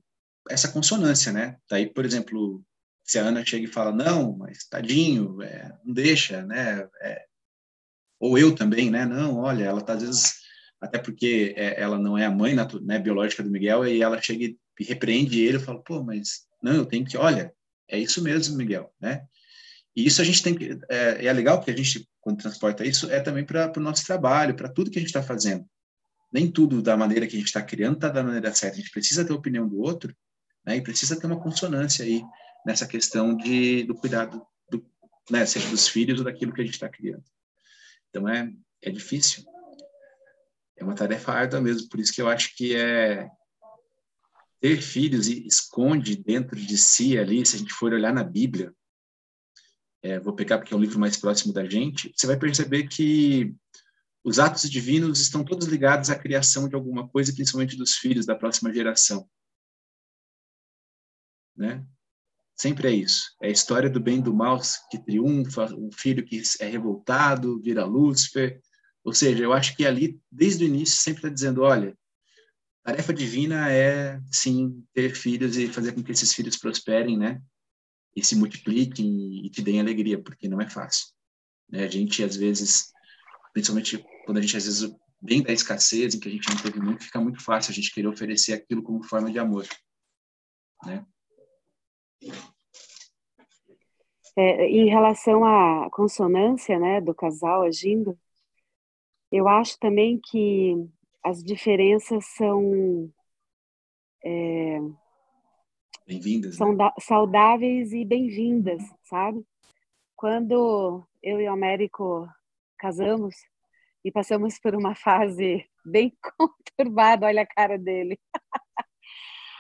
essa 0.50 0.68
consonância, 0.68 1.32
né? 1.32 1.58
Daí, 1.70 1.88
por 1.88 2.06
exemplo, 2.06 2.64
se 3.04 3.18
a 3.18 3.24
Ana 3.24 3.46
chega 3.46 3.66
e 3.66 3.72
fala, 3.72 3.92
não, 3.92 4.38
mas 4.38 4.66
tadinho, 4.66 5.42
é, 5.42 5.72
não 5.84 5.94
deixa, 5.94 6.44
né? 6.44 6.88
É, 7.02 7.26
ou 8.20 8.38
eu 8.38 8.54
também, 8.54 8.92
né? 8.92 9.06
Não, 9.06 9.38
olha, 9.38 9.64
ela 9.64 9.82
tá 9.82 9.94
às 9.94 10.02
vezes, 10.02 10.36
até 10.80 11.00
porque 11.00 11.54
é, 11.58 11.82
ela 11.82 11.98
não 11.98 12.18
é 12.18 12.26
a 12.26 12.32
mãe 12.32 12.56
né, 12.82 13.00
biológica 13.00 13.44
do 13.44 13.50
Miguel, 13.50 13.86
e 13.86 14.02
ela 14.02 14.22
chega 14.22 14.46
e 14.46 14.84
repreende 14.84 15.42
ele, 15.42 15.58
eu 15.58 15.62
falo, 15.62 15.84
pô, 15.84 16.04
mas 16.04 16.46
não, 16.62 16.74
eu 16.74 16.86
tenho 16.86 17.06
que, 17.06 17.18
olha, 17.18 17.54
é 17.88 17.98
isso 17.98 18.22
mesmo, 18.22 18.58
Miguel, 18.58 18.94
né? 19.00 19.26
E 19.96 20.06
isso 20.06 20.22
a 20.22 20.26
gente 20.26 20.44
tem 20.44 20.54
que. 20.54 20.78
É, 20.90 21.26
é 21.26 21.34
legal 21.34 21.62
que 21.62 21.72
a 21.72 21.76
gente, 21.76 22.08
quando 22.20 22.42
transporta 22.42 22.86
isso, 22.86 23.10
é 23.10 23.20
também 23.22 23.46
para 23.46 23.72
o 23.78 23.82
nosso 23.82 24.06
trabalho, 24.06 24.56
para 24.56 24.70
tudo 24.70 24.92
que 24.92 25.00
a 25.00 25.02
gente 25.02 25.10
está 25.10 25.24
fazendo. 25.24 25.66
Nem 26.32 26.52
tudo 26.52 26.82
da 26.82 26.98
maneira 26.98 27.26
que 27.26 27.36
a 27.36 27.40
gente 27.40 27.48
está 27.48 27.62
criando 27.62 27.96
está 27.96 28.10
da 28.10 28.24
maneira 28.24 28.54
certa. 28.54 28.76
A 28.76 28.80
gente 28.80 28.92
precisa 28.92 29.24
ter 29.24 29.32
a 29.32 29.36
opinião 29.36 29.68
do 29.68 29.80
outro 29.80 30.14
né, 30.66 30.76
e 30.76 30.82
precisa 30.82 31.20
ter 31.20 31.28
uma 31.28 31.40
consonância 31.40 32.04
aí 32.04 32.22
nessa 32.66 32.86
questão 32.86 33.38
de, 33.38 33.84
do 33.84 33.96
cuidado, 33.96 34.46
do, 34.70 34.86
né, 35.30 35.46
seja 35.46 35.70
dos 35.70 35.88
filhos 35.88 36.20
ou 36.20 36.26
daquilo 36.26 36.52
que 36.52 36.62
a 36.62 36.66
gente 36.66 36.74
está 36.74 36.90
criando. 36.90 37.24
Então 38.10 38.28
é, 38.28 38.52
é 38.82 38.92
difícil. 38.92 39.46
É 40.76 40.84
uma 40.84 40.96
tarefa 40.96 41.32
árdua 41.32 41.62
mesmo, 41.62 41.88
por 41.88 42.02
isso 42.02 42.14
que 42.14 42.22
eu 42.22 42.28
acho 42.28 42.54
que 42.56 42.76
é 42.76 43.30
ter 44.60 44.82
filhos 44.82 45.28
e 45.28 45.46
esconde 45.46 46.18
dentro 46.18 46.56
de 46.60 46.78
si 46.78 47.18
ali, 47.18 47.46
se 47.46 47.56
a 47.56 47.60
gente 47.60 47.72
for 47.72 47.94
olhar 47.94 48.14
na 48.14 48.24
Bíblia, 48.24 48.74
é, 50.06 50.20
vou 50.20 50.36
pegar 50.36 50.60
porque 50.60 50.72
é 50.72 50.78
o 50.78 50.80
livro 50.80 51.00
mais 51.00 51.18
próximo 51.18 51.52
da 51.52 51.66
gente, 51.66 52.14
você 52.16 52.28
vai 52.28 52.38
perceber 52.38 52.88
que 52.88 53.56
os 54.24 54.38
atos 54.38 54.70
divinos 54.70 55.20
estão 55.20 55.44
todos 55.44 55.68
ligados 55.68 56.12
à 56.12 56.16
criação 56.16 56.70
de 56.70 56.76
alguma 56.76 57.08
coisa, 57.08 57.34
principalmente 57.34 57.76
dos 57.76 57.96
filhos 57.96 58.26
da 58.26 58.36
próxima 58.36 58.72
geração. 58.72 59.28
Né? 61.58 61.84
Sempre 62.56 62.88
é 62.88 62.92
isso. 62.92 63.36
É 63.42 63.48
a 63.48 63.52
história 63.52 63.90
do 63.90 64.00
bem 64.00 64.20
e 64.20 64.22
do 64.22 64.34
mal 64.34 64.62
que 64.92 65.04
triunfa, 65.04 65.74
um 65.74 65.92
filho 65.92 66.24
que 66.24 66.42
é 66.60 66.68
revoltado, 66.68 67.60
vira 67.60 67.84
Lúcifer. 67.84 68.62
Ou 69.04 69.14
seja, 69.14 69.44
eu 69.44 69.54
acho 69.54 69.76
que 69.76 69.86
ali, 69.86 70.20
desde 70.32 70.66
o 70.66 70.68
início, 70.68 70.98
sempre 70.98 71.20
está 71.20 71.30
dizendo: 71.30 71.62
olha, 71.62 71.98
tarefa 72.84 73.14
divina 73.14 73.72
é, 73.72 74.22
sim, 74.32 74.84
ter 74.94 75.16
filhos 75.16 75.58
e 75.58 75.68
fazer 75.68 75.94
com 75.94 76.04
que 76.04 76.12
esses 76.12 76.34
filhos 76.34 76.58
prosperem, 76.58 77.18
né? 77.18 77.42
E 78.16 78.24
se 78.24 78.36
multipliquem 78.36 79.46
e 79.46 79.50
te 79.50 79.62
deem 79.62 79.80
alegria, 79.80 80.22
porque 80.22 80.48
não 80.48 80.62
é 80.62 80.70
fácil. 80.70 81.08
Né? 81.70 81.84
A 81.84 81.88
gente, 81.88 82.24
às 82.24 82.36
vezes, 82.36 82.92
principalmente 83.54 84.04
quando 84.26 84.38
a 84.38 84.42
gente, 84.42 84.56
às 84.56 84.66
vezes, 84.66 84.96
vem 85.22 85.42
da 85.44 85.52
escassez, 85.52 86.16
em 86.16 86.20
que 86.20 86.30
a 86.30 86.32
gente 86.32 86.50
não 86.50 86.62
teve 86.62 86.80
muito, 86.80 87.04
fica 87.04 87.20
muito 87.20 87.44
fácil 87.44 87.72
a 87.72 87.74
gente 87.74 87.94
querer 87.94 88.08
oferecer 88.08 88.54
aquilo 88.54 88.84
como 88.84 89.04
forma 89.04 89.32
de 89.32 89.40
amor. 89.40 89.68
Né? 90.86 91.06
É, 94.38 94.68
em 94.68 94.90
relação 94.90 95.46
à 95.46 95.90
consonância 95.92 96.78
né, 96.78 97.00
do 97.00 97.14
casal 97.14 97.64
agindo, 97.64 98.18
eu 99.32 99.48
acho 99.48 99.78
também 99.80 100.20
que 100.20 100.76
as 101.24 101.44
diferenças 101.44 102.26
são 102.36 103.12
é, 104.24 104.80
Bem-vindas. 106.08 106.56
São 106.56 106.76
né? 106.76 106.92
saudáveis 107.00 107.92
e 107.92 108.06
bem-vindas, 108.06 108.84
sabe? 109.06 109.44
Quando 110.16 111.04
eu 111.22 111.42
e 111.42 111.48
o 111.48 111.52
Américo 111.52 112.30
casamos 112.78 113.34
e 114.04 114.12
passamos 114.12 114.60
por 114.60 114.76
uma 114.76 114.94
fase 114.94 115.66
bem 115.84 116.16
conturbada, 116.38 117.26
olha 117.26 117.42
a 117.42 117.48
cara 117.48 117.80
dele. 117.80 118.20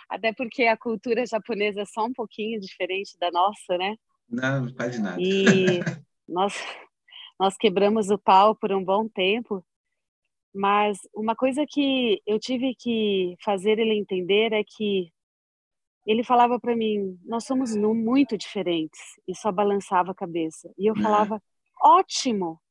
Até 0.07 0.31
porque 0.33 0.65
a 0.65 0.77
cultura 0.77 1.25
japonesa 1.25 1.81
é 1.81 1.85
só 1.85 2.05
um 2.05 2.13
pouquinho 2.13 2.59
diferente 2.59 3.17
da 3.17 3.31
nossa, 3.31 3.75
né? 3.75 3.95
Não, 4.29 4.71
quase 4.75 5.01
nada. 5.01 5.19
E 5.19 5.79
nós, 6.29 6.53
nós 7.39 7.57
quebramos 7.57 8.11
o 8.11 8.19
pau 8.19 8.55
por 8.55 8.71
um 8.71 8.83
bom 8.83 9.07
tempo, 9.07 9.65
mas 10.53 10.99
uma 11.11 11.35
coisa 11.35 11.65
que 11.67 12.21
eu 12.23 12.39
tive 12.39 12.75
que 12.75 13.35
fazer 13.43 13.79
ele 13.79 13.97
entender 13.97 14.53
é 14.53 14.63
que 14.63 15.11
ele 16.05 16.23
falava 16.23 16.59
para 16.59 16.75
mim: 16.75 17.17
Nós 17.25 17.45
somos 17.45 17.75
muito 17.75 18.37
diferentes, 18.37 18.99
e 19.27 19.35
só 19.35 19.51
balançava 19.51 20.11
a 20.11 20.15
cabeça. 20.15 20.71
E 20.77 20.89
eu 20.89 20.95
uhum. 20.95 21.01
falava: 21.01 21.41
Ótimo, 21.81 22.61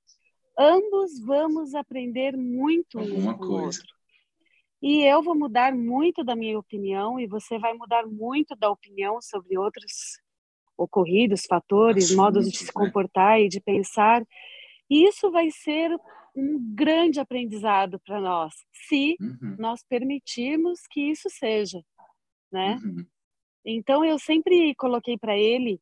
ambos 0.59 1.19
vamos 1.25 1.75
aprender 1.75 2.37
muito 2.37 2.99
Alguma 2.99 3.33
um 3.33 3.39
com 3.39 3.45
o 3.45 3.63
outro. 3.65 3.83
E 4.81 5.03
eu 5.03 5.23
vou 5.23 5.35
mudar 5.35 5.75
muito 5.75 6.23
da 6.23 6.37
minha 6.37 6.59
opinião, 6.59 7.19
e 7.19 7.27
você 7.27 7.59
vai 7.59 7.73
mudar 7.75 8.07
muito 8.07 8.55
da 8.55 8.71
opinião 8.71 9.21
sobre 9.21 9.59
outros 9.59 10.21
ocorridos, 10.77 11.47
fatores, 11.49 12.05
Assuntos, 12.05 12.17
modos 12.17 12.51
de 12.51 12.59
se 12.59 12.67
né? 12.67 12.73
comportar 12.75 13.41
e 13.41 13.49
de 13.49 13.61
pensar. 13.61 14.23
E 14.91 15.09
isso 15.09 15.31
vai 15.31 15.51
ser 15.51 15.91
um 16.37 16.59
grande 16.75 17.21
aprendizado 17.21 17.99
para 18.01 18.21
nós, 18.21 18.53
se 18.89 19.17
uhum. 19.21 19.57
nós 19.59 19.83
permitirmos 19.89 20.81
que 20.91 21.01
isso 21.01 21.31
seja. 21.31 21.81
né? 22.53 22.79
Uhum. 22.85 23.07
Então 23.65 24.05
eu 24.05 24.19
sempre 24.19 24.75
coloquei 24.75 25.17
para 25.17 25.37
ele 25.37 25.81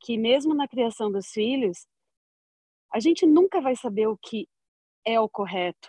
que 0.00 0.16
mesmo 0.18 0.54
na 0.54 0.68
criação 0.68 1.10
dos 1.10 1.28
filhos, 1.28 1.86
a 2.92 3.00
gente 3.00 3.26
nunca 3.26 3.60
vai 3.60 3.74
saber 3.74 4.06
o 4.06 4.16
que 4.16 4.48
é 5.04 5.18
o 5.18 5.28
correto. 5.28 5.88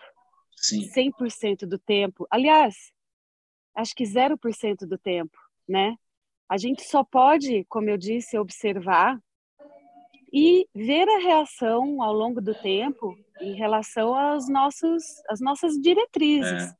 Sim. 0.56 0.90
100% 0.90 1.68
do 1.68 1.78
tempo. 1.78 2.26
Aliás, 2.32 2.92
acho 3.76 3.94
que 3.94 4.04
0% 4.04 4.88
do 4.88 4.98
tempo, 4.98 5.38
né? 5.68 5.96
A 6.48 6.58
gente 6.58 6.84
só 6.84 7.04
pode, 7.04 7.66
como 7.66 7.90
eu 7.90 7.98
disse, 7.98 8.38
observar 8.38 9.20
e 10.32 10.68
ver 10.74 11.08
a 11.10 11.20
reação 11.20 12.02
ao 12.02 12.14
longo 12.14 12.42
do 12.42 12.54
tempo 12.56 13.18
em 13.42 13.54
relação 13.54 14.16
aos 14.16 14.48
nossos, 14.48 15.04
às 15.30 15.40
nossas 15.40 15.76
diretrizes, 15.76 16.72
é. 16.72 16.76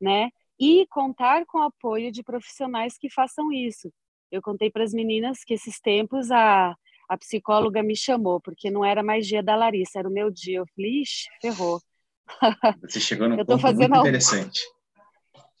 né? 0.00 0.30
E 0.58 0.86
contar 0.88 1.44
com 1.46 1.58
o 1.58 1.62
apoio 1.62 2.12
de 2.12 2.22
profissionais 2.22 2.96
que 2.96 3.10
façam 3.10 3.52
isso. 3.52 3.92
Eu 4.30 4.40
contei 4.42 4.70
para 4.70 4.84
as 4.84 4.92
meninas 4.92 5.44
que 5.44 5.54
esses 5.54 5.80
tempos 5.80 6.30
a, 6.30 6.74
a 7.08 7.18
psicóloga 7.18 7.82
me 7.82 7.96
chamou, 7.96 8.40
porque 8.40 8.70
não 8.70 8.84
era 8.84 9.02
mais 9.02 9.26
dia 9.26 9.42
da 9.42 9.56
Larissa, 9.56 9.98
era 9.98 10.08
o 10.08 10.12
meu 10.12 10.30
dia. 10.30 10.58
Eu 10.58 10.66
falei, 10.74 11.02
ixi, 11.02 11.28
ferrou. 11.40 11.80
Você 12.82 13.00
chegou 13.00 13.28
num 13.28 13.38
eu 13.38 13.44
ponto 13.44 13.62
muito 13.62 13.96
interessante. 13.96 14.60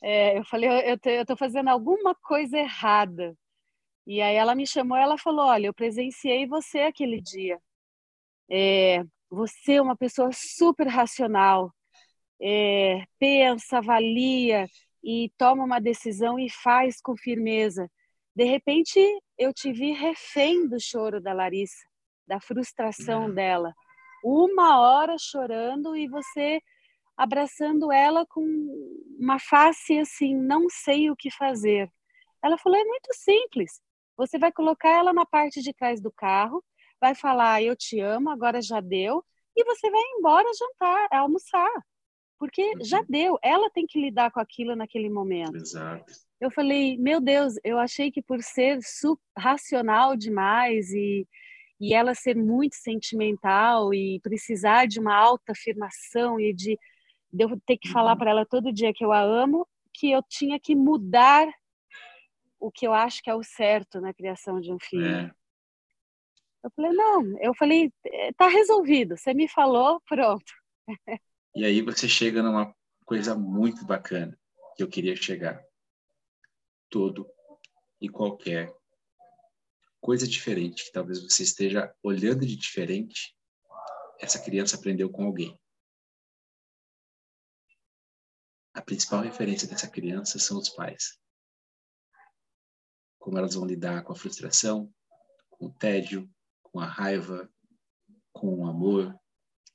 É, 0.06 0.36
eu 0.36 0.44
falei, 0.44 0.68
eu 0.68 1.22
estou 1.22 1.34
fazendo 1.34 1.68
alguma 1.68 2.14
coisa 2.14 2.58
errada. 2.58 3.34
E 4.06 4.20
aí 4.20 4.36
ela 4.36 4.54
me 4.54 4.66
chamou, 4.66 4.98
ela 4.98 5.16
falou, 5.16 5.46
olha, 5.46 5.68
eu 5.68 5.72
presenciei 5.72 6.46
você 6.46 6.80
aquele 6.80 7.22
dia. 7.22 7.58
É, 8.50 9.02
você 9.30 9.74
é 9.74 9.82
uma 9.82 9.96
pessoa 9.96 10.28
super 10.30 10.86
racional, 10.88 11.72
é, 12.38 13.02
pensa, 13.18 13.78
avalia 13.78 14.68
e 15.04 15.30
toma 15.36 15.62
uma 15.62 15.78
decisão 15.78 16.38
e 16.38 16.48
faz 16.48 17.00
com 17.00 17.14
firmeza. 17.14 17.90
De 18.34 18.44
repente, 18.44 18.98
eu 19.38 19.52
te 19.52 19.70
vi 19.70 19.92
refém 19.92 20.66
do 20.66 20.80
choro 20.80 21.20
da 21.20 21.34
Larissa, 21.34 21.86
da 22.26 22.40
frustração 22.40 23.32
dela. 23.32 23.74
Uma 24.24 24.80
hora 24.80 25.16
chorando 25.18 25.94
e 25.94 26.08
você 26.08 26.60
abraçando 27.16 27.92
ela 27.92 28.26
com 28.26 28.42
uma 29.18 29.38
face 29.38 29.98
assim, 29.98 30.34
não 30.34 30.68
sei 30.70 31.10
o 31.10 31.16
que 31.16 31.30
fazer. 31.30 31.92
Ela 32.42 32.56
falou: 32.56 32.78
é 32.78 32.84
muito 32.84 33.12
simples. 33.12 33.82
Você 34.16 34.38
vai 34.38 34.50
colocar 34.50 34.88
ela 34.88 35.12
na 35.12 35.26
parte 35.26 35.60
de 35.60 35.74
trás 35.74 36.00
do 36.00 36.10
carro, 36.10 36.64
vai 36.98 37.14
falar: 37.14 37.62
eu 37.62 37.76
te 37.76 38.00
amo, 38.00 38.30
agora 38.30 38.62
já 38.62 38.80
deu, 38.80 39.22
e 39.54 39.64
você 39.64 39.90
vai 39.90 40.02
embora 40.16 40.48
jantar, 40.58 41.08
almoçar. 41.12 41.70
Porque 42.44 42.74
uhum. 42.74 42.84
já 42.84 43.02
deu, 43.08 43.38
ela 43.42 43.70
tem 43.70 43.86
que 43.86 43.98
lidar 43.98 44.30
com 44.30 44.38
aquilo 44.38 44.76
naquele 44.76 45.08
momento. 45.08 45.56
Exato. 45.56 46.12
Eu 46.38 46.50
falei, 46.50 46.94
meu 46.98 47.18
Deus, 47.18 47.54
eu 47.64 47.78
achei 47.78 48.10
que 48.10 48.20
por 48.20 48.42
ser 48.42 48.78
racional 49.34 50.14
demais 50.14 50.90
e, 50.90 51.26
e 51.80 51.94
ela 51.94 52.14
ser 52.14 52.36
muito 52.36 52.74
sentimental 52.74 53.94
e 53.94 54.20
precisar 54.20 54.86
de 54.86 55.00
uma 55.00 55.16
alta 55.16 55.52
afirmação 55.52 56.38
e 56.38 56.52
de, 56.52 56.78
de 57.32 57.44
eu 57.44 57.58
ter 57.64 57.78
que 57.78 57.88
falar 57.88 58.12
uhum. 58.12 58.18
para 58.18 58.30
ela 58.32 58.44
todo 58.44 58.74
dia 58.74 58.92
que 58.92 59.02
eu 59.02 59.10
a 59.10 59.22
amo, 59.22 59.66
que 59.90 60.10
eu 60.10 60.22
tinha 60.28 60.60
que 60.60 60.76
mudar 60.76 61.50
o 62.60 62.70
que 62.70 62.86
eu 62.86 62.92
acho 62.92 63.22
que 63.22 63.30
é 63.30 63.34
o 63.34 63.42
certo 63.42 64.02
na 64.02 64.12
criação 64.12 64.60
de 64.60 64.70
um 64.70 64.78
filho. 64.78 65.06
É. 65.06 65.34
Eu 66.62 66.70
falei, 66.76 66.92
não, 66.92 67.38
eu 67.40 67.54
falei, 67.54 67.90
é, 68.04 68.34
tá 68.34 68.48
resolvido, 68.48 69.16
você 69.16 69.32
me 69.32 69.48
falou, 69.48 69.98
pronto. 70.06 70.52
E 71.54 71.64
aí 71.64 71.80
você 71.82 72.08
chega 72.08 72.42
numa 72.42 72.74
coisa 73.04 73.34
muito 73.34 73.84
bacana 73.84 74.38
que 74.76 74.82
eu 74.82 74.88
queria 74.88 75.14
chegar. 75.14 75.64
Todo 76.90 77.28
e 78.00 78.08
qualquer 78.08 78.74
coisa 80.00 80.26
diferente 80.26 80.84
que 80.84 80.92
talvez 80.92 81.22
você 81.22 81.42
esteja 81.42 81.94
olhando 82.02 82.46
de 82.46 82.56
diferente, 82.56 83.36
essa 84.20 84.42
criança 84.42 84.76
aprendeu 84.76 85.10
com 85.10 85.24
alguém. 85.24 85.58
A 88.74 88.82
principal 88.82 89.22
referência 89.22 89.68
dessa 89.68 89.88
criança 89.88 90.38
são 90.38 90.58
os 90.58 90.68
pais 90.68 91.18
como 93.24 93.38
elas 93.38 93.54
vão 93.54 93.64
lidar 93.64 94.04
com 94.04 94.12
a 94.12 94.16
frustração, 94.16 94.92
com 95.48 95.64
o 95.68 95.72
tédio, 95.72 96.30
com 96.62 96.78
a 96.78 96.84
raiva, 96.84 97.50
com 98.30 98.54
o 98.54 98.66
amor, 98.66 99.18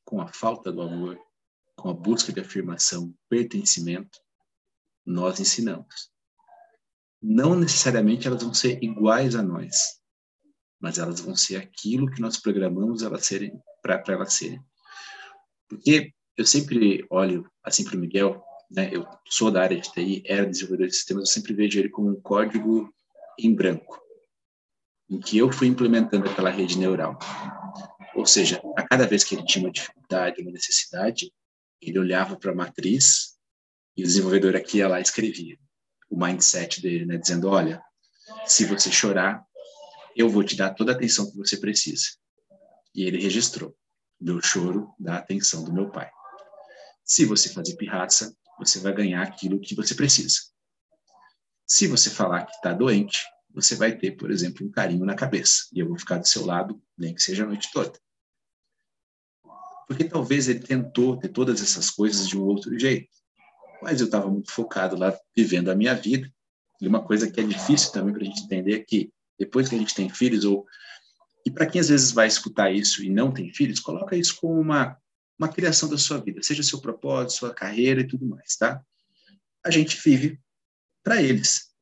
com 0.05 0.21
a 0.21 0.27
falta 0.27 0.71
do 0.71 0.83
amor, 0.83 1.19
com 1.79 1.89
a 1.89 1.93
busca 1.93 2.31
de 2.31 2.39
afirmação, 2.39 3.13
pertencimento, 3.29 4.19
nós 5.05 5.39
ensinamos. 5.39 6.11
Não 7.21 7.55
necessariamente 7.55 8.27
elas 8.27 8.43
vão 8.43 8.53
ser 8.53 8.81
iguais 8.83 9.35
a 9.35 9.41
nós, 9.41 9.99
mas 10.79 10.97
elas 10.97 11.19
vão 11.19 11.35
ser 11.35 11.57
aquilo 11.57 12.09
que 12.09 12.21
nós 12.21 12.37
programamos 12.37 13.01
elas 13.01 13.25
serem 13.25 13.61
para 13.81 14.03
elas 14.07 14.33
serem. 14.33 14.61
Porque 15.67 16.13
eu 16.37 16.45
sempre 16.45 17.05
olho 17.09 17.49
assim 17.63 17.83
para 17.83 17.95
o 17.95 17.99
Miguel, 17.99 18.43
né? 18.71 18.89
Eu 18.93 19.05
sou 19.27 19.51
da 19.51 19.61
área 19.61 19.79
de 19.79 19.91
TI, 19.91 20.23
era 20.25 20.45
desenvolvedor 20.45 20.87
de 20.87 20.95
sistemas, 20.95 21.23
eu 21.23 21.33
sempre 21.33 21.53
vejo 21.53 21.79
ele 21.79 21.89
como 21.89 22.09
um 22.09 22.21
código 22.21 22.93
em 23.37 23.53
branco, 23.53 23.99
em 25.09 25.19
que 25.19 25.37
eu 25.37 25.51
fui 25.51 25.67
implementando 25.67 26.29
aquela 26.29 26.49
rede 26.49 26.77
neural. 26.77 27.17
Ou 28.15 28.25
seja, 28.25 28.61
a 28.77 28.87
cada 28.87 29.07
vez 29.07 29.23
que 29.23 29.35
ele 29.35 29.45
tinha 29.45 29.65
uma 29.65 29.71
dificuldade, 29.71 30.41
uma 30.41 30.51
necessidade, 30.51 31.31
ele 31.81 31.99
olhava 31.99 32.35
para 32.35 32.51
a 32.51 32.55
matriz 32.55 33.37
e 33.95 34.03
o 34.03 34.05
desenvolvedor 34.05 34.55
aqui 34.55 34.77
ia 34.77 34.87
lá 34.87 34.99
e 34.99 35.03
escrevia 35.03 35.57
o 36.09 36.17
mindset 36.17 36.81
dele, 36.81 37.05
né, 37.05 37.17
dizendo, 37.17 37.47
olha, 37.47 37.81
se 38.45 38.65
você 38.65 38.91
chorar, 38.91 39.45
eu 40.15 40.29
vou 40.29 40.43
te 40.43 40.55
dar 40.55 40.73
toda 40.73 40.91
a 40.91 40.95
atenção 40.95 41.29
que 41.29 41.37
você 41.37 41.55
precisa. 41.55 42.07
E 42.93 43.03
ele 43.03 43.21
registrou, 43.21 43.75
meu 44.19 44.41
choro 44.41 44.93
dá 44.99 45.17
atenção 45.17 45.63
do 45.63 45.71
meu 45.71 45.89
pai. 45.89 46.09
Se 47.05 47.25
você 47.25 47.49
fazer 47.49 47.75
pirraça, 47.75 48.35
você 48.57 48.79
vai 48.79 48.93
ganhar 48.93 49.21
aquilo 49.21 49.59
que 49.59 49.75
você 49.75 49.93
precisa. 49.93 50.39
Se 51.65 51.87
você 51.87 52.09
falar 52.09 52.45
que 52.45 52.55
está 52.55 52.73
doente, 52.73 53.19
você 53.51 53.75
vai 53.75 53.95
ter, 53.95 54.11
por 54.17 54.31
exemplo, 54.31 54.65
um 54.65 54.71
carinho 54.71 55.05
na 55.05 55.15
cabeça. 55.15 55.65
E 55.71 55.79
eu 55.79 55.87
vou 55.87 55.97
ficar 55.97 56.17
do 56.17 56.27
seu 56.27 56.45
lado, 56.45 56.81
nem 56.97 57.13
que 57.13 57.21
seja 57.21 57.43
a 57.43 57.47
noite 57.47 57.69
toda. 57.71 57.97
Porque 59.89 60.03
talvez 60.03 60.47
ele 60.47 60.59
tentou 60.59 61.17
ter 61.17 61.29
todas 61.29 61.63
essas 61.63 61.89
coisas 61.89 62.27
de 62.27 62.37
um 62.37 62.43
outro 62.43 62.77
jeito. 62.77 63.09
Mas 63.81 63.99
eu 63.99 64.05
estava 64.05 64.29
muito 64.29 64.51
focado 64.51 64.95
lá, 64.95 65.17
vivendo 65.35 65.69
a 65.69 65.75
minha 65.75 65.95
vida. 65.95 66.31
E 66.79 66.87
uma 66.87 67.03
coisa 67.03 67.29
que 67.29 67.41
é 67.41 67.43
difícil 67.43 67.91
também 67.91 68.13
para 68.13 68.21
a 68.21 68.25
gente 68.25 68.43
entender 68.43 68.75
é 68.75 68.83
que, 68.83 69.11
depois 69.39 69.67
que 69.67 69.73
a 69.73 69.79
gente 69.79 69.95
tem 69.95 70.07
filhos, 70.07 70.45
ou 70.45 70.63
e 71.43 71.49
para 71.49 71.65
quem 71.65 71.81
às 71.81 71.89
vezes 71.89 72.11
vai 72.11 72.27
escutar 72.27 72.71
isso 72.71 73.03
e 73.03 73.09
não 73.09 73.31
tem 73.31 73.51
filhos, 73.51 73.79
coloca 73.79 74.15
isso 74.15 74.35
como 74.39 74.61
uma, 74.61 74.95
uma 75.39 75.49
criação 75.49 75.89
da 75.89 75.97
sua 75.97 76.19
vida, 76.19 76.43
seja 76.43 76.61
seu 76.61 76.79
propósito, 76.79 77.39
sua 77.39 77.53
carreira 77.53 78.01
e 78.01 78.07
tudo 78.07 78.27
mais, 78.27 78.55
tá? 78.57 78.79
A 79.65 79.71
gente 79.71 79.99
vive 80.03 80.39
para 81.03 81.19
eles. 81.19 81.73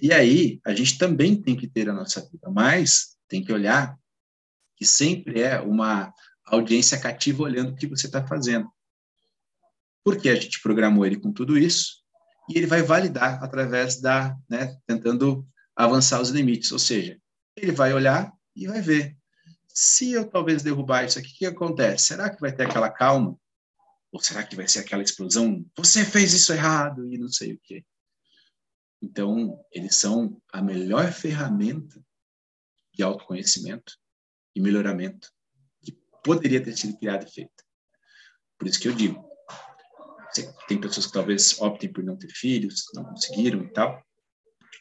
E 0.00 0.14
aí, 0.14 0.58
a 0.64 0.72
gente 0.72 0.96
também 0.96 1.42
tem 1.42 1.54
que 1.54 1.68
ter 1.68 1.90
a 1.90 1.92
nossa 1.92 2.26
vida, 2.26 2.48
mas 2.48 3.18
tem 3.28 3.44
que 3.44 3.52
olhar 3.52 3.98
que 4.76 4.86
sempre 4.86 5.42
é 5.42 5.60
uma 5.60 6.10
audiência 6.50 6.98
cativa 7.00 7.42
olhando 7.42 7.72
o 7.72 7.76
que 7.76 7.86
você 7.86 8.06
está 8.06 8.26
fazendo. 8.26 8.70
Porque 10.04 10.28
a 10.28 10.34
gente 10.34 10.60
programou 10.60 11.06
ele 11.06 11.18
com 11.18 11.32
tudo 11.32 11.56
isso 11.56 12.00
e 12.48 12.58
ele 12.58 12.66
vai 12.66 12.82
validar 12.82 13.42
através 13.42 14.00
da, 14.00 14.36
né, 14.48 14.76
tentando 14.86 15.46
avançar 15.76 16.20
os 16.20 16.30
limites, 16.30 16.72
ou 16.72 16.78
seja, 16.78 17.18
ele 17.56 17.72
vai 17.72 17.92
olhar 17.92 18.32
e 18.56 18.66
vai 18.66 18.80
ver. 18.80 19.16
Se 19.68 20.12
eu 20.12 20.28
talvez 20.28 20.62
derrubar 20.62 21.04
isso 21.04 21.18
aqui, 21.18 21.30
o 21.30 21.34
que 21.38 21.46
acontece? 21.46 22.06
Será 22.06 22.28
que 22.28 22.40
vai 22.40 22.52
ter 22.54 22.64
aquela 22.64 22.90
calma? 22.90 23.38
Ou 24.12 24.20
será 24.20 24.42
que 24.42 24.56
vai 24.56 24.66
ser 24.66 24.80
aquela 24.80 25.02
explosão? 25.02 25.64
Você 25.76 26.04
fez 26.04 26.32
isso 26.32 26.52
errado 26.52 27.06
e 27.06 27.16
não 27.16 27.28
sei 27.28 27.54
o 27.54 27.60
quê. 27.62 27.84
Então, 29.00 29.58
eles 29.72 29.96
são 29.96 30.40
a 30.52 30.60
melhor 30.60 31.12
ferramenta 31.12 32.02
de 32.92 33.02
autoconhecimento 33.02 33.96
e 34.54 34.60
melhoramento 34.60 35.30
poderia 36.22 36.62
ter 36.62 36.76
sido 36.76 36.98
criada 36.98 37.24
e 37.24 37.30
feita. 37.30 37.64
Por 38.58 38.68
isso 38.68 38.80
que 38.80 38.88
eu 38.88 38.94
digo, 38.94 39.24
tem 40.68 40.80
pessoas 40.80 41.06
que 41.06 41.12
talvez 41.12 41.60
optem 41.60 41.92
por 41.92 42.04
não 42.04 42.16
ter 42.16 42.28
filhos, 42.28 42.84
não 42.94 43.04
conseguiram 43.04 43.62
e 43.62 43.72
tal, 43.72 44.02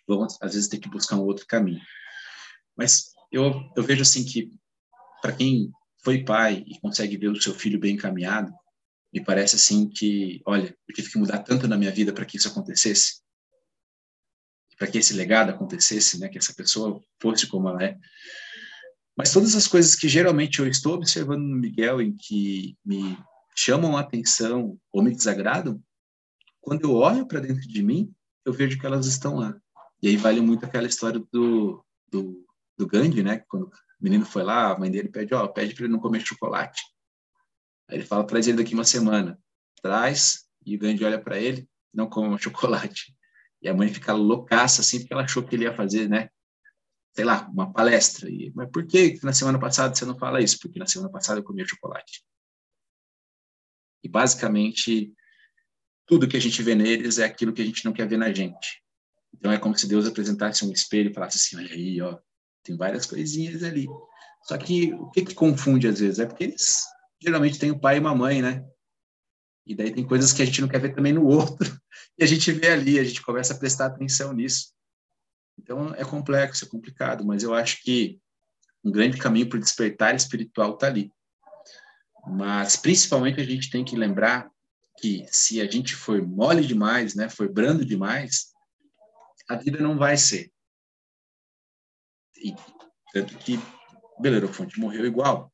vão 0.08 0.28
às 0.42 0.54
vezes 0.54 0.68
ter 0.68 0.80
que 0.80 0.90
buscar 0.90 1.16
um 1.16 1.24
outro 1.24 1.46
caminho. 1.48 1.82
Mas 2.76 3.14
eu, 3.32 3.54
eu 3.76 3.84
vejo 3.84 4.02
assim 4.02 4.24
que 4.24 4.52
para 5.22 5.34
quem 5.34 5.72
foi 6.04 6.24
pai 6.24 6.64
e 6.68 6.80
consegue 6.80 7.18
ver 7.18 7.30
o 7.30 7.42
seu 7.42 7.54
filho 7.54 7.80
bem 7.80 7.96
encaminhado, 7.96 8.54
me 9.14 9.24
parece 9.24 9.56
assim 9.56 9.90
que, 9.90 10.42
olha, 10.46 10.76
eu 10.88 10.96
tive 10.96 11.12
que 11.12 11.18
mudar 11.18 11.40
tanto 11.40 11.68
na 11.68 11.78
minha 11.78 11.92
vida 11.92 12.14
para 12.14 12.26
que 12.26 12.38
isso 12.38 12.48
acontecesse, 12.48 13.22
para 14.78 14.88
que 14.88 14.98
esse 14.98 15.14
legado 15.14 15.50
acontecesse, 15.50 16.20
né, 16.20 16.30
que 16.30 16.38
essa 16.38 16.54
pessoa 16.54 17.02
fosse 17.22 17.48
como 17.48 17.68
ela 17.70 17.84
é. 17.84 17.98
Mas 19.20 19.34
todas 19.34 19.54
as 19.54 19.68
coisas 19.68 19.96
que 19.96 20.08
geralmente 20.08 20.60
eu 20.60 20.66
estou 20.66 20.94
observando 20.94 21.42
no 21.42 21.58
Miguel, 21.58 22.02
em 22.02 22.16
que 22.16 22.78
me 22.86 23.18
chamam 23.54 23.98
a 23.98 24.00
atenção 24.00 24.80
ou 24.94 25.04
me 25.04 25.14
desagradam, 25.14 25.84
quando 26.62 26.84
eu 26.84 26.94
olho 26.94 27.28
para 27.28 27.42
dentro 27.42 27.68
de 27.68 27.84
mim, 27.84 28.14
eu 28.46 28.54
vejo 28.54 28.80
que 28.80 28.86
elas 28.86 29.08
estão 29.08 29.36
lá. 29.36 29.60
E 30.02 30.08
aí 30.08 30.16
vale 30.16 30.40
muito 30.40 30.66
aquela 30.66 30.88
história 30.88 31.22
do, 31.34 31.84
do, 32.10 32.48
do 32.78 32.88
Gandhi, 32.88 33.22
né? 33.22 33.44
Quando 33.50 33.66
o 33.66 33.72
menino 34.00 34.26
foi 34.26 34.42
lá, 34.42 34.72
a 34.72 34.80
mãe 34.80 34.90
dele 34.90 35.10
pede, 35.10 35.34
ó, 35.34 35.46
pede 35.50 35.76
para 35.76 35.84
ele 35.84 35.92
não 35.92 36.00
comer 36.00 36.22
chocolate. 36.22 36.82
Aí 37.90 37.98
ele 37.98 38.06
fala, 38.06 38.24
traz 38.24 38.48
ele 38.48 38.64
daqui 38.64 38.74
uma 38.74 38.86
semana. 38.86 39.38
Traz, 39.82 40.46
e 40.66 40.78
o 40.78 40.80
Gandhi 40.80 41.04
olha 41.04 41.20
para 41.20 41.38
ele, 41.38 41.68
não 41.94 42.08
coma 42.08 42.38
chocolate. 42.40 43.14
E 43.62 43.68
a 43.68 43.74
mãe 43.74 43.90
fica 43.90 44.14
loucaça, 44.14 44.80
assim, 44.80 45.00
porque 45.00 45.12
ela 45.12 45.24
achou 45.24 45.44
que 45.44 45.58
ele 45.58 45.66
ia 45.66 45.76
fazer, 45.76 46.08
né? 46.08 46.30
Sei 47.16 47.26
lá, 47.26 47.48
uma 47.50 47.72
palestra. 47.72 48.30
E, 48.30 48.52
Mas 48.56 48.70
por 48.72 48.86
que 48.86 49.20
na 49.24 49.34
semana 49.34 49.60
passada 49.60 49.96
você 49.96 50.06
não 50.06 50.18
fala 50.18 50.42
isso? 50.42 50.60
Porque 50.60 50.80
na 50.80 50.88
semana 50.88 51.12
passada 51.12 51.40
eu 51.40 51.44
comia 51.44 51.68
chocolate. 51.68 52.24
E 54.04 54.08
basicamente, 54.08 55.14
tudo 56.06 56.28
que 56.28 56.38
a 56.38 56.40
gente 56.40 56.62
vê 56.64 56.76
neles 56.76 57.20
é 57.20 57.26
aquilo 57.26 57.54
que 57.54 57.62
a 57.62 57.66
gente 57.66 57.84
não 57.84 57.94
quer 57.94 58.08
ver 58.08 58.18
na 58.18 58.32
gente. 58.32 58.82
Então 59.34 59.52
é 59.52 59.58
como 59.58 59.78
se 59.78 59.88
Deus 59.88 60.08
apresentasse 60.08 60.66
um 60.66 60.72
espelho 60.72 61.12
e 61.12 61.14
falasse 61.14 61.38
assim: 61.38 61.64
olha 61.64 61.74
aí, 61.74 62.02
ó, 62.02 62.18
tem 62.64 62.76
várias 62.78 63.06
coisinhas 63.06 63.64
ali. 63.64 63.88
Só 64.44 64.58
que 64.58 64.94
o 64.94 65.10
que, 65.12 65.24
que 65.24 65.36
confunde 65.36 65.88
às 65.88 66.00
vezes? 66.00 66.20
É 66.20 66.26
porque 66.26 66.46
eles 66.46 66.84
geralmente 67.22 67.60
têm 67.60 67.72
o 67.72 67.80
pai 67.80 67.98
e 67.98 68.00
uma 68.00 68.16
mãe, 68.16 68.42
né? 68.42 68.66
E 69.66 69.76
daí 69.76 69.94
tem 69.94 70.06
coisas 70.06 70.34
que 70.34 70.42
a 70.42 70.46
gente 70.46 70.62
não 70.62 70.68
quer 70.68 70.80
ver 70.80 70.96
também 70.96 71.14
no 71.14 71.28
outro, 71.28 71.80
e 72.18 72.24
a 72.24 72.28
gente 72.28 72.52
vê 72.52 72.70
ali, 72.70 72.98
a 72.98 73.04
gente 73.04 73.22
começa 73.22 73.54
a 73.54 73.58
prestar 73.58 73.88
atenção 73.88 74.34
nisso. 74.34 74.74
Então 75.60 75.94
é 75.94 76.06
complexo, 76.06 76.66
é 76.66 76.68
complicado, 76.68 77.26
mas 77.26 77.44
eu 77.44 77.54
acho 77.54 77.84
que 77.84 78.20
um 78.84 78.92
grande 78.92 79.18
caminho 79.18 79.50
para 79.50 79.58
o 79.58 79.60
despertar 79.60 80.16
espiritual 80.16 80.74
está 80.74 80.88
ali. 80.88 81.12
Mas 82.26 82.78
principalmente 82.78 83.42
a 83.42 83.44
gente 83.44 83.70
tem 83.70 83.84
que 83.84 83.96
lembrar 83.96 84.50
que 85.00 85.26
se 85.30 85.60
a 85.62 85.70
gente 85.70 85.96
for 85.96 86.26
mole 86.26 86.66
demais, 86.66 87.14
né, 87.14 87.30
for 87.30 87.52
brando 87.52 87.86
demais, 87.86 88.54
a 89.50 89.56
vida 89.56 89.80
não 89.80 89.98
vai 89.98 90.16
ser. 90.16 90.52
E, 92.38 92.54
tanto 93.14 93.38
que 93.38 93.60
Belerofonte 94.20 94.80
morreu 94.80 95.06
igual, 95.06 95.52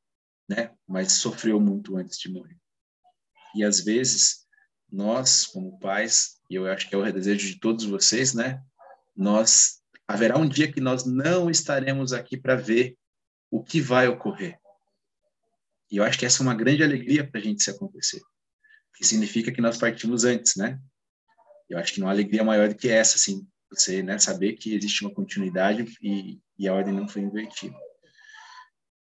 né, 0.48 0.72
mas 0.88 1.14
sofreu 1.14 1.60
muito 1.60 1.98
antes 1.98 2.20
de 2.20 2.32
morrer. 2.32 2.58
E 3.56 3.64
às 3.64 3.80
vezes 3.80 4.46
nós, 4.92 5.48
como 5.48 5.80
pais, 5.80 6.40
e 6.50 6.56
eu 6.56 6.68
acho 6.68 6.88
que 6.88 6.94
é 6.94 6.98
o 6.98 7.12
desejo 7.12 7.48
de 7.48 7.60
todos 7.60 7.86
vocês, 7.86 8.36
né, 8.36 8.64
nós 9.16 9.82
haverá 10.08 10.38
um 10.38 10.48
dia 10.48 10.72
que 10.72 10.80
nós 10.80 11.06
não 11.06 11.50
estaremos 11.50 12.14
aqui 12.14 12.38
para 12.38 12.56
ver 12.56 12.98
o 13.50 13.64
que 13.64 13.82
vai 13.82 14.08
ocorrer. 14.08 14.60
E 15.92 15.98
eu 15.98 16.04
acho 16.04 16.18
que 16.18 16.26
essa 16.26 16.42
é 16.42 16.44
uma 16.44 16.56
grande 16.56 16.84
alegria 16.84 17.30
para 17.30 17.40
a 17.40 17.44
gente 17.44 17.64
se 17.64 17.70
acontecer 17.70 18.22
que 18.96 19.06
significa 19.06 19.52
que 19.52 19.62
nós 19.62 19.78
partimos 19.78 20.24
antes, 20.24 20.56
né? 20.56 20.80
Eu 21.70 21.78
acho 21.78 21.94
que 21.94 22.00
não 22.00 22.08
há 22.08 22.12
alegria 22.12 22.44
maior 22.44 22.70
do 22.70 22.76
que 22.76 22.90
essa, 22.90 23.18
assim, 23.18 23.46
você 23.70 24.02
né, 24.02 24.18
saber 24.18 24.54
que 24.54 24.74
existe 24.74 25.04
uma 25.04 25.14
continuidade 25.14 25.86
e, 26.02 26.40
e 26.58 26.68
a 26.68 26.74
ordem 26.74 26.94
não 26.94 27.08
foi 27.08 27.22
invertida. 27.24 27.76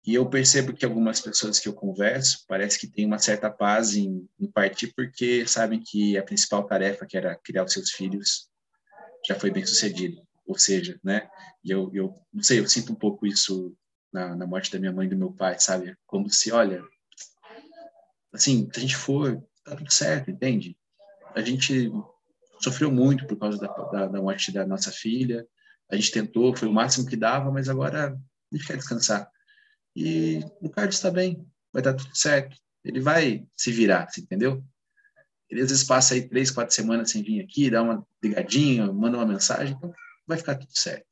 E 0.05 0.15
eu 0.15 0.29
percebo 0.29 0.73
que 0.73 0.85
algumas 0.85 1.19
pessoas 1.19 1.59
que 1.59 1.67
eu 1.67 1.73
converso 1.73 2.45
parece 2.47 2.79
que 2.79 2.87
têm 2.87 3.05
uma 3.05 3.19
certa 3.19 3.51
paz 3.51 3.95
em, 3.95 4.27
em 4.39 4.49
partir 4.49 4.93
porque 4.95 5.45
sabem 5.45 5.81
que 5.83 6.17
a 6.17 6.23
principal 6.23 6.65
tarefa, 6.65 7.05
que 7.05 7.17
era 7.17 7.35
criar 7.35 7.65
os 7.65 7.73
seus 7.73 7.91
filhos, 7.91 8.49
já 9.27 9.35
foi 9.35 9.51
bem 9.51 9.65
sucedida. 9.65 10.25
Ou 10.47 10.57
seja, 10.57 10.99
né? 11.03 11.29
E 11.63 11.69
eu, 11.69 11.91
eu 11.93 12.15
não 12.33 12.41
sei, 12.41 12.59
eu 12.59 12.67
sinto 12.67 12.93
um 12.93 12.95
pouco 12.95 13.27
isso 13.27 13.75
na, 14.11 14.35
na 14.35 14.47
morte 14.47 14.71
da 14.71 14.79
minha 14.79 14.93
mãe 14.93 15.05
e 15.05 15.09
do 15.09 15.17
meu 15.17 15.31
pai, 15.31 15.59
sabe? 15.59 15.95
Como 16.05 16.29
se, 16.29 16.51
olha, 16.51 16.81
assim, 18.33 18.69
se 18.71 18.79
a 18.79 18.81
gente 18.81 18.95
for 18.95 19.43
tá 19.65 19.75
tudo 19.75 19.91
certo, 19.91 20.31
entende? 20.31 20.77
A 21.35 21.41
gente 21.41 21.91
sofreu 22.61 22.89
muito 22.89 23.27
por 23.27 23.37
causa 23.37 23.57
da, 23.57 23.67
da, 23.67 24.07
da, 24.07 24.21
morte 24.21 24.51
da 24.51 24.65
nossa 24.65 24.91
filha, 24.91 25.45
a 25.91 25.95
gente 25.95 26.11
tentou, 26.11 26.55
foi 26.55 26.67
o 26.67 26.73
máximo 26.73 27.05
que 27.05 27.17
dava, 27.17 27.51
mas 27.51 27.67
agora 27.67 28.13
a 28.13 28.55
gente 28.55 28.65
quer 28.65 28.77
descansar. 28.77 29.29
E 29.95 30.39
o 30.61 30.69
Carlos 30.69 30.95
está 30.95 31.11
bem, 31.11 31.45
vai 31.73 31.81
dar 31.81 31.93
tudo 31.93 32.15
certo, 32.15 32.55
ele 32.83 33.01
vai 33.01 33.45
se 33.55 33.71
virar, 33.71 34.07
entendeu? 34.17 34.63
Ele 35.49 35.61
às 35.61 35.69
vezes 35.69 35.83
passa 35.83 36.13
aí 36.13 36.27
três, 36.27 36.49
quatro 36.49 36.73
semanas 36.73 37.11
sem 37.11 37.23
vir 37.23 37.41
aqui, 37.41 37.69
dá 37.69 37.81
uma 37.81 38.05
ligadinha, 38.23 38.91
manda 38.91 39.17
uma 39.17 39.25
mensagem, 39.25 39.75
então 39.75 39.93
vai 40.27 40.37
ficar 40.37 40.55
tudo 40.55 40.77
certo. 40.77 41.05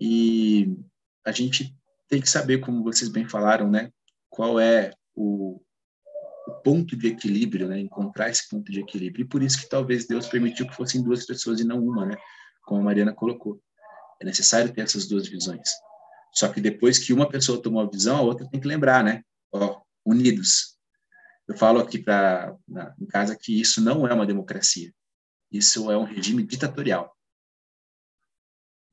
E 0.00 0.76
a 1.24 1.30
gente 1.30 1.74
tem 2.08 2.20
que 2.20 2.28
saber, 2.28 2.58
como 2.58 2.82
vocês 2.82 3.08
bem 3.08 3.28
falaram, 3.28 3.70
né? 3.70 3.90
Qual 4.28 4.58
é 4.58 4.92
o, 5.14 5.62
o 6.46 6.52
ponto 6.64 6.96
de 6.96 7.08
equilíbrio, 7.08 7.68
né? 7.68 7.78
Encontrar 7.78 8.28
esse 8.28 8.48
ponto 8.48 8.70
de 8.70 8.80
equilíbrio. 8.80 9.22
E 9.22 9.28
por 9.28 9.42
isso 9.42 9.60
que 9.60 9.68
talvez 9.68 10.06
Deus 10.06 10.26
permitiu 10.26 10.66
que 10.66 10.74
fossem 10.74 11.02
duas 11.02 11.24
pessoas 11.24 11.60
e 11.60 11.64
não 11.64 11.78
uma, 11.78 12.04
né? 12.04 12.16
Como 12.64 12.80
a 12.80 12.84
Mariana 12.84 13.14
colocou. 13.14 13.62
É 14.20 14.24
necessário 14.24 14.72
ter 14.72 14.82
essas 14.82 15.06
duas 15.06 15.28
visões. 15.28 15.70
Só 16.34 16.48
que 16.48 16.60
depois 16.60 16.98
que 16.98 17.12
uma 17.12 17.28
pessoa 17.28 17.62
tomou 17.62 17.82
a 17.82 17.88
visão, 17.88 18.16
a 18.16 18.22
outra 18.22 18.48
tem 18.48 18.60
que 18.60 18.66
lembrar, 18.66 19.04
né? 19.04 19.22
Ó, 19.52 19.82
unidos. 20.04 20.76
Eu 21.46 21.56
falo 21.56 21.80
aqui 21.80 21.98
para 21.98 22.56
em 22.98 23.06
casa 23.06 23.36
que 23.36 23.60
isso 23.60 23.80
não 23.80 24.06
é 24.06 24.12
uma 24.12 24.26
democracia. 24.26 24.92
Isso 25.50 25.90
é 25.90 25.96
um 25.96 26.04
regime 26.04 26.42
ditatorial. 26.42 27.14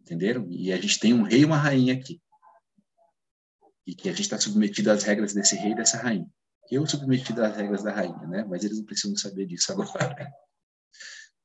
Entenderam? 0.10 0.48
E 0.50 0.74
a 0.74 0.78
gente 0.78 1.00
tem 1.00 1.14
um 1.14 1.24
rei 1.24 1.42
e 1.42 1.46
uma 1.46 1.58
rainha 1.58 1.94
aqui. 1.94 2.20
E 3.86 3.94
que 3.94 4.10
a 4.10 4.12
gente 4.12 4.24
está 4.24 4.40
submetido 4.40 4.90
às 4.90 5.04
regras 5.04 5.34
desse 5.34 5.56
rei 5.56 5.72
e 5.72 5.76
dessa 5.76 5.98
rainha 5.98 6.28
eu 6.70 6.86
submetido 6.86 7.44
às 7.44 7.56
regras 7.56 7.84
da 7.84 7.92
rainha, 7.92 8.28
né? 8.28 8.46
Mas 8.48 8.64
eles 8.64 8.78
não 8.78 8.86
precisam 8.86 9.16
saber 9.18 9.46
disso 9.46 9.72
agora. 9.72 9.90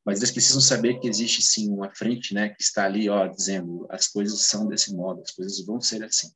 Mas 0.04 0.18
eles 0.18 0.30
precisam 0.30 0.60
saber 0.60 1.00
que 1.00 1.08
existe 1.08 1.42
sim 1.42 1.70
uma 1.70 1.90
frente, 1.94 2.34
né, 2.34 2.50
que 2.50 2.62
está 2.62 2.84
ali, 2.84 3.08
ó, 3.08 3.26
dizendo 3.26 3.86
as 3.88 4.06
coisas 4.06 4.38
são 4.40 4.68
desse 4.68 4.94
modo, 4.94 5.22
as 5.22 5.30
coisas 5.30 5.64
vão 5.64 5.80
ser 5.80 6.04
assim. 6.04 6.30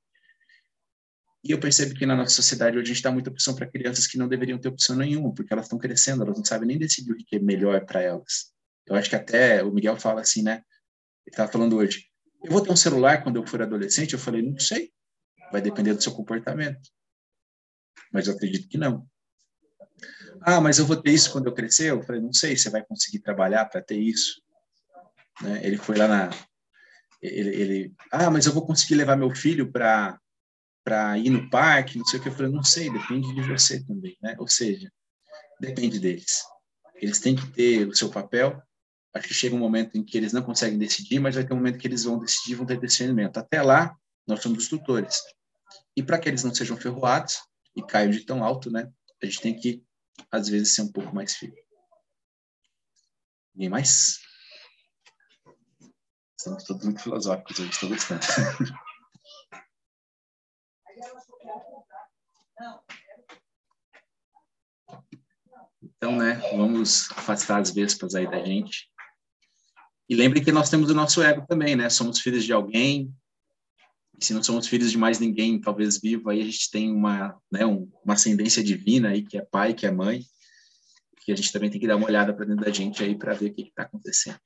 E 1.44 1.50
eu 1.50 1.60
percebo 1.60 1.94
que 1.94 2.06
na 2.06 2.16
nossa 2.16 2.34
sociedade 2.34 2.78
hoje 2.78 2.90
a 2.90 2.94
gente 2.94 3.02
dá 3.02 3.12
muita 3.12 3.28
opção 3.28 3.54
para 3.54 3.70
crianças 3.70 4.06
que 4.06 4.16
não 4.16 4.26
deveriam 4.26 4.58
ter 4.58 4.68
opção 4.68 4.96
nenhuma, 4.96 5.34
porque 5.34 5.52
elas 5.52 5.66
estão 5.66 5.78
crescendo, 5.78 6.22
elas 6.22 6.38
não 6.38 6.44
sabem 6.46 6.66
nem 6.66 6.78
decidir 6.78 7.12
o 7.12 7.16
que 7.16 7.36
é 7.36 7.38
melhor 7.38 7.84
para 7.84 8.00
elas. 8.00 8.54
Eu 8.86 8.96
acho 8.96 9.10
que 9.10 9.16
até 9.16 9.62
o 9.62 9.70
Miguel 9.70 9.98
fala 9.98 10.22
assim, 10.22 10.42
né? 10.42 10.62
Ele 11.26 11.34
estava 11.34 11.52
falando 11.52 11.76
hoje, 11.76 12.07
eu 12.42 12.52
vou 12.52 12.62
ter 12.62 12.70
um 12.70 12.76
celular 12.76 13.22
quando 13.22 13.36
eu 13.36 13.46
for 13.46 13.62
adolescente? 13.62 14.12
Eu 14.12 14.18
falei, 14.18 14.42
não 14.42 14.58
sei, 14.58 14.92
vai 15.50 15.60
depender 15.60 15.94
do 15.94 16.02
seu 16.02 16.12
comportamento 16.12 16.88
mas 18.12 18.26
eu 18.26 18.34
acredito 18.34 18.68
que 18.68 18.78
não. 18.78 19.06
Ah, 20.42 20.60
mas 20.60 20.78
eu 20.78 20.86
vou 20.86 20.96
ter 20.96 21.10
isso 21.10 21.32
quando 21.32 21.46
eu 21.46 21.54
crescer? 21.54 21.90
Eu 21.90 22.02
falei, 22.02 22.20
não 22.20 22.32
sei, 22.32 22.56
você 22.56 22.70
vai 22.70 22.84
conseguir 22.84 23.18
trabalhar 23.20 23.64
para 23.66 23.82
ter 23.82 23.98
isso? 23.98 24.40
Né? 25.42 25.60
Ele 25.64 25.76
foi 25.76 25.96
lá 25.96 26.08
na... 26.08 26.30
Ele, 27.20 27.50
ele, 27.50 27.94
ah, 28.12 28.30
mas 28.30 28.46
eu 28.46 28.52
vou 28.52 28.64
conseguir 28.64 28.94
levar 28.94 29.16
meu 29.16 29.34
filho 29.34 29.70
para 29.70 30.18
para 30.84 31.18
ir 31.18 31.28
no 31.28 31.50
parque, 31.50 31.98
não 31.98 32.04
sei 32.06 32.18
o 32.18 32.22
que. 32.22 32.30
Eu 32.30 32.32
falei, 32.32 32.50
não 32.50 32.62
sei, 32.62 32.90
depende 32.90 33.34
de 33.34 33.42
você 33.42 33.84
também, 33.84 34.16
né? 34.22 34.34
Ou 34.38 34.48
seja, 34.48 34.90
depende 35.60 36.00
deles. 36.00 36.42
Eles 36.94 37.20
têm 37.20 37.36
que 37.36 37.46
ter 37.50 37.86
o 37.86 37.94
seu 37.94 38.08
papel. 38.08 38.62
Acho 39.14 39.28
que 39.28 39.34
chega 39.34 39.54
um 39.54 39.58
momento 39.58 39.96
em 39.96 40.04
que 40.04 40.16
eles 40.16 40.32
não 40.32 40.42
conseguem 40.42 40.78
decidir, 40.78 41.18
mas 41.18 41.34
vai 41.34 41.44
ter 41.44 41.52
um 41.52 41.56
momento 41.56 41.78
que 41.78 41.86
eles 41.86 42.04
vão 42.04 42.18
decidir, 42.18 42.54
vão 42.54 42.66
ter 42.66 42.78
discernimento. 42.78 43.38
Até 43.38 43.62
lá, 43.62 43.96
nós 44.26 44.42
somos 44.42 44.64
os 44.64 44.68
tutores. 44.68 45.20
E 45.96 46.02
para 46.02 46.18
que 46.18 46.28
eles 46.28 46.44
não 46.44 46.54
sejam 46.54 46.76
ferroados, 46.76 47.38
e 47.78 47.82
caiam 47.82 48.10
de 48.10 48.24
tão 48.24 48.42
alto, 48.42 48.70
né? 48.70 48.90
A 49.22 49.26
gente 49.26 49.40
tem 49.40 49.56
que, 49.56 49.84
às 50.30 50.48
vezes, 50.48 50.74
ser 50.74 50.82
um 50.82 50.92
pouco 50.92 51.14
mais 51.14 51.36
firme. 51.36 51.62
Ninguém 53.54 53.70
mais? 53.70 54.20
Estamos 56.36 56.64
todos 56.64 56.84
muito 56.84 57.02
filosóficos 57.02 57.58
hoje, 57.58 57.70
estou 57.70 57.88
gostando. 57.88 58.20
Então, 65.80 66.16
né, 66.16 66.34
vamos 66.56 67.10
afastar 67.10 67.60
as 67.60 67.70
vespas 67.72 68.14
aí 68.14 68.28
da 68.28 68.44
gente. 68.44 68.88
E 70.08 70.14
lembre 70.14 70.40
que 70.40 70.50
nós 70.50 70.70
temos 70.70 70.90
o 70.90 70.94
nosso 70.94 71.22
ego 71.22 71.46
também, 71.46 71.76
né? 71.76 71.90
Somos 71.90 72.20
filhos 72.20 72.44
de 72.44 72.52
alguém, 72.52 73.12
se 74.20 74.34
não 74.34 74.42
somos 74.42 74.66
filhos 74.66 74.90
de 74.90 74.98
mais 74.98 75.18
ninguém, 75.18 75.60
talvez 75.60 76.00
vivo, 76.00 76.30
aí 76.30 76.40
a 76.40 76.44
gente 76.44 76.70
tem 76.70 76.90
uma, 76.90 77.38
né, 77.50 77.64
um, 77.64 77.90
uma 78.04 78.14
ascendência 78.14 78.62
divina 78.62 79.10
aí, 79.10 79.22
que 79.22 79.38
é 79.38 79.42
pai, 79.42 79.74
que 79.74 79.86
é 79.86 79.90
mãe, 79.90 80.24
que 81.24 81.32
a 81.32 81.36
gente 81.36 81.52
também 81.52 81.70
tem 81.70 81.80
que 81.80 81.86
dar 81.86 81.96
uma 81.96 82.06
olhada 82.06 82.34
para 82.34 82.46
dentro 82.46 82.64
da 82.64 82.72
gente 82.72 83.02
aí 83.02 83.16
para 83.16 83.34
ver 83.34 83.50
o 83.50 83.54
que 83.54 83.62
está 83.62 83.82
acontecendo. 83.82 84.38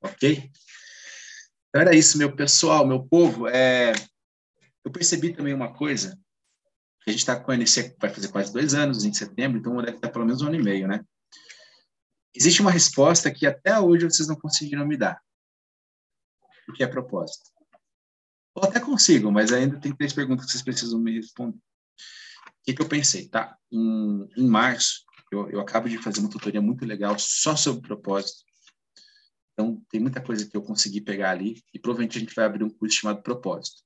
Ok? 0.00 0.50
Então 1.68 1.82
era 1.82 1.94
isso, 1.94 2.16
meu 2.16 2.34
pessoal, 2.34 2.86
meu 2.86 3.02
povo. 3.02 3.48
É... 3.48 3.92
Eu 4.84 4.90
percebi 4.90 5.32
também 5.32 5.52
uma 5.52 5.72
coisa, 5.72 6.18
a 7.06 7.10
gente 7.10 7.20
está 7.20 7.38
com 7.38 7.50
a 7.50 7.56
NC, 7.56 7.96
vai 7.98 8.10
fazer 8.10 8.28
quase 8.28 8.52
dois 8.52 8.74
anos 8.74 9.04
em 9.04 9.12
setembro, 9.12 9.58
então 9.58 9.76
deve 9.78 9.96
estar 9.96 10.08
pelo 10.08 10.24
menos 10.24 10.40
um 10.40 10.46
ano 10.46 10.56
e 10.56 10.62
meio, 10.62 10.86
né? 10.86 11.04
Existe 12.34 12.60
uma 12.60 12.70
resposta 12.70 13.32
que 13.32 13.46
até 13.46 13.78
hoje 13.78 14.04
vocês 14.04 14.28
não 14.28 14.36
conseguiram 14.36 14.86
me 14.86 14.96
dar. 14.96 15.22
O 16.68 16.72
que 16.72 16.82
é 16.82 16.86
propósito? 16.86 17.50
Ou 18.54 18.64
até 18.64 18.80
consigo, 18.80 19.30
mas 19.30 19.52
ainda 19.52 19.80
tem 19.80 19.94
três 19.94 20.12
perguntas 20.12 20.46
que 20.46 20.52
vocês 20.52 20.62
precisam 20.62 20.98
me 20.98 21.14
responder. 21.14 21.56
O 21.56 22.64
que, 22.64 22.74
que 22.74 22.82
eu 22.82 22.88
pensei, 22.88 23.28
tá? 23.28 23.56
Em, 23.70 24.28
em 24.36 24.48
março, 24.48 25.04
eu, 25.30 25.50
eu 25.50 25.60
acabo 25.60 25.88
de 25.88 25.98
fazer 25.98 26.20
uma 26.20 26.30
tutoria 26.30 26.62
muito 26.62 26.84
legal 26.84 27.18
só 27.18 27.54
sobre 27.54 27.86
propósito. 27.86 28.44
Então, 29.52 29.80
tem 29.88 30.00
muita 30.00 30.20
coisa 30.20 30.48
que 30.48 30.56
eu 30.56 30.62
consegui 30.62 31.00
pegar 31.00 31.30
ali 31.30 31.62
e 31.72 31.78
provavelmente 31.78 32.18
a 32.18 32.20
gente 32.20 32.34
vai 32.34 32.44
abrir 32.44 32.64
um 32.64 32.70
curso 32.70 32.96
chamado 32.96 33.22
Propósito. 33.22 33.82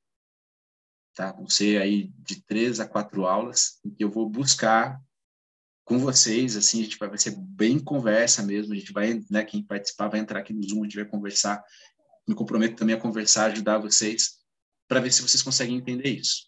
Tá? 1.14 1.32
Vão 1.32 1.48
ser 1.48 1.80
aí 1.80 2.08
de 2.18 2.42
três 2.42 2.80
a 2.80 2.88
quatro 2.88 3.26
aulas 3.26 3.78
em 3.84 3.90
que 3.90 4.02
eu 4.02 4.10
vou 4.10 4.28
buscar 4.30 4.98
com 5.88 5.98
vocês, 5.98 6.54
assim, 6.54 6.80
a 6.80 6.84
gente 6.84 6.98
vai, 6.98 7.08
vai 7.08 7.16
ser 7.16 7.34
bem 7.34 7.78
conversa 7.78 8.42
mesmo, 8.42 8.74
a 8.74 8.76
gente 8.76 8.92
vai, 8.92 9.22
né, 9.30 9.42
quem 9.42 9.62
participar 9.62 10.08
vai 10.08 10.20
entrar 10.20 10.40
aqui 10.40 10.52
no 10.52 10.62
Zoom, 10.62 10.82
a 10.82 10.84
gente 10.84 10.96
vai 10.96 11.06
conversar, 11.06 11.64
me 12.28 12.34
comprometo 12.34 12.76
também 12.76 12.94
a 12.94 13.00
conversar, 13.00 13.46
ajudar 13.46 13.78
vocês, 13.78 14.36
para 14.86 15.00
ver 15.00 15.10
se 15.10 15.22
vocês 15.22 15.42
conseguem 15.42 15.78
entender 15.78 16.10
isso. 16.10 16.46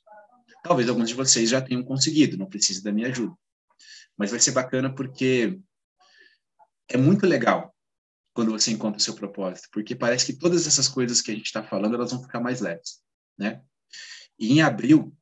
Talvez 0.62 0.90
alguns 0.90 1.08
de 1.08 1.14
vocês 1.14 1.48
já 1.48 1.62
tenham 1.62 1.82
conseguido, 1.82 2.36
não 2.36 2.50
precisa 2.50 2.82
da 2.82 2.92
minha 2.92 3.08
ajuda. 3.08 3.34
Mas 4.14 4.30
vai 4.30 4.38
ser 4.38 4.50
bacana 4.50 4.94
porque 4.94 5.58
é 6.90 6.98
muito 6.98 7.26
legal 7.26 7.74
quando 8.34 8.50
você 8.50 8.70
encontra 8.70 8.98
o 8.98 9.02
seu 9.02 9.14
propósito, 9.14 9.68
porque 9.72 9.94
parece 9.94 10.26
que 10.26 10.38
todas 10.38 10.66
essas 10.66 10.86
coisas 10.86 11.22
que 11.22 11.30
a 11.30 11.34
gente 11.34 11.46
está 11.46 11.62
falando, 11.62 11.94
elas 11.94 12.10
vão 12.10 12.22
ficar 12.22 12.40
mais 12.40 12.60
leves, 12.60 13.00
né? 13.38 13.62
E 14.38 14.52
em 14.52 14.60
abril, 14.60 15.16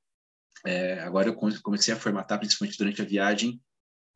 é, 0.67 0.99
agora 1.01 1.29
eu 1.29 1.35
comecei 1.63 1.95
a 1.95 1.97
formatar, 1.97 2.41
principalmente 2.41 2.77
durante 2.77 3.01
a 3.01 3.05
viagem, 3.05 3.63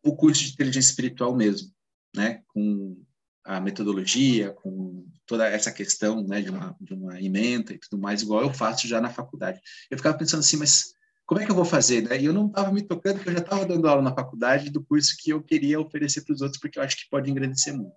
o 0.02 0.16
curso 0.16 0.42
de 0.42 0.52
inteligência 0.52 0.90
espiritual 0.90 1.34
mesmo, 1.34 1.70
né? 2.14 2.42
Com 2.48 2.96
a 3.44 3.60
metodologia, 3.60 4.52
com 4.52 5.04
toda 5.26 5.46
essa 5.48 5.72
questão, 5.72 6.22
né, 6.22 6.40
de 6.40 6.50
uma, 6.50 6.76
de 6.80 6.94
uma 6.94 7.20
emenda 7.20 7.72
e 7.72 7.78
tudo 7.78 8.00
mais, 8.00 8.22
igual 8.22 8.42
eu 8.42 8.54
faço 8.54 8.86
já 8.86 9.00
na 9.00 9.10
faculdade. 9.10 9.60
Eu 9.90 9.98
ficava 9.98 10.16
pensando 10.16 10.40
assim, 10.40 10.56
mas 10.56 10.94
como 11.26 11.40
é 11.40 11.44
que 11.44 11.50
eu 11.50 11.56
vou 11.56 11.64
fazer? 11.64 12.02
Né? 12.02 12.20
E 12.20 12.24
eu 12.24 12.32
não 12.32 12.46
estava 12.46 12.70
me 12.70 12.82
tocando, 12.82 13.16
porque 13.16 13.30
eu 13.30 13.34
já 13.34 13.40
estava 13.40 13.66
dando 13.66 13.88
aula 13.88 14.02
na 14.02 14.14
faculdade 14.14 14.70
do 14.70 14.84
curso 14.84 15.16
que 15.18 15.30
eu 15.30 15.42
queria 15.42 15.80
oferecer 15.80 16.22
para 16.22 16.34
os 16.34 16.40
outros, 16.40 16.60
porque 16.60 16.78
eu 16.78 16.82
acho 16.82 16.96
que 16.96 17.10
pode 17.10 17.30
engrandecer 17.30 17.74
muito. 17.74 17.96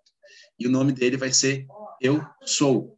E 0.58 0.68
o 0.68 0.72
nome 0.72 0.92
dele 0.92 1.18
vai 1.18 1.32
ser 1.32 1.68
Eu 2.02 2.26
Sou. 2.44 2.98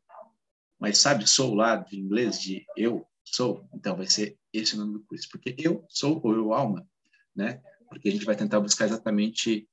Mas 0.80 1.00
sabe, 1.00 1.28
sou 1.28 1.56
lá 1.56 1.76
de 1.78 2.00
inglês, 2.00 2.40
de 2.40 2.64
eu 2.78 3.04
sou? 3.26 3.68
Então 3.74 3.96
vai 3.96 4.06
ser 4.06 4.38
esse 4.54 4.76
o 4.76 4.78
nome 4.78 4.94
do 4.94 5.04
curso, 5.06 5.28
porque 5.32 5.56
eu 5.58 5.84
sou 5.90 6.22
ou 6.24 6.34
eu 6.36 6.54
alma, 6.54 6.88
né? 7.36 7.60
Porque 7.90 8.10
a 8.10 8.12
gente 8.12 8.26
vai 8.26 8.36
tentar 8.36 8.60
buscar 8.60 8.86
exatamente 8.86 9.68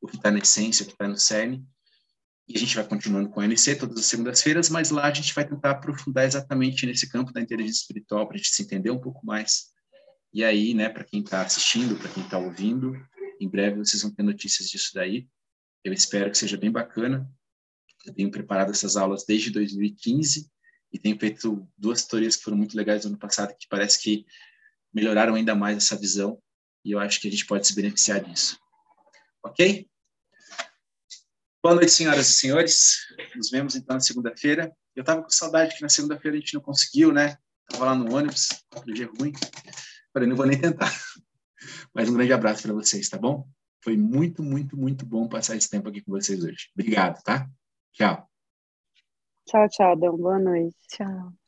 o 0.00 0.06
que 0.06 0.16
está 0.16 0.30
na 0.30 0.38
essência, 0.38 0.82
o 0.82 0.86
que 0.86 0.92
está 0.92 1.06
no 1.06 1.16
cerne, 1.16 1.64
e 2.48 2.56
a 2.56 2.58
gente 2.58 2.74
vai 2.74 2.84
continuando 2.84 3.28
com 3.30 3.40
a 3.40 3.44
NC 3.44 3.76
todas 3.76 3.96
as 3.98 4.06
segundas-feiras, 4.06 4.68
mas 4.68 4.90
lá 4.90 5.04
a 5.06 5.14
gente 5.14 5.32
vai 5.32 5.46
tentar 5.46 5.70
aprofundar 5.70 6.24
exatamente 6.24 6.84
nesse 6.84 7.08
campo 7.08 7.32
da 7.32 7.40
inteligência 7.40 7.80
espiritual, 7.80 8.26
para 8.26 8.34
a 8.34 8.38
gente 8.38 8.50
se 8.50 8.62
entender 8.62 8.90
um 8.90 9.00
pouco 9.00 9.24
mais. 9.24 9.70
E 10.34 10.42
aí, 10.42 10.74
né, 10.74 10.88
para 10.88 11.04
quem 11.04 11.20
está 11.20 11.42
assistindo, 11.42 11.96
para 11.96 12.08
quem 12.08 12.24
está 12.24 12.38
ouvindo, 12.38 12.94
em 13.40 13.48
breve 13.48 13.78
vocês 13.78 14.02
vão 14.02 14.10
ter 14.10 14.22
notícias 14.22 14.68
disso 14.68 14.90
daí. 14.94 15.28
Eu 15.84 15.92
espero 15.92 16.30
que 16.30 16.38
seja 16.38 16.56
bem 16.56 16.70
bacana. 16.70 17.30
Eu 18.04 18.12
tenho 18.12 18.30
preparado 18.30 18.70
essas 18.70 18.96
aulas 18.96 19.24
desde 19.26 19.50
2015 19.50 20.50
e 20.92 20.98
tenho 20.98 21.18
feito 21.18 21.68
duas 21.78 22.02
tutorias 22.02 22.36
que 22.36 22.42
foram 22.42 22.56
muito 22.56 22.76
legais 22.76 23.04
no 23.04 23.10
ano 23.10 23.18
passado, 23.18 23.54
que 23.58 23.68
parece 23.68 24.02
que 24.02 24.26
melhoraram 24.92 25.34
ainda 25.34 25.54
mais 25.54 25.76
essa 25.76 25.96
visão 25.96 26.40
e 26.84 26.92
eu 26.92 26.98
acho 26.98 27.20
que 27.20 27.28
a 27.28 27.30
gente 27.30 27.46
pode 27.46 27.66
se 27.66 27.74
beneficiar 27.74 28.20
disso. 28.22 28.58
Ok? 29.44 29.88
Boa 31.62 31.76
noite, 31.76 31.92
senhoras 31.92 32.28
e 32.28 32.32
senhores. 32.32 32.96
Nos 33.36 33.50
vemos 33.50 33.76
então 33.76 33.94
na 33.94 34.00
segunda-feira. 34.00 34.74
Eu 34.94 35.02
estava 35.02 35.22
com 35.22 35.30
saudade 35.30 35.76
que 35.76 35.82
na 35.82 35.88
segunda-feira 35.88 36.36
a 36.36 36.40
gente 36.40 36.54
não 36.54 36.60
conseguiu, 36.60 37.12
né? 37.12 37.36
Estava 37.70 37.86
lá 37.86 37.94
no 37.94 38.14
ônibus, 38.14 38.48
outro 38.74 38.92
dia 38.92 39.08
ruim. 39.18 39.32
Falei, 40.12 40.28
não 40.28 40.36
vou 40.36 40.46
nem 40.46 40.60
tentar. 40.60 40.90
Mas 41.94 42.08
um 42.08 42.14
grande 42.14 42.32
abraço 42.32 42.62
para 42.62 42.72
vocês, 42.72 43.08
tá 43.08 43.16
bom? 43.16 43.46
Foi 43.82 43.96
muito, 43.96 44.42
muito, 44.42 44.76
muito 44.76 45.06
bom 45.06 45.28
passar 45.28 45.56
esse 45.56 45.70
tempo 45.70 45.88
aqui 45.88 46.02
com 46.02 46.12
vocês 46.12 46.42
hoje. 46.42 46.70
Obrigado, 46.76 47.22
tá? 47.22 47.48
Tchau. 47.92 48.28
Tchau, 49.46 49.68
tchau, 49.68 49.96
Dão. 49.96 50.16
Boa 50.16 50.38
noite. 50.38 50.76
Tchau. 50.88 51.41